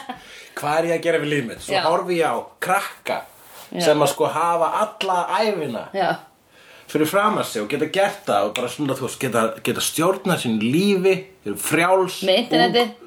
hvað 0.58 0.78
er 0.80 0.88
ég 0.90 0.96
að 0.96 1.04
gera 1.06 1.20
við 1.22 1.30
lífið 1.36 1.46
mitt? 1.52 1.62
Svo 1.62 1.84
horfi 1.86 2.18
ég 2.18 2.34
á 2.34 2.36
krakka 2.62 3.20
sem 3.80 4.02
að 4.04 4.10
sko 4.12 4.28
hafa 4.28 4.68
alla 4.82 5.18
æfina 5.38 5.84
já, 5.96 6.08
fyrir 6.92 7.08
fram 7.08 7.38
að 7.40 7.46
sig 7.48 7.62
og 7.62 7.70
geta 7.72 7.88
gert 7.94 8.26
það 8.26 8.48
og 8.48 8.56
bara 8.58 8.68
svona 8.72 8.96
þú 8.98 9.06
veist 9.06 9.20
geta, 9.22 9.44
geta 9.64 9.80
stjórnað 9.84 10.42
sín 10.42 10.58
lífi 10.60 11.14
eru 11.46 11.56
frjáls 11.56 12.18
Með 12.28 12.42
internetið. 12.44 12.90
ung, 12.90 12.98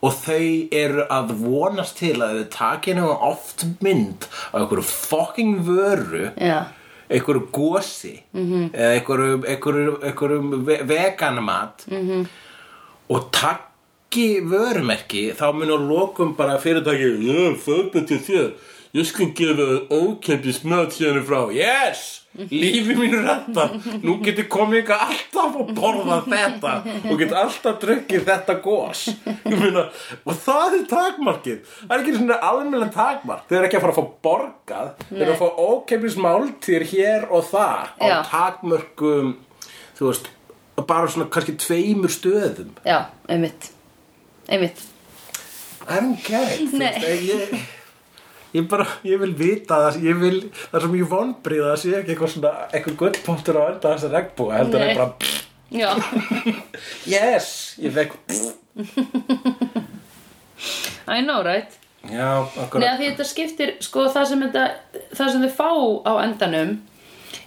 og 0.00 0.14
þau 0.16 0.50
eru 0.80 1.04
að 1.12 1.32
vonast 1.44 1.98
til 2.00 2.16
að 2.24 2.38
þau 2.40 2.44
taki 2.56 2.94
nú 2.96 3.06
oft 3.12 3.64
mynd 3.84 4.26
af 4.50 4.60
einhverju 4.62 4.84
fucking 4.88 5.58
vöru 5.66 6.30
já, 6.40 6.64
einhverju 7.10 7.46
gosi 7.52 8.22
-hmm. 8.34 8.70
eða 8.72 8.92
einhverju, 8.96 9.42
einhverju, 9.46 9.96
einhverju 10.02 10.64
ve- 10.66 10.82
veganmat 10.84 11.86
-hmm. 11.88 12.26
og 13.08 13.30
takki 13.32 14.40
vörumerki 14.42 15.34
þá 15.34 15.52
mun 15.52 15.68
að 15.70 15.88
lokum 15.88 16.34
bara 16.36 16.58
fyrirtæki 16.58 17.08
já, 17.26 17.56
fögnu 17.66 18.06
til 18.06 18.18
þér 18.18 18.50
ég 18.96 19.06
skal 19.06 19.30
gefa 19.36 19.66
ókeypis 19.94 20.62
mat 20.66 20.96
hérna 20.98 21.22
frá. 21.26 21.40
Yes, 21.54 22.22
lífi 22.50 22.94
mínu 22.98 23.20
rættan 23.26 23.76
nú 24.04 24.16
getur 24.24 24.48
komið 24.50 24.82
ykkur 24.84 25.04
alltaf 25.06 25.58
og 25.62 25.72
borða 25.76 26.20
þetta. 26.26 26.74
Og 27.10 27.20
getur 27.20 27.40
alltaf 27.42 27.78
drukkið 27.82 28.24
þetta 28.30 28.56
gos. 28.64 29.04
Ég 29.26 29.56
meina, 29.58 29.86
og 30.24 30.40
það 30.46 30.78
er 30.78 30.88
takmarkið. 30.94 31.60
Það 31.82 31.94
er 31.96 32.04
ekki 32.04 32.16
svona 32.18 32.40
almennilega 32.50 32.94
takmark. 32.96 33.46
Þeir 33.50 33.60
eru 33.60 33.70
ekki 33.70 33.80
að 33.80 33.86
fara 33.86 33.94
að 33.94 34.00
fá 34.00 34.18
borgað. 34.28 34.90
Þeir 35.10 35.24
eru 35.26 35.36
að 35.36 35.42
fá 35.44 35.62
ókeypis 35.68 36.18
máltír 36.26 36.86
hér 36.94 37.30
og 37.30 37.46
þar. 37.50 37.94
Á 37.98 38.06
Já. 38.06 38.16
takmörkum 38.30 39.34
þú 40.00 40.08
veist, 40.08 40.30
bara 40.88 41.08
svona 41.12 41.28
kannski 41.28 41.58
tveimur 41.60 42.12
stöðum. 42.12 42.72
Já, 42.86 43.10
einmitt. 43.28 43.68
Einmitt. 44.48 44.86
I 45.88 45.98
don't 46.00 46.16
get 46.24 46.60
it 46.60 46.72
ég, 46.72 47.54
ég 48.56 48.66
bara, 48.70 48.86
ég 49.06 49.20
vil 49.22 49.34
vita 49.38 49.78
það 49.86 50.06
ég 50.06 50.20
vil, 50.20 50.38
það 50.62 50.78
er 50.78 50.84
svo 50.84 50.92
mjög 50.94 51.10
vonbrið 51.14 51.62
að 51.64 51.70
það 51.70 51.80
sé 51.82 51.92
ekki 51.98 52.14
eitthvað 52.14 52.32
svona, 52.34 52.52
eitthvað 52.70 52.98
gullpottur 53.02 53.60
á 53.60 53.62
enda 53.66 53.92
þess 53.94 54.08
að 54.08 54.16
regnbúa, 54.18 54.56
heldur 54.58 54.80
er 54.84 54.90
bara 54.98 55.10
yes, 57.14 57.50
ég 57.78 57.94
fekk 57.94 58.10
I 61.10 61.22
know, 61.22 61.42
right? 61.42 61.76
Já, 62.10 62.46
okkur 62.64 62.80
Nei, 62.80 62.88
að 62.88 62.98
því 63.00 63.06
þetta 63.10 63.26
skiptir, 63.28 63.74
sko, 63.84 64.06
það 64.10 64.30
sem, 64.30 64.42
þetta, 64.46 64.64
það 65.18 65.34
sem 65.34 65.44
þau 65.44 65.52
fá 65.58 65.70
á 66.08 66.12
endanum 66.24 66.72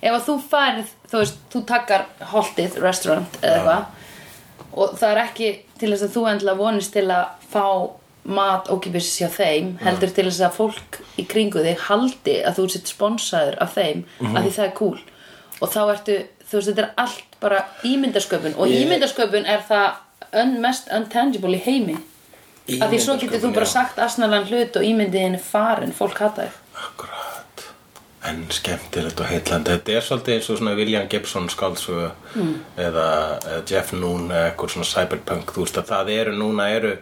ef 0.04 0.14
að 0.14 0.24
þú 0.28 0.36
færð, 0.52 0.96
þú 1.10 1.22
veist, 1.24 1.44
þú 1.52 1.60
takkar 1.68 2.08
holtið, 2.32 2.80
restaurant 2.84 3.38
eða 3.42 3.58
eitthvað 3.58 3.84
og 4.74 4.96
það 4.98 5.12
er 5.12 5.20
ekki 5.24 5.50
til 5.82 5.92
þess 5.92 6.08
að 6.08 6.16
þú 6.16 6.24
endilega 6.32 6.60
vonist 6.60 6.94
til 6.96 7.06
að 7.14 7.50
fá 7.52 7.66
mat 8.26 8.70
ókipis 8.72 9.10
hjá 9.20 9.28
þeim 9.30 9.78
heldur 9.84 10.10
til 10.16 10.26
þess 10.30 10.42
að 10.48 10.54
fólk 10.58 11.00
í 11.20 11.26
kringu 11.28 11.60
þig 11.64 11.78
haldi 11.90 12.38
að 12.48 12.56
þú 12.60 12.70
sitt 12.72 12.88
sponsaður 12.88 13.58
af 13.62 13.76
þeim 13.76 14.04
Mhm. 14.20 14.36
að 14.38 14.44
því 14.46 14.52
það 14.58 14.66
er 14.66 14.72
cool. 14.78 15.00
Og 15.62 15.70
þá 15.70 15.80
ertu, 15.96 16.16
þú 16.50 16.54
veist, 16.58 16.68
þetta 16.70 16.84
er 16.84 16.90
allt 16.98 17.24
bara 17.42 17.66
ímyndasköpun 17.84 18.56
og 18.58 18.68
Ég- 18.68 18.86
ímyndasköpun 18.86 19.46
er 19.46 19.62
það 19.70 19.92
un, 20.34 20.62
mest 20.62 20.88
untangible 20.92 21.56
í 21.58 21.62
heimi. 21.64 21.98
Að 22.70 22.90
því 22.94 23.00
svo 23.00 23.18
getur 23.20 23.40
þú 23.44 23.54
bara 23.54 23.66
sagt 23.66 23.98
asnalan 24.00 24.46
hlut 24.48 24.76
og 24.78 24.84
ímyndiðin 24.84 25.34
er 25.36 25.40
farin, 25.40 25.92
fólk 25.92 26.18
hata 26.18 26.42
þig. 26.42 26.52
Akkurat. 26.76 27.64
En 28.26 28.46
skemmtilegt 28.50 29.20
og 29.20 29.26
heitlandi 29.28 29.70
Þetta 29.72 29.92
er 29.98 30.02
svolítið 30.02 30.34
eins 30.38 30.50
og 30.50 30.58
svona 30.60 30.76
William 30.78 31.08
Gibson 31.10 31.50
skáldsögu 31.50 32.12
Hmm. 32.34 32.64
eða, 32.78 33.40
eða 33.44 33.70
Jeff 33.70 33.92
Noon 33.94 34.30
eitthvað 34.30 34.70
svona 34.70 34.86
cyberpunk 34.86 35.52
þú 35.52 35.66
veist 35.66 35.76
að 35.78 35.88
það 35.92 36.10
eru 36.22 36.32
núna 36.32 36.70
eru 36.72 36.98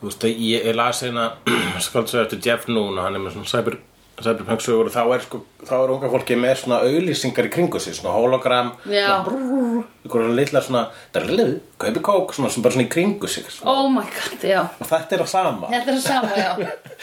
þú 0.00 0.08
veist 0.08 0.26
ég, 0.30 0.64
ég 0.66 0.74
las 0.76 1.02
hérna 1.04 1.30
skáldsögu 1.86 2.24
eftir 2.24 2.42
Jeff 2.46 2.68
Noon 2.72 2.98
og 2.98 3.04
hann 3.06 3.16
er 3.18 3.22
með 3.24 3.36
svona 3.36 3.50
cyber, 3.52 3.78
cyberpunk 4.20 4.60
sögur 4.64 4.88
og 4.90 4.92
þá 4.92 5.02
er 5.14 5.22
sko 5.24 5.38
þá 5.64 5.72
er 5.78 5.92
unga 5.94 6.10
fólki 6.12 6.36
með 6.40 6.58
svona 6.62 6.80
auðlýsingar 6.84 7.46
í 7.48 7.52
kringu 7.54 7.80
sig 7.80 7.94
svona 7.96 8.12
hologram 8.16 8.72
Já. 8.88 9.06
svona 9.06 9.22
brrrr, 9.28 9.78
einhverja 10.04 10.34
litla 10.40 10.62
svona 10.66 10.82
drrrr, 11.16 11.54
kaupi 11.80 12.02
kók 12.10 12.34
svona 12.36 12.50
sem 12.52 12.64
bara 12.64 12.76
svona 12.76 12.88
í 12.88 12.92
kringu 12.92 13.28
sig 13.32 13.48
svona. 13.48 13.72
Oh 13.72 13.88
my 13.92 14.04
god, 14.16 14.44
já. 14.44 14.60
Og 14.76 14.90
þetta 14.92 15.16
er 15.16 15.24
það 15.24 15.32
sama. 15.36 15.70
Þetta 15.72 15.94
er 15.94 15.96
það 15.96 16.04
sama, 16.08 16.36
já. 16.36 16.52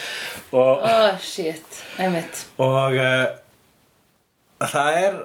Og, 0.57 0.85
Oh 0.87 1.17
shit, 1.19 1.81
einmitt. 1.99 2.45
Og 2.63 2.93
uh, 3.01 3.25
það 4.71 4.99
er 5.01 5.17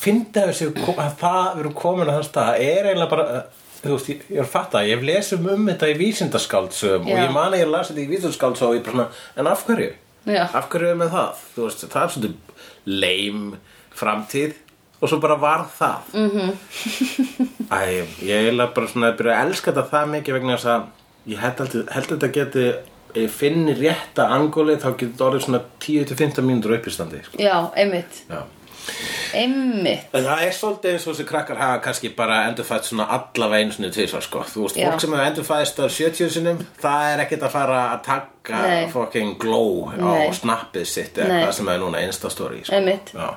fyndi 0.00 0.40
að 0.40 0.50
þessu 0.52 0.70
að 0.94 1.10
það 1.20 1.50
við 1.56 1.60
erum 1.64 1.74
komin 1.76 2.08
að 2.08 2.16
það 2.20 2.26
stað. 2.30 2.48
Það 2.50 2.64
er 2.70 2.88
eiginlega 2.90 3.10
bara 3.12 3.42
þú 3.82 3.96
veist, 3.96 4.08
ég, 4.12 4.22
ég 4.28 4.40
er 4.40 4.46
að 4.46 4.52
fatta, 4.52 4.84
ég 4.86 4.98
hef 4.98 5.06
lesum 5.08 5.50
um 5.54 5.68
þetta 5.70 5.90
í 5.90 5.98
vísindaskáldsögum 6.00 7.10
og 7.10 7.20
ég 7.20 7.34
man 7.34 7.54
að 7.54 7.62
ég 7.62 7.70
las 7.72 7.90
þetta 7.90 8.04
í 8.04 8.10
vísindaskáldsögum 8.10 8.72
og 8.72 8.78
ég 8.78 8.86
bara 8.86 8.96
svona, 8.96 9.08
en 9.36 9.50
af 9.50 9.66
hverju? 9.68 9.90
Já. 10.28 10.42
af 10.44 10.68
hverju 10.68 10.90
er 10.90 10.98
með 11.00 11.14
það? 11.14 11.44
Þú 11.54 11.66
veist, 11.66 11.86
það 11.94 12.02
er 12.02 12.14
svona 12.14 12.32
leim 13.00 13.44
framtíð 14.00 14.58
og 15.00 15.08
svo 15.08 15.18
bara 15.20 15.36
var 15.40 15.66
það 15.78 16.12
mm 16.12 16.30
-hmm. 16.30 16.50
Æ, 17.80 18.04
ég 18.22 18.60
er 18.60 18.72
bara 18.74 18.88
svona 18.88 19.10
að 19.10 19.16
byrja 19.16 19.36
að 19.36 19.46
elska 19.46 19.72
þetta 19.72 19.90
það 19.90 20.08
mikið 20.14 20.34
vegna 20.34 20.56
þess 20.56 20.66
að 20.66 20.82
ég 21.26 21.38
held 21.38 21.60
að, 21.60 21.74
held 21.90 22.04
að 22.04 22.18
þetta 22.18 22.28
geti 22.28 22.64
ef 23.10 23.16
ég 23.16 23.30
finni 23.30 23.74
rétta 23.74 24.28
angóli 24.30 24.76
þá 24.76 24.90
getur 24.94 25.12
þetta 25.12 25.24
orðið 25.24 25.44
svona 25.44 25.60
10-15 25.80 26.46
mínútur 26.46 26.76
uppistandi 26.76 27.22
sko. 27.24 27.38
Já, 27.42 27.70
einmitt, 27.74 28.22
Já. 28.30 28.44
Einmitt 29.34 30.14
En 30.14 30.24
það 30.26 30.42
er 30.46 30.54
svolítið 30.56 30.94
eins 30.94 31.06
og 31.06 31.14
þessi 31.14 31.26
krakkar 31.28 31.60
hafa 31.60 31.80
kannski 31.84 32.10
bara 32.16 32.38
endurfætt 32.48 32.88
svona 32.88 33.06
allavega 33.16 33.60
einu 33.64 33.72
sinni 33.76 33.90
tvisvar 33.94 34.24
sko. 34.26 34.42
Þú 34.50 34.64
veist, 34.66 34.76
Já. 34.80 34.88
fólk 34.90 35.00
sem 35.04 35.12
hefur 35.14 35.26
endurfæðist 35.26 35.78
á 35.80 35.86
70 35.88 36.32
sinum, 36.34 36.64
það 36.82 37.04
er 37.12 37.22
ekkert 37.26 37.46
að 37.48 37.54
fara 37.54 37.78
að 37.94 38.02
taka 38.08 38.62
Nei. 38.64 38.88
fucking 38.94 39.36
glow 39.42 39.92
Nei. 39.96 40.26
á 40.28 40.34
snappið 40.34 40.86
sitt 40.86 41.18
eða 41.18 41.28
Nei. 41.28 41.44
hvað 41.44 41.52
sem 41.60 41.68
er 41.68 41.78
núna 41.84 42.02
instastory 42.06 42.64
sko. 42.64 42.74
Einmitt. 42.80 43.12
Já. 43.14 43.30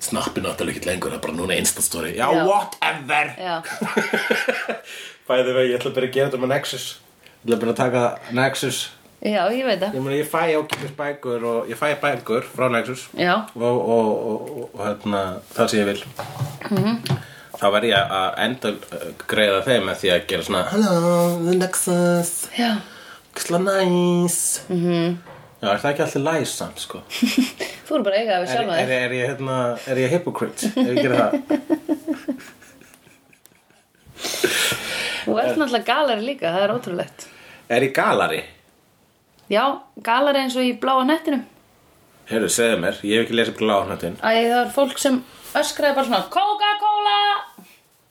Snappið 0.00 0.46
náttúrulega 0.46 0.78
ekki 0.78 0.88
lengur, 0.88 1.10
það 1.12 1.18
er 1.18 1.24
bara 1.26 1.36
núna 1.36 1.56
instastory 1.60 2.14
Já, 2.16 2.28
Já. 2.32 2.44
whatever 2.48 3.34
Já, 3.36 3.56
Bæði 5.28 5.52
vegi, 5.54 5.72
ég 5.74 5.76
ætla 5.80 5.92
bara 5.94 6.06
að 6.08 6.14
gera 6.14 6.30
þetta 6.30 6.40
með 6.40 6.52
Nexus 6.54 6.86
Ég 7.44 7.50
ætla 7.50 7.58
bara 7.60 7.74
að 7.74 7.80
taka 7.82 8.04
Nexus 8.38 8.78
já, 9.20 9.42
ég 9.52 9.64
veit 9.68 9.80
það. 9.82 9.94
Ég 9.96 10.04
meina, 10.04 10.16
ég 10.20 10.28
fæ 10.30 10.42
ákipis 10.60 10.94
bækur 10.96 11.44
og 11.50 11.68
ég 11.70 11.76
fæ 11.80 11.90
bækur 12.00 12.46
frá 12.48 12.68
Nexus 12.72 13.08
Já, 13.18 13.34
og, 13.56 13.80
og, 13.96 14.08
og, 14.30 14.38
og, 14.74 14.80
hérna, 14.84 15.20
það 15.54 15.68
sem 15.72 15.80
ég 15.80 15.90
vil. 15.90 16.02
Þá 17.60 17.66
verð 17.74 17.90
ég 17.90 18.14
að 18.20 18.38
enda 18.46 18.70
greiða 19.28 19.58
þeim 19.66 19.82
með 19.90 19.98
því 20.00 20.12
að 20.14 20.22
gera 20.30 20.46
svona 20.46 20.62
Hello, 20.70 21.16
the 21.44 21.56
Nexus 21.60 22.32
já. 22.56 22.70
Kisla 23.36 23.58
nice. 23.62 24.62
-hmm. 24.70 25.18
Já, 25.60 25.68
er 25.74 25.78
það 25.82 25.90
ekki 25.90 26.02
alltaf 26.02 26.22
læs 26.24 26.50
samt, 26.56 26.78
sko? 26.80 27.02
Þú 27.86 27.94
eru 27.94 28.04
bara 28.06 28.16
að 28.16 28.20
eiga 28.22 28.32
það 28.32 28.40
við 28.40 28.48
Er, 28.48 28.54
sjálfa 28.54 28.76
er, 28.78 28.86
þig. 28.86 28.94
er, 29.04 29.12
ég, 29.12 29.26
hérna, 29.28 29.56
er 29.86 29.96
ég 30.00 30.10
hypocrite 30.14 30.66
ef 30.66 30.88
ég 30.88 31.02
gera 31.02 31.16
það? 31.20 31.32
Þú 35.24 35.36
ert 35.40 35.58
náttúrulega 35.60 35.84
galari 35.86 36.24
líka, 36.24 36.50
það 36.54 36.64
er 36.64 36.72
ótrúlegt. 36.74 37.26
Er 37.70 37.84
ég 37.84 37.92
galari? 37.94 38.40
Já, 39.50 39.64
galari 40.06 40.44
eins 40.44 40.56
og 40.58 40.62
í 40.66 40.74
bláa 40.80 41.02
nettinum 41.08 41.42
Heyrðu, 42.30 42.50
segðu 42.54 42.76
mér, 42.84 42.98
ég 43.02 43.16
hef 43.18 43.24
ekki 43.26 43.36
lesið 43.38 43.56
gláðnættin 43.58 44.18
Æ, 44.22 44.30
það 44.30 44.60
er 44.60 44.68
fólk 44.76 45.00
sem 45.02 45.16
öskraði 45.58 45.96
bara 45.96 46.06
svona 46.06 46.28
Coca-Cola! 46.30 47.16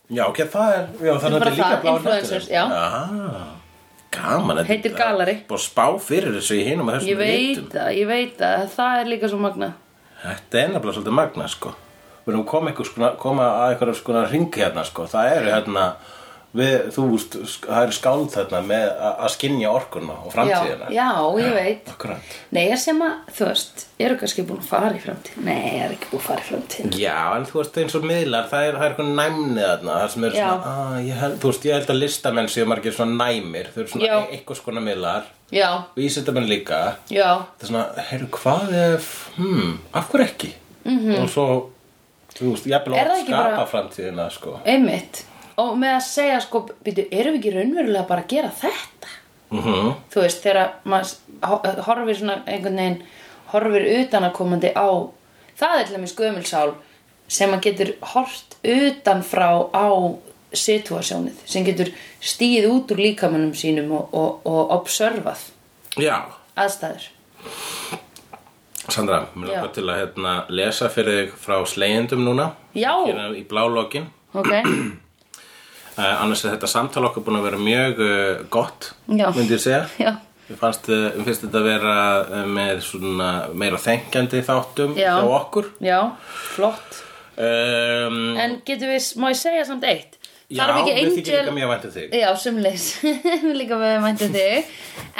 Já, 0.09 0.23
ok, 0.25 0.41
það 0.51 0.73
er, 0.75 0.85
já, 1.05 1.13
það 1.21 1.27
er 1.29 1.35
bara 1.37 1.53
líka 1.53 1.69
það, 1.69 1.81
bláa 1.85 1.93
influencers, 1.95 2.47
já. 2.51 2.63
Gaman, 4.09 4.57
þetta- 4.57 4.67
Heitir 4.73 4.95
galari. 4.97 5.35
Bara 5.47 5.61
spá 5.61 5.85
fyrir 6.01 6.33
þessu 6.35 6.57
í 6.57 6.63
hinum 6.65 6.89
og 6.89 6.95
þessum 6.97 7.11
Ég 7.13 7.17
veit 7.19 7.57
ritum. 7.57 7.69
það, 7.75 7.89
ég 7.99 8.07
veit 8.09 8.37
það, 8.39 8.63
það 8.75 8.99
er 9.03 9.11
líka 9.13 9.29
svo 9.29 9.39
magna 9.39 9.73
Þetta 10.19 10.59
er 10.59 10.67
nefnilega 10.73 10.95
svolítið 10.97 11.15
magna 11.15 11.47
sko. 11.47 11.73
Við 12.25 12.33
erum 12.33 12.45
koma 12.45 13.45
að 13.47 13.77
eitthvað 13.77 14.31
ringi 14.33 14.59
hérna 14.59 14.83
sko. 14.83 15.05
Það 15.07 15.31
eru 15.37 15.53
hérna 15.53 15.85
við, 16.57 16.75
þú 16.95 17.03
veist, 17.11 17.35
það 17.65 17.83
eru 17.83 17.95
skáld 17.95 18.29
þarna 18.33 18.59
með 18.65 18.85
að 19.09 19.31
skynja 19.35 19.71
orkuna 19.73 20.15
og 20.23 20.29
Já, 20.29 20.33
framtíðina 20.33 20.87
já, 20.95 21.07
ég 21.39 21.55
veit 21.57 21.89
Akkurat 21.93 22.35
Nei, 22.55 22.61
ég 22.71 22.79
sem 22.81 23.01
að, 23.05 23.15
þú 23.37 23.47
veist, 23.49 23.83
eru 24.01 24.17
kannski 24.21 24.45
búin 24.49 24.61
að 24.63 24.69
fara 24.71 24.91
í 24.95 25.01
framtíð 25.03 25.41
Nei, 25.45 25.59
ég 25.59 25.83
er 25.85 25.95
ekki 25.95 26.11
búin 26.11 26.21
að 26.23 26.27
fara 26.29 26.41
í 26.41 26.47
framtíð 26.49 26.99
Já, 27.03 27.17
en 27.37 27.47
þú 27.49 27.59
veist 27.59 27.81
eins 27.83 27.97
og 27.99 28.07
miðlar, 28.09 28.47
það 28.49 28.69
er, 28.69 28.79
er 28.79 28.87
eitthvað 28.87 29.11
næmni 29.19 29.65
þarna 29.65 29.97
Það 29.99 30.13
sem 30.15 30.29
er 30.29 30.37
Já. 30.39 30.45
svona, 30.45 30.75
að, 30.85 31.01
ég 31.09 31.19
held, 31.23 31.35
þú 31.43 31.51
veist, 31.51 31.67
ég 31.69 31.77
held 31.77 31.93
að 31.93 32.01
listamenn 32.03 32.49
séu 32.49 32.69
margir 32.69 32.95
svona 32.97 33.29
næmir 33.29 33.69
Þau 33.73 33.81
eru 33.83 33.91
svona 33.93 34.09
Já. 34.09 34.15
e 34.17 34.37
eitthvað 34.39 34.61
skona 34.63 34.85
miðlar 34.85 35.29
Já, 35.49 35.69
Vísindamenn 35.97 36.49
líka 36.49 36.79
já, 37.09 37.29
Það 37.57 37.63
er 37.65 37.71
svona, 37.71 37.85
heyrðu, 38.09 38.27
hvað 38.37 38.73
ef, 38.83 39.07
hmm, 39.37 39.77
af 39.97 40.11
hverju 40.11 40.25
ekki? 40.29 40.51
-hmm. 40.85 41.21
Og 41.23 41.29
svo, 41.29 41.45
þú 42.37 42.53
veist, 42.53 42.67
ég. 42.69 42.73
Er 42.73 42.83
bara- 42.85 42.99
Og 45.59 45.75
með 45.81 45.95
að 45.97 46.03
segja, 46.07 46.39
sko, 46.45 46.61
býtu, 46.85 47.07
erum 47.11 47.35
við 47.35 47.39
ekki 47.41 47.53
raunverulega 47.57 48.07
bara 48.07 48.23
að 48.23 48.31
gera 48.35 48.51
þetta? 48.61 49.07
Mhm. 49.51 49.93
Þú 50.13 50.21
veist, 50.23 50.43
þegar 50.43 50.69
maður 50.85 51.15
ho- 51.49 51.83
horfir 51.87 52.19
svona 52.19 52.35
einhvern 52.45 52.77
veginn 52.77 52.99
horfir 53.53 53.87
utanakomandi 53.99 54.69
á 54.77 54.89
það 55.59 55.79
er 55.79 55.85
til 55.89 55.95
dæmis 55.97 56.13
gömulsál 56.19 56.73
sem 57.27 57.51
að 57.55 57.61
getur 57.65 57.93
hort 58.13 58.55
utanfrá 58.63 59.49
á 59.73 59.87
situasjónið 60.53 61.41
sem 61.49 61.65
getur 61.65 61.89
stíð 62.21 62.67
út 62.69 62.91
úr 62.93 63.01
líkamannum 63.01 63.51
sínum 63.57 63.91
og, 63.97 64.13
og, 64.13 64.45
og 64.45 64.71
observað 64.79 65.41
Já, 65.97 66.23
aðstæður 66.57 67.09
Sandra, 68.89 69.19
mér 69.35 69.49
Já. 69.51 69.53
langar 69.59 69.73
til 69.75 69.83
að 69.85 69.99
hérna, 70.01 70.31
lesa 70.49 70.89
fyrir 70.89 71.19
þig 71.27 71.35
frá 71.43 71.59
slegjendum 71.69 72.23
núna 72.25 72.51
Já. 72.77 72.93
Hérna 73.05 73.27
í 73.37 73.43
blálókin 73.49 74.07
Ok, 74.33 74.49
Annars 75.99 76.43
er 76.45 76.55
þetta 76.55 76.69
samtal 76.71 77.05
okkar 77.09 77.25
búin 77.25 77.39
að 77.39 77.47
vera 77.49 77.61
mjög 77.61 78.01
uh, 78.05 78.41
gott 78.53 78.91
myndi 79.09 79.55
ég 79.55 79.63
segja. 79.63 79.83
Já, 79.99 80.13
Mér 80.49 80.57
fannst, 80.61 80.87
uh, 80.89 81.09
mér 81.17 81.27
finnst 81.27 81.43
þetta 81.45 81.59
að 81.59 81.67
vera 81.69 81.95
með 82.49 82.79
svona 82.87 83.29
meira 83.53 83.81
þengjandi 83.81 84.41
þáttum 84.47 84.95
Já. 84.97 85.11
hjá 85.19 85.33
okkur. 85.39 85.69
Já, 85.85 85.99
flott. 86.55 87.03
Um, 87.39 88.33
En 88.35 88.57
getur 88.67 88.89
við, 88.91 89.11
má 89.21 89.29
ég 89.31 89.37
segja 89.39 89.67
samt 89.67 89.85
eitt? 89.87 90.17
Já, 90.49 90.65
við 90.81 91.11
þykir 91.13 91.43
líka 91.45 91.53
mjög 91.53 91.69
væntið 91.75 91.91
þig. 91.93 92.13
Já, 92.17 92.29
sumleis 92.41 92.85
Líka 93.59 93.77
við 93.77 93.99
mæntum 94.01 94.31
þig. 94.33 94.71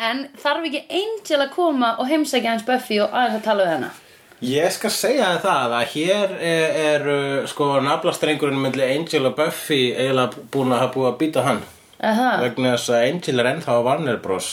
En 0.01 0.23
þarf 0.41 0.65
ekki 0.65 0.81
Angel 1.03 1.43
að 1.45 1.51
koma 1.53 1.91
og 2.01 2.09
heimsækja 2.09 2.55
hans 2.55 2.65
Buffy 2.65 2.97
og 3.03 3.13
aðeins 3.13 3.37
að 3.37 3.45
tala 3.45 3.67
við 3.67 3.75
hana 3.75 3.91
Ég 4.41 4.71
skal 4.71 4.91
segja 4.95 5.33
það 5.43 5.73
að 5.75 5.89
hér 5.93 6.35
er, 6.39 6.77
er 6.93 7.07
uh, 7.11 7.47
sko 7.49 7.73
naflastrengurinn 7.83 8.61
myndli 8.63 8.85
Angel 8.87 9.27
og 9.27 9.35
Buffy 9.35 9.89
eiginlega 9.91 10.45
búin 10.53 10.71
að 10.71 10.79
hafa 10.85 10.93
búið 10.95 11.09
að 11.09 11.17
býta 11.23 11.43
hann. 11.43 11.59
Aha, 11.99 12.29
vegna 12.45 12.71
þess 12.77 12.93
að 12.95 13.07
Angel 13.09 13.41
er 13.43 13.49
ennþá 13.51 13.75
á 13.75 13.81
Warner 13.83 14.21
Bros. 14.23 14.47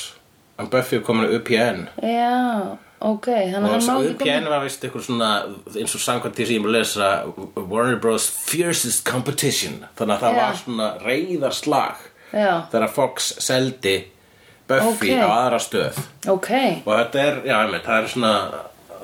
En 0.58 0.66
Buffy 0.72 0.98
er 0.98 1.04
komin 1.06 1.28
að 1.28 1.36
UPN 1.36 1.82
já, 2.00 2.76
ok 3.04 3.26
Þannig 3.28 3.54
að 3.54 3.74
hann 3.76 3.90
og 3.92 4.06
ekki 4.08 4.14
UPN 4.16 4.46
koma 4.46 4.52
var 4.56 4.62
vist 4.64 4.84
eitthvað 4.88 5.04
svona 5.06 5.30
eins 5.76 5.94
og 5.98 6.02
samkvæmt 6.02 6.38
því 6.40 6.46
sem 6.48 6.56
ég 6.56 6.64
má 6.64 6.70
lesa 6.72 7.10
Warner 7.60 7.98
Bros. 8.02 8.26
Fiercest 8.48 9.04
competition. 9.06 9.82
Þannig 9.98 10.16
að 10.16 10.22
það 10.24 10.34
Já. 10.34 10.42
var 10.42 10.60
svona 10.64 10.88
reyðarslag 11.04 12.04
þegar 12.32 12.88
Fox 12.96 13.34
seldi 13.44 13.96
Buffy 14.66 15.12
Ok. 15.14 15.22
á 15.22 15.28
aðra 15.30 15.60
stöð. 15.62 16.00
Ok. 16.26 16.50
Og 16.82 16.90
þetta 16.96 17.20
er, 17.22 17.36
já, 17.46 17.54
einmitt, 17.60 17.84
það 17.86 18.00
er 18.02 18.08
svona 18.16 18.32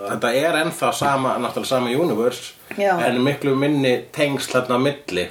þetta 0.09 0.32
er 0.38 0.59
ennþá 0.62 0.90
sama, 0.96 1.36
náttúrulega 1.42 1.70
sama 1.70 1.92
universe 1.92 2.53
Já. 2.78 2.96
en 3.07 3.20
miklu 3.24 3.55
minni 3.59 3.94
tengsl 4.14 4.57
þarna 4.57 4.78
á 4.78 4.80
milli. 4.88 5.28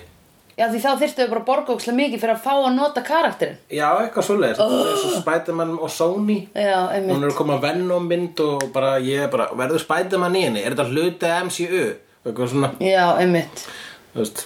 Já, 0.60 0.68
því 0.70 0.80
þá 0.84 0.90
þyrftu 1.00 1.24
við 1.24 1.30
bara 1.32 1.42
að 1.42 1.48
borga 1.48 1.74
ókslega 1.74 1.98
mikið 1.98 2.22
fyrir 2.22 2.36
að 2.36 2.42
fá 2.44 2.52
að 2.54 2.74
nota 2.76 3.02
karakterinn. 3.08 3.58
Já, 3.72 3.88
eitthvað 4.04 4.28
svoleiðis, 4.28 4.60
þetta 4.60 4.80
er 4.84 5.06
og 5.08 5.16
Spiderman 5.24 5.72
og 5.80 5.90
Sony. 5.90 6.38
Já, 6.54 6.76
hún 6.76 6.96
einmitt 7.00 7.18
er 7.24 7.32
að 7.32 7.38
koma 7.40 7.58
Venom 7.64 8.08
mynd 8.12 8.44
og 8.46 8.66
bara, 8.76 8.92
ég 9.02 9.26
er 9.26 9.32
bara, 9.34 9.48
verður 9.58 9.82
Spiderman 9.82 10.38
í 10.38 10.44
henni? 10.46 10.62
Er 10.62 10.76
þetta 10.76 10.90
hluti 10.92 11.32
af 11.32 11.48
MCU 11.48 11.84
eitthvað 12.22 12.52
svona, 12.52 12.74
Já, 12.84 13.06
einmitt. 13.18 13.64
Þú 14.12 14.22
veist 14.22 14.44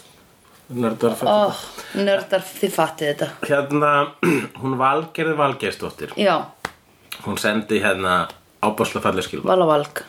nördar 0.69 1.17
Ó, 1.27 1.51
nördar, 1.99 2.45
þið 2.61 2.73
fattið 2.77 3.11
þetta. 3.11 3.29
Hérna, 3.49 3.91
hún 4.61 4.77
Valgerði 4.79 5.35
Valgersdóttir 5.41 6.15
Já, 6.21 6.35
hún 7.25 7.37
sendi 7.41 7.81
hérna 7.83 8.25
ábásla 8.65 9.01
falleg 9.03 9.27
skilma 9.27 9.51
val 9.53 9.65
og 9.65 9.71
valg 9.73 10.03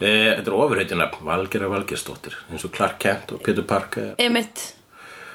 e, 0.00 0.10
þetta 0.36 0.46
er 0.48 0.56
ofurheitina 0.56 1.08
Valgerði 1.20 1.70
Valgersdóttir 1.74 2.36
eins 2.50 2.64
og 2.64 2.72
Clark 2.76 2.98
Kent 3.02 3.32
og 3.36 3.42
Peter 3.44 3.62
Parker. 3.66 4.14
Einmitt. 4.18 4.70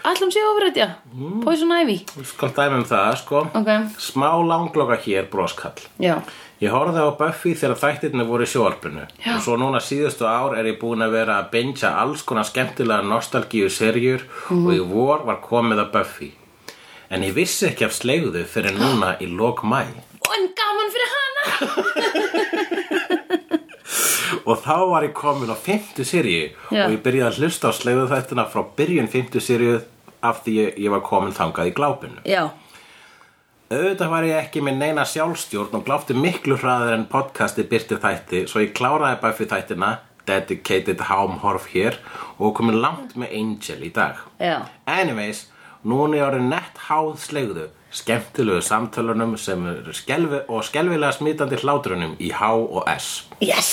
Ætlum 0.05 0.30
sé 0.30 0.41
ofrætja 0.45 0.89
Mm. 1.16 1.39
Poison 1.43 1.72
Ivy. 1.82 2.01
Skal 2.28 2.49
dæmi 2.53 2.76
um 2.82 2.84
það, 2.86 3.13
sko. 3.22 3.39
Ok, 3.55 3.70
smá 3.97 4.28
langloka 4.45 4.97
hér 5.01 5.30
broskall. 5.32 5.80
Já. 5.99 6.20
Ég 6.61 6.72
horfði 6.72 7.01
á 7.03 7.11
Buffy 7.18 7.53
þegar 7.55 7.80
þættirni 7.80 8.26
voru 8.28 8.43
í 8.45 8.47
sjóarpinu 8.51 9.01
og 9.03 9.41
svo 9.43 9.55
núna 9.59 9.80
síðustu 9.84 10.24
ár 10.28 10.55
er 10.59 10.66
ég 10.70 10.78
búin 10.80 11.03
að 11.03 11.11
vera 11.18 11.39
að 11.41 11.49
bingja 11.51 11.89
alls 11.99 12.22
konar 12.24 12.45
skemmtilega 12.47 13.03
nostalgíu 13.03 13.68
serjur 13.70 14.24
og 14.51 14.70
í 14.72 14.80
vor 14.80 15.26
var 15.28 15.41
komið 15.43 15.82
að 15.84 15.91
Buffy. 15.97 16.30
En 17.09 17.24
ég 17.24 17.34
vissi 17.36 17.68
ekki 17.68 17.86
af 17.86 17.95
slegðu 17.97 18.45
fyrir 18.47 18.76
núna 18.78 19.16
í 19.20 19.28
lok 19.28 19.63
mæ. 19.63 19.84
Og 20.26 20.32
en 20.39 20.45
gaman 20.59 20.89
fyrir 20.95 21.09
hana 21.15 21.43
og 24.45 24.59
þá 24.61 24.76
var 24.91 25.05
ég 25.05 25.13
komin 25.17 25.49
á 25.53 25.57
fymtu 25.57 26.05
seríu 26.05 26.49
Já. 26.73 26.86
og 26.86 26.93
ég 26.95 27.01
byrjaði 27.05 27.30
að 27.32 27.39
hlusta 27.41 27.69
á 27.69 27.71
slegðu 27.78 28.05
þættina 28.11 28.45
frá 28.51 28.61
byrjun 28.78 29.09
fymtu 29.11 29.41
seríu 29.41 29.80
af 30.26 30.41
því 30.45 30.53
ég, 30.59 30.78
ég 30.86 30.93
var 30.93 31.03
komin 31.05 31.34
þangað 31.36 31.71
í 31.71 31.76
glápinu 31.78 32.19
Já, 32.30 32.43
Auðvitað 33.65 34.11
var 34.13 34.23
ég 34.28 34.38
ekki 34.43 34.61
með 34.61 34.76
neina 34.78 35.03
sjálfstjórn 35.09 35.73
og 35.80 35.86
gláfti 35.88 36.13
miklu 36.17 36.55
hraður 36.61 36.93
en 36.99 37.07
podcasti 37.09 37.65
byrti 37.69 37.97
þætti 38.03 38.43
svo 38.49 38.61
ég 38.61 38.76
kláraði 38.78 39.17
Buffy 39.23 39.47
þættina 39.49 39.89
Dedicated 40.30 41.01
Home 41.09 41.39
Horf 41.41 41.65
hér 41.73 41.97
og 42.38 42.53
komin 42.57 42.78
langt 42.82 43.13
með 43.17 43.34
Angel 43.39 43.82
í 43.86 43.91
dag. 43.93 44.21
já, 44.41 44.57
Anyways, 44.86 45.47
núna 45.86 46.18
er 46.20 46.28
orðin 46.30 46.50
nett 46.50 46.80
háð 46.88 47.16
slegðu 47.22 47.68
skemmtilegu 47.96 48.62
samtölunum 48.66 49.36
sem 49.40 49.62
eru 49.72 49.94
skelfi 49.96 50.42
og 50.52 50.66
skelfilega 50.68 51.14
smitandi 51.16 51.60
hlátrunum 51.62 52.16
í 52.20 52.32
H 52.36 52.50
og 52.56 52.90
S. 52.92 53.12
yes 53.40 53.70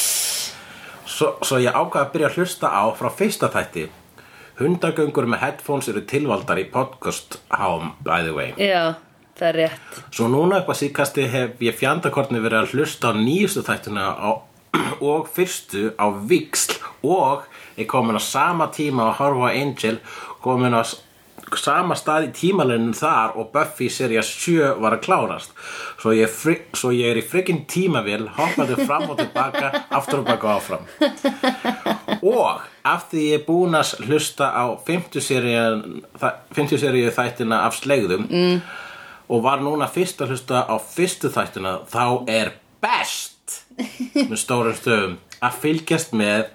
Svo, 1.13 1.35
svo 1.45 1.59
ég 1.61 1.75
ákvað 1.75 2.07
að 2.07 2.13
byrja 2.15 2.29
að 2.31 2.37
hlusta 2.39 2.69
á 2.73 2.83
frá 2.97 3.09
fyrsta 3.13 3.51
þætti. 3.53 3.83
Hundagöngur 4.57 5.27
með 5.29 5.43
headphones 5.43 5.89
eru 5.91 6.01
tilvaldar 6.09 6.61
í 6.63 6.65
podcast 6.73 7.37
Home, 7.53 7.93
by 8.07 8.23
the 8.25 8.33
way. 8.33 8.55
Já, 8.57 8.95
það 9.37 9.49
er 9.51 9.59
rétt 9.61 10.01
Svo 10.15 10.31
núna 10.33 10.63
upp 10.63 10.73
að 10.73 10.81
síkasti 10.85 11.27
hef 11.33 11.61
ég 11.65 11.77
fjandakortni 11.77 12.41
verið 12.41 12.63
að 12.63 12.75
hlusta 12.77 13.13
á 13.13 13.19
nýjustu 13.19 13.65
þættuna 13.67 14.07
á, 14.15 14.31
og 15.13 15.29
fyrstu 15.35 15.93
á 16.01 16.07
Vixl 16.31 16.79
og 17.05 17.45
ég 17.77 17.91
komin 17.91 18.17
á 18.17 18.23
sama 18.23 18.71
tíma 18.73 19.11
að 19.11 19.19
horfa 19.21 19.53
á 19.53 19.57
Angel 19.59 19.99
komin 20.45 20.79
á 20.79 20.83
sama 21.61 21.97
stað 21.99 22.29
í 22.29 22.33
tímalinu 22.37 22.95
þar 22.97 23.37
og 23.41 23.51
Buffy 23.55 23.89
seria 23.93 24.23
7 24.25 24.75
var 24.83 24.97
að 24.97 25.05
klárast 25.07 25.55
svo 26.01 26.15
ég, 26.17 26.31
svo 26.77 26.93
ég 26.95 27.13
er 27.13 27.21
í 27.21 27.25
frikinn 27.27 27.65
tímavél 27.71 28.29
hoppaði 28.37 28.87
fram 28.87 29.11
og 29.13 29.19
tilbaka 29.21 29.73
aftur 29.91 30.23
og 30.23 30.31
baka 30.31 30.57
áfram 30.57 30.87
og 32.23 32.63
af 32.89 33.09
því 33.11 33.27
ég 33.29 33.41
er 33.41 33.45
búin 33.47 33.77
að 33.79 33.95
hlusta 34.07 34.51
á 34.55 34.65
50 34.87 35.27
seríu 35.27 36.03
50 36.19 36.83
seríu 36.83 37.13
þættina 37.15 37.63
af 37.67 37.77
slegðum 37.81 38.27
mm. 38.31 38.59
og 39.29 39.45
var 39.45 39.63
núna 39.65 39.91
fyrst 39.91 40.23
að 40.23 40.35
hlusta 40.35 40.65
á 40.67 40.75
fyrstu 40.81 41.31
þættina 41.33 41.79
þá 41.93 42.05
er 42.31 42.57
best 42.83 43.63
með 44.15 44.39
stórum 44.41 44.77
stöðum 44.79 45.17
að 45.43 45.63
fylgjast 45.63 46.13
með 46.17 46.51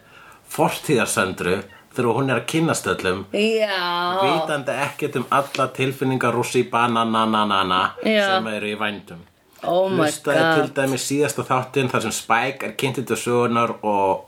fortíðarsöndru 0.52 1.58
þegar 1.98 2.20
hún 2.20 2.30
er 2.32 2.42
að 2.42 2.46
kynnast 2.54 2.88
öllum. 2.94 3.24
Já, 3.34 3.82
vitandi 4.22 4.78
ekkert 4.86 5.18
um 5.20 5.26
alla 5.34 5.68
tilfinningar 5.74 6.38
rússi 6.38 6.64
banananana 6.70 7.82
Já. 8.06 8.24
sem 8.30 8.48
eru 8.54 8.72
í 8.72 8.78
vændum. 8.80 9.26
Oh 9.66 9.90
Hlustaði 9.90 10.42
til 10.54 10.74
dæmis 10.78 11.06
síðasta 11.10 11.46
þáttinn 11.48 11.90
þar 11.90 12.06
sem 12.06 12.14
Spike 12.14 12.68
er 12.68 12.74
kynntið 12.78 13.08
til 13.10 13.18
sögunar 13.20 13.74
og, 13.82 14.28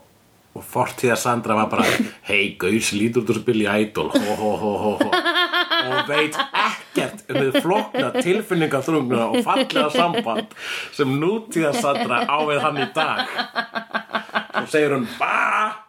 og 0.58 0.64
fortíða 0.66 1.16
Sandra 1.20 1.54
var 1.60 1.68
bara 1.70 1.86
hei, 2.30 2.56
gaus, 2.58 2.90
lítur 2.96 3.28
úr 3.30 3.38
spil 3.38 3.62
í 3.62 3.68
Idol. 3.70 4.10
Ho, 4.10 4.34
ho, 4.40 4.50
ho, 4.58 4.72
ho, 4.84 4.94
ho. 5.04 5.10
Og 5.80 6.10
veit 6.10 6.34
ekkert 6.36 7.22
um 7.30 7.38
þið 7.38 7.60
flokna 7.62 8.10
tilfinningaþrungna 8.18 9.28
og 9.30 9.46
fallega 9.46 9.86
samband 9.94 10.58
sem 10.96 11.14
nútíða 11.22 11.72
Sandra 11.78 12.24
á 12.26 12.38
við 12.50 12.60
hann 12.66 12.82
í 12.82 12.88
dag. 12.96 13.22
Og 14.60 14.68
segir 14.68 14.98
hún 14.98 15.06
ba 15.16 15.79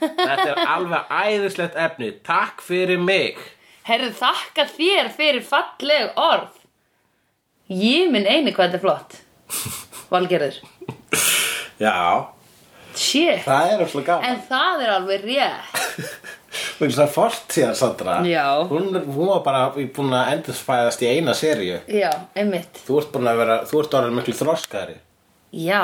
þetta 0.00 0.46
er 0.52 0.62
alveg 0.64 1.12
æðislegt 1.22 1.80
efni. 1.86 2.12
Takk 2.26 2.62
fyrir 2.64 3.02
mig. 3.02 3.40
Herðu 3.86 4.12
þakka 4.18 4.68
þér 4.76 5.12
fyrir 5.16 5.44
falleg 5.46 6.16
orð. 6.20 6.54
Ég 7.70 8.10
minn 8.14 8.26
eini 8.26 8.54
hvað 8.54 8.72
þetta 8.72 8.80
er 8.80 8.86
flott. 8.86 9.20
Valgerður. 10.12 10.62
Já, 11.76 11.96
Shit. 12.96 13.44
Það 13.44 13.70
er 13.70 13.82
alltaf 13.84 14.04
gaman. 14.06 14.26
En 14.30 14.42
það 14.48 14.82
er 14.86 14.92
alveg 14.94 15.24
rétt. 15.28 15.80
Hún 16.78 16.92
er 16.92 17.10
fortíðar 17.12 17.76
Sandra. 17.76 18.14
Já. 18.24 18.64
hún, 18.68 18.94
hún 19.04 19.28
var 19.28 19.42
bara 19.44 19.62
búin 19.76 20.14
að 20.16 20.30
endurspæðast 20.34 21.02
í 21.04 21.10
eina 21.12 21.34
seríu. 21.36 21.78
Já, 21.92 22.08
einmitt. 22.36 22.80
Þú 22.86 23.00
ert 23.02 23.10
búin 23.12 23.28
að 23.28 23.40
vera, 23.42 23.56
þú 23.68 23.80
ert 23.82 23.96
orðin 23.98 24.16
miklu 24.16 24.34
þroskaðri. 24.38 24.96
Já, 25.56 25.82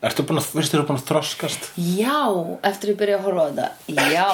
Ertu 0.00 0.24
búin 0.24 0.40
að, 0.40 0.46
veistu 0.56 0.78
þú 0.78 0.84
búin 0.88 0.96
að 0.96 1.08
þroskast? 1.10 1.66
já, 1.76 2.20
eftir 2.64 2.94
ég 2.94 2.98
byrja 3.02 3.18
að 3.18 3.24
horfa 3.26 3.42
á 3.44 3.48
þetta 3.50 3.68
Já 4.14 4.30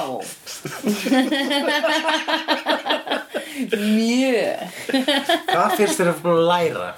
Mjög 3.80 4.60
Hvað 5.50 5.74
finnst 5.80 5.98
þér 6.00 6.10
að 6.12 6.20
búin 6.22 6.36
að 6.36 6.50
læra? 6.52 6.90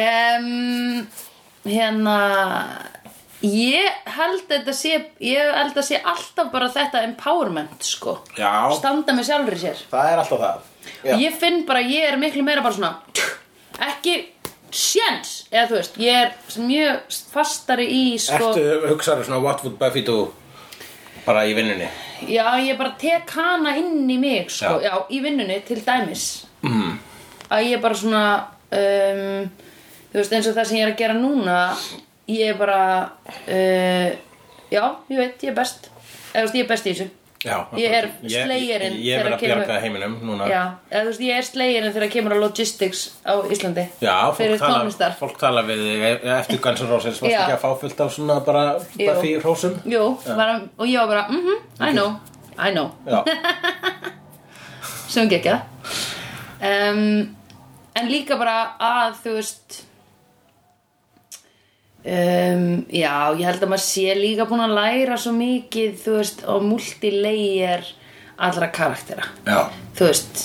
um, 0.00 0.48
Hérna 1.68 2.16
Ég 3.46 4.02
held 4.16 4.42
að 4.42 4.50
þetta 4.56 4.74
sé 4.76 4.92
Ég 5.24 5.54
held 5.60 5.78
að 5.80 5.86
sé 5.92 6.00
alltaf 6.02 6.50
bara 6.52 6.68
þetta 6.74 7.04
empowerment 7.06 7.86
sko 7.86 8.18
Já. 8.36 8.50
Standa 8.80 9.14
með 9.16 9.30
sjálfri 9.30 9.58
sér 9.62 9.78
Það 9.94 10.10
er 10.10 10.24
alltaf 10.24 10.42
það 10.42 10.58
Já. 11.06 11.14
Ég 11.22 11.38
finn 11.40 11.62
bara, 11.68 11.80
ég 11.86 12.10
er 12.10 12.18
miklu 12.20 12.42
meira 12.44 12.64
bara 12.66 12.76
svona 12.76 12.98
Ekki 13.94 14.18
sjens 14.74 15.32
Eða 15.50 15.66
þú 15.70 15.78
veist, 15.78 15.98
ég 16.00 16.20
er 16.24 16.60
mjög 16.66 17.16
fastari 17.32 17.86
í 17.90 18.04
sko 18.20 18.52
Ertu 18.52 18.92
hugsaður 18.92 19.28
svona 19.28 19.42
what 19.44 19.64
would 19.66 19.78
Buffy 19.80 20.04
do 20.06 20.20
bara 21.26 21.44
í 21.48 21.54
vinnunni? 21.56 21.88
Já, 22.30 22.44
ég 22.60 22.78
bara 22.78 22.94
tek 23.00 23.30
hana 23.36 23.74
inn 23.80 24.08
í 24.10 24.18
mig 24.20 24.50
sko, 24.52 24.78
Já. 24.80 24.90
já, 24.90 24.94
í 25.12 25.20
vinnunni 25.24 25.60
til 25.66 25.80
dæmis 25.84 26.24
mm. 26.64 26.96
að 27.48 27.68
ég 27.70 27.82
bara 27.82 27.98
svona 27.98 28.24
um, 28.76 29.46
þú 30.10 30.20
veist 30.20 30.34
eins 30.36 30.50
og 30.50 30.56
það 30.58 30.68
sem 30.68 30.80
ég 30.80 30.86
er 30.86 30.92
að 30.92 31.00
gera 31.00 31.16
núna 31.16 31.60
ég 32.30 32.52
er 32.52 32.58
bara 32.60 32.82
uh, 33.46 34.10
já, 34.70 34.84
ég 35.10 35.16
veit, 35.16 35.40
ég 35.44 35.52
er 35.52 35.56
best 35.56 35.90
eða 36.34 36.42
þú 36.42 36.46
veist, 36.46 36.58
ég 36.58 36.64
er 36.64 36.70
best 36.70 36.88
í 36.88 36.94
þessu 36.94 37.08
Já 37.40 37.54
Ég 37.72 37.88
er 37.96 38.04
Ég- 38.22 38.44
slegirinn 38.44 38.92
Ég, 38.98 39.04
ég 39.04 39.14
er 39.16 39.22
þegar 39.24 39.36
að 39.36 39.40
bjarga 39.40 39.76
heiminum 39.80 40.16
núna. 40.28 40.44
Já, 40.50 40.62
eða 40.92 41.04
veist, 41.06 41.20
ég 41.24 41.38
er 41.38 41.42
slegirinn 41.46 41.92
þegar 41.94 42.10
kemur 42.12 42.34
að 42.36 42.40
logistics 42.44 43.04
á 43.24 43.32
Íslandi. 43.48 43.84
Já, 44.04 44.16
fyrir 44.36 44.58
fólk 44.60 44.92
tala, 44.98 45.14
fólk 45.22 45.38
tala 45.40 45.62
við 45.64 45.78
þig 45.86 46.04
e- 46.10 46.20
eftir 46.36 46.58
Guns 46.60 46.82
N' 46.84 46.90
Roses 46.90 47.16
Varst 47.22 47.32
ekki 47.38 47.54
að 47.56 47.62
fá 47.64 47.70
fullt 47.80 48.00
af 48.04 48.12
svona 48.12 48.36
bara 48.44 48.64
Jú. 48.98 49.06
Buffy 49.08 49.32
hrósum? 49.40 49.80
Jú, 49.88 50.04
bara, 50.26 50.60
og 50.76 50.84
ég 50.86 50.98
var 51.00 51.08
bara, 51.08 51.24
mhm, 51.32 51.56
I 51.80 51.92
know 51.96 52.10
I 52.60 52.70
know, 52.72 52.90
sem 55.08 55.30
ekki 55.32 55.54
um, 56.60 57.36
en 57.96 58.10
líka 58.10 58.36
bara 58.36 58.74
að 58.76 59.14
þú 59.24 59.32
veist 59.38 59.78
um, 62.04 62.66
já, 62.88 63.14
ég 63.36 63.46
held 63.48 63.64
að 63.64 63.72
maður 63.72 63.84
sé 63.86 64.14
líka 64.18 64.46
búin 64.50 64.64
að 64.64 64.76
læra 64.78 65.18
svo 65.20 65.32
mikið 65.36 65.96
þú 66.04 66.18
veist, 66.18 66.44
og 66.48 66.66
multilayer 66.66 67.88
allra 68.40 68.70
karaktera 68.72 69.26
já 69.46 69.66
þú 69.98 70.08
veist, 70.10 70.44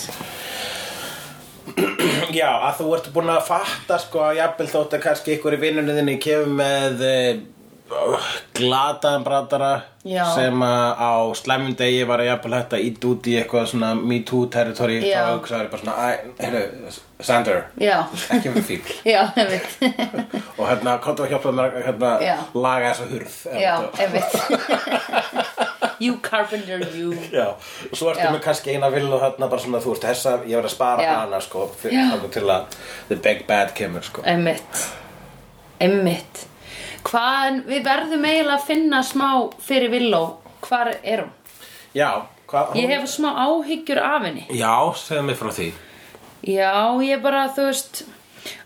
Já, 2.35 2.49
að 2.67 2.77
þú 2.79 2.85
ert 2.95 3.07
búin 3.15 3.29
að 3.33 3.47
fatta 3.49 3.97
sko 3.99 4.21
að 4.29 4.37
jafnvel 4.39 4.67
þótt 4.71 4.93
að 4.95 5.01
kannski 5.03 5.33
ykkur 5.35 5.55
í 5.57 5.59
vinnunni 5.59 5.95
þinni 5.97 6.13
kemur 6.23 6.53
með 6.59 7.01
uh, 7.07 8.27
glataðan 8.55 9.25
brandara 9.25 9.71
Já. 10.05 10.23
sem 10.35 10.63
að 10.65 11.01
á 11.01 11.13
slæmum 11.37 11.75
degi 11.77 12.05
var 12.07 12.23
að 12.23 12.29
jafnvel 12.31 12.55
hægt 12.57 12.77
að 12.77 12.85
ít 12.87 13.07
út 13.09 13.27
í 13.29 13.35
eitthvað 13.41 13.67
svona 13.73 13.91
me 13.97 14.21
too 14.27 14.45
territory 14.53 15.01
Já. 15.03 15.17
þá 15.25 15.33
hugsaður 15.35 15.71
bara 15.73 15.83
svona, 15.83 15.97
æ, 16.05 16.31
heyrðu, 16.43 16.95
Sander. 17.23 17.61
Ekki 17.79 18.51
fyrir 18.51 18.65
fíl 18.67 18.81
já, 19.13 19.21
einmitt. 19.35 19.77
Og 20.59 20.65
hérna, 20.67 20.97
komdu 21.03 21.23
að 21.23 21.31
hjálpa 21.31 21.53
mér 21.55 21.69
að 21.77 21.85
hérna, 21.87 22.09
laga 22.53 22.89
þessa 22.91 23.05
hurð 23.11 23.37
já, 23.61 23.75
einmitt. 24.03 24.33
You 25.99 26.17
carpenter, 26.19 26.81
you. 26.91 27.13
Já, 27.31 27.53
og 27.55 27.95
svo 27.95 28.09
ertu 28.11 28.25
með 28.27 28.41
kannski 28.43 28.73
eina 28.75 28.89
villu 28.91 29.15
þarna 29.21 29.47
bara 29.47 29.63
svona, 29.63 29.79
þú 29.79 29.93
veist, 29.93 30.03
þessa, 30.03 30.33
ég 30.43 30.59
var 30.59 30.67
að 30.67 30.73
spara 30.73 31.05
Já. 31.05 31.11
hana, 31.21 31.39
sko, 31.39 31.69
þangað 31.79 32.25
til 32.35 32.43
að 32.51 32.75
the 33.07 33.15
big 33.15 33.45
bad 33.47 33.71
kemur, 33.77 34.03
sko. 34.03 34.25
Einmitt. 34.27 34.81
Einmitt. 35.79 36.41
Hvað, 37.07 37.61
við 37.69 37.87
verðum 37.87 38.27
eiginlega 38.27 38.57
að 38.57 38.67
finna 38.67 38.99
smá 39.07 39.29
fyrir 39.63 39.93
Villó 39.93 40.23
Hvar 40.65 40.91
er 40.99 41.23
hún? 41.23 41.33
Já, 41.95 42.09
hvað? 42.49 42.75
Ég 42.81 42.91
hef 42.91 43.07
smá 43.15 43.29
áhyggjur 43.45 44.01
af 44.03 44.23
henni. 44.27 44.45
Já, 44.51 44.73
segðu 44.99 45.27
mig 45.29 45.39
frá 45.39 45.51
því. 45.55 45.69
Já, 46.45 46.71
ég 47.01 47.21
bara, 47.23 47.47
þú 47.55 47.67
veist 47.71 48.03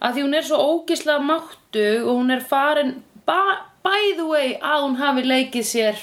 að 0.03 0.15
því 0.17 0.23
hún 0.25 0.36
er 0.39 0.47
svo 0.47 0.57
ógislega 0.73 1.23
máttug 1.23 2.07
og 2.07 2.15
hún 2.19 2.32
er 2.36 2.41
farin 2.43 2.95
by 3.25 4.01
the 4.17 4.25
way 4.27 4.55
að 4.59 4.82
hún 4.88 4.97
hafi 4.99 5.23
leikið 5.23 5.67
sér 5.69 6.01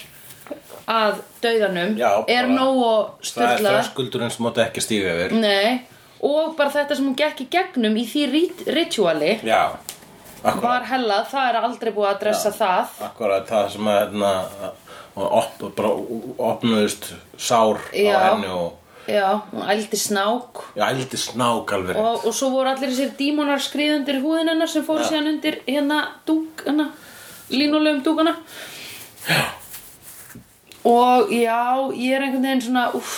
að 0.88 1.18
dauðanum 1.42 1.96
Já, 1.98 2.10
er 2.30 2.46
bara- 2.46 2.54
nóg 2.54 2.78
og 2.86 3.10
Það 3.20 3.42
er 3.42 3.56
styrla 3.58 3.74
þröskuldurinn 3.74 4.30
sem 4.32 4.46
mátti 4.46 4.62
ekki 4.64 4.80
stíga 4.84 5.14
yfir. 5.16 5.34
Nei, 5.42 5.82
og 6.22 6.56
bara 6.56 6.70
þetta 6.70 6.96
sem 6.96 7.06
hún 7.10 7.16
gekk 7.18 7.40
í 7.44 7.48
gegnum 7.50 7.96
í 7.98 8.06
því 8.06 8.24
rit 8.32 8.62
rituali 8.78 9.32
Já, 9.44 9.76
var 10.62 10.84
hellað, 10.86 11.26
það 11.32 11.48
er 11.50 11.60
aldrei 11.62 11.92
búið 11.92 12.10
að 12.14 12.20
dressa 12.20 12.52
það 12.54 13.04
akkurat 13.10 13.46
það 13.50 13.70
sem 13.74 13.90
að, 13.90 14.00
hérna, 14.06 14.32
og 15.16 15.32
op, 15.42 15.74
bara 15.76 15.92
opnuðust 16.52 17.10
sár 17.36 17.80
Já. 17.92 18.14
á 18.14 18.18
henni 18.30 18.48
og 18.52 18.72
Já, 19.07 19.40
hún 19.52 19.62
ældi 19.70 19.96
snák. 19.96 20.62
Ég 20.76 20.82
ældi 20.88 21.16
snák 21.16 21.72
alveg. 21.72 21.96
og, 21.96 22.24
og 22.26 22.34
svo 22.34 22.48
voru 22.50 22.68
allir 22.72 22.90
þessir 22.90 23.12
dímonar 23.18 23.61
skriðundir 23.62 24.18
húðin 24.22 24.48
hennar 24.50 24.68
sem 24.68 24.82
fóru 24.86 25.04
síðan 25.07 25.28
undir 25.34 25.61
hérna 25.66 26.00
dúk, 26.26 26.64
hérna 26.66 26.88
línulegum 27.50 28.02
dúkana. 28.02 28.36
Og 30.86 31.30
já, 31.34 31.90
ég 31.98 32.14
er 32.14 32.22
einhvern 32.26 32.44
veginn 32.46 32.62
svona 32.62 32.84
úff 32.94 33.14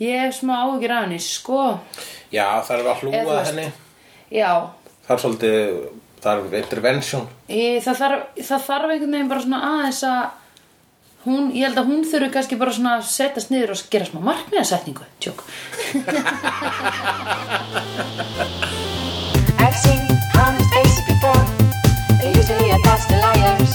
ég 0.00 0.18
hef 0.26 0.34
smá 0.40 0.56
áhugir 0.64 0.90
af 0.92 1.04
henni, 1.06 1.18
sko. 1.22 1.78
Já, 2.34 2.60
það 2.66 2.74
er 2.74 2.80
að 2.80 2.88
Eða 2.88 2.96
hlúa 3.00 3.36
veist- 3.38 3.52
henni. 3.54 3.72
já, 4.32 4.50
Það 5.06 5.14
er 5.14 5.20
svolítið, 5.22 5.88
það 6.24 6.38
er 6.52 6.56
intervention. 6.62 7.28
Ég, 7.48 7.82
það, 7.84 7.96
þarf, 8.00 8.20
það 8.40 8.62
þarf 8.68 8.90
einhvern 8.94 9.12
veginn 9.12 9.28
bara 9.28 9.40
svona 9.44 9.60
aðeins 9.68 10.02
að 10.08 10.30
hún, 11.24 11.50
ég 11.56 11.66
held 11.68 11.78
að 11.80 11.88
hún 11.90 12.04
þurfi 12.08 12.30
kannski 12.34 12.58
bara 12.60 12.74
svona 12.76 12.98
að 12.98 13.08
setjast 13.10 13.52
niður 13.52 13.74
og 13.74 13.84
gera 13.92 14.08
smá 14.08 14.20
markmiðasetningu 14.30 15.04
tjók 15.24 15.44
I've 19.64 19.76
seen 19.80 20.02
honest 20.34 20.70
faces 20.74 21.04
before. 21.08 21.44
They're 22.20 22.36
usually 22.36 22.70
a 22.70 22.78
pass 22.84 23.06
to 23.06 23.16
liars. 23.16 23.72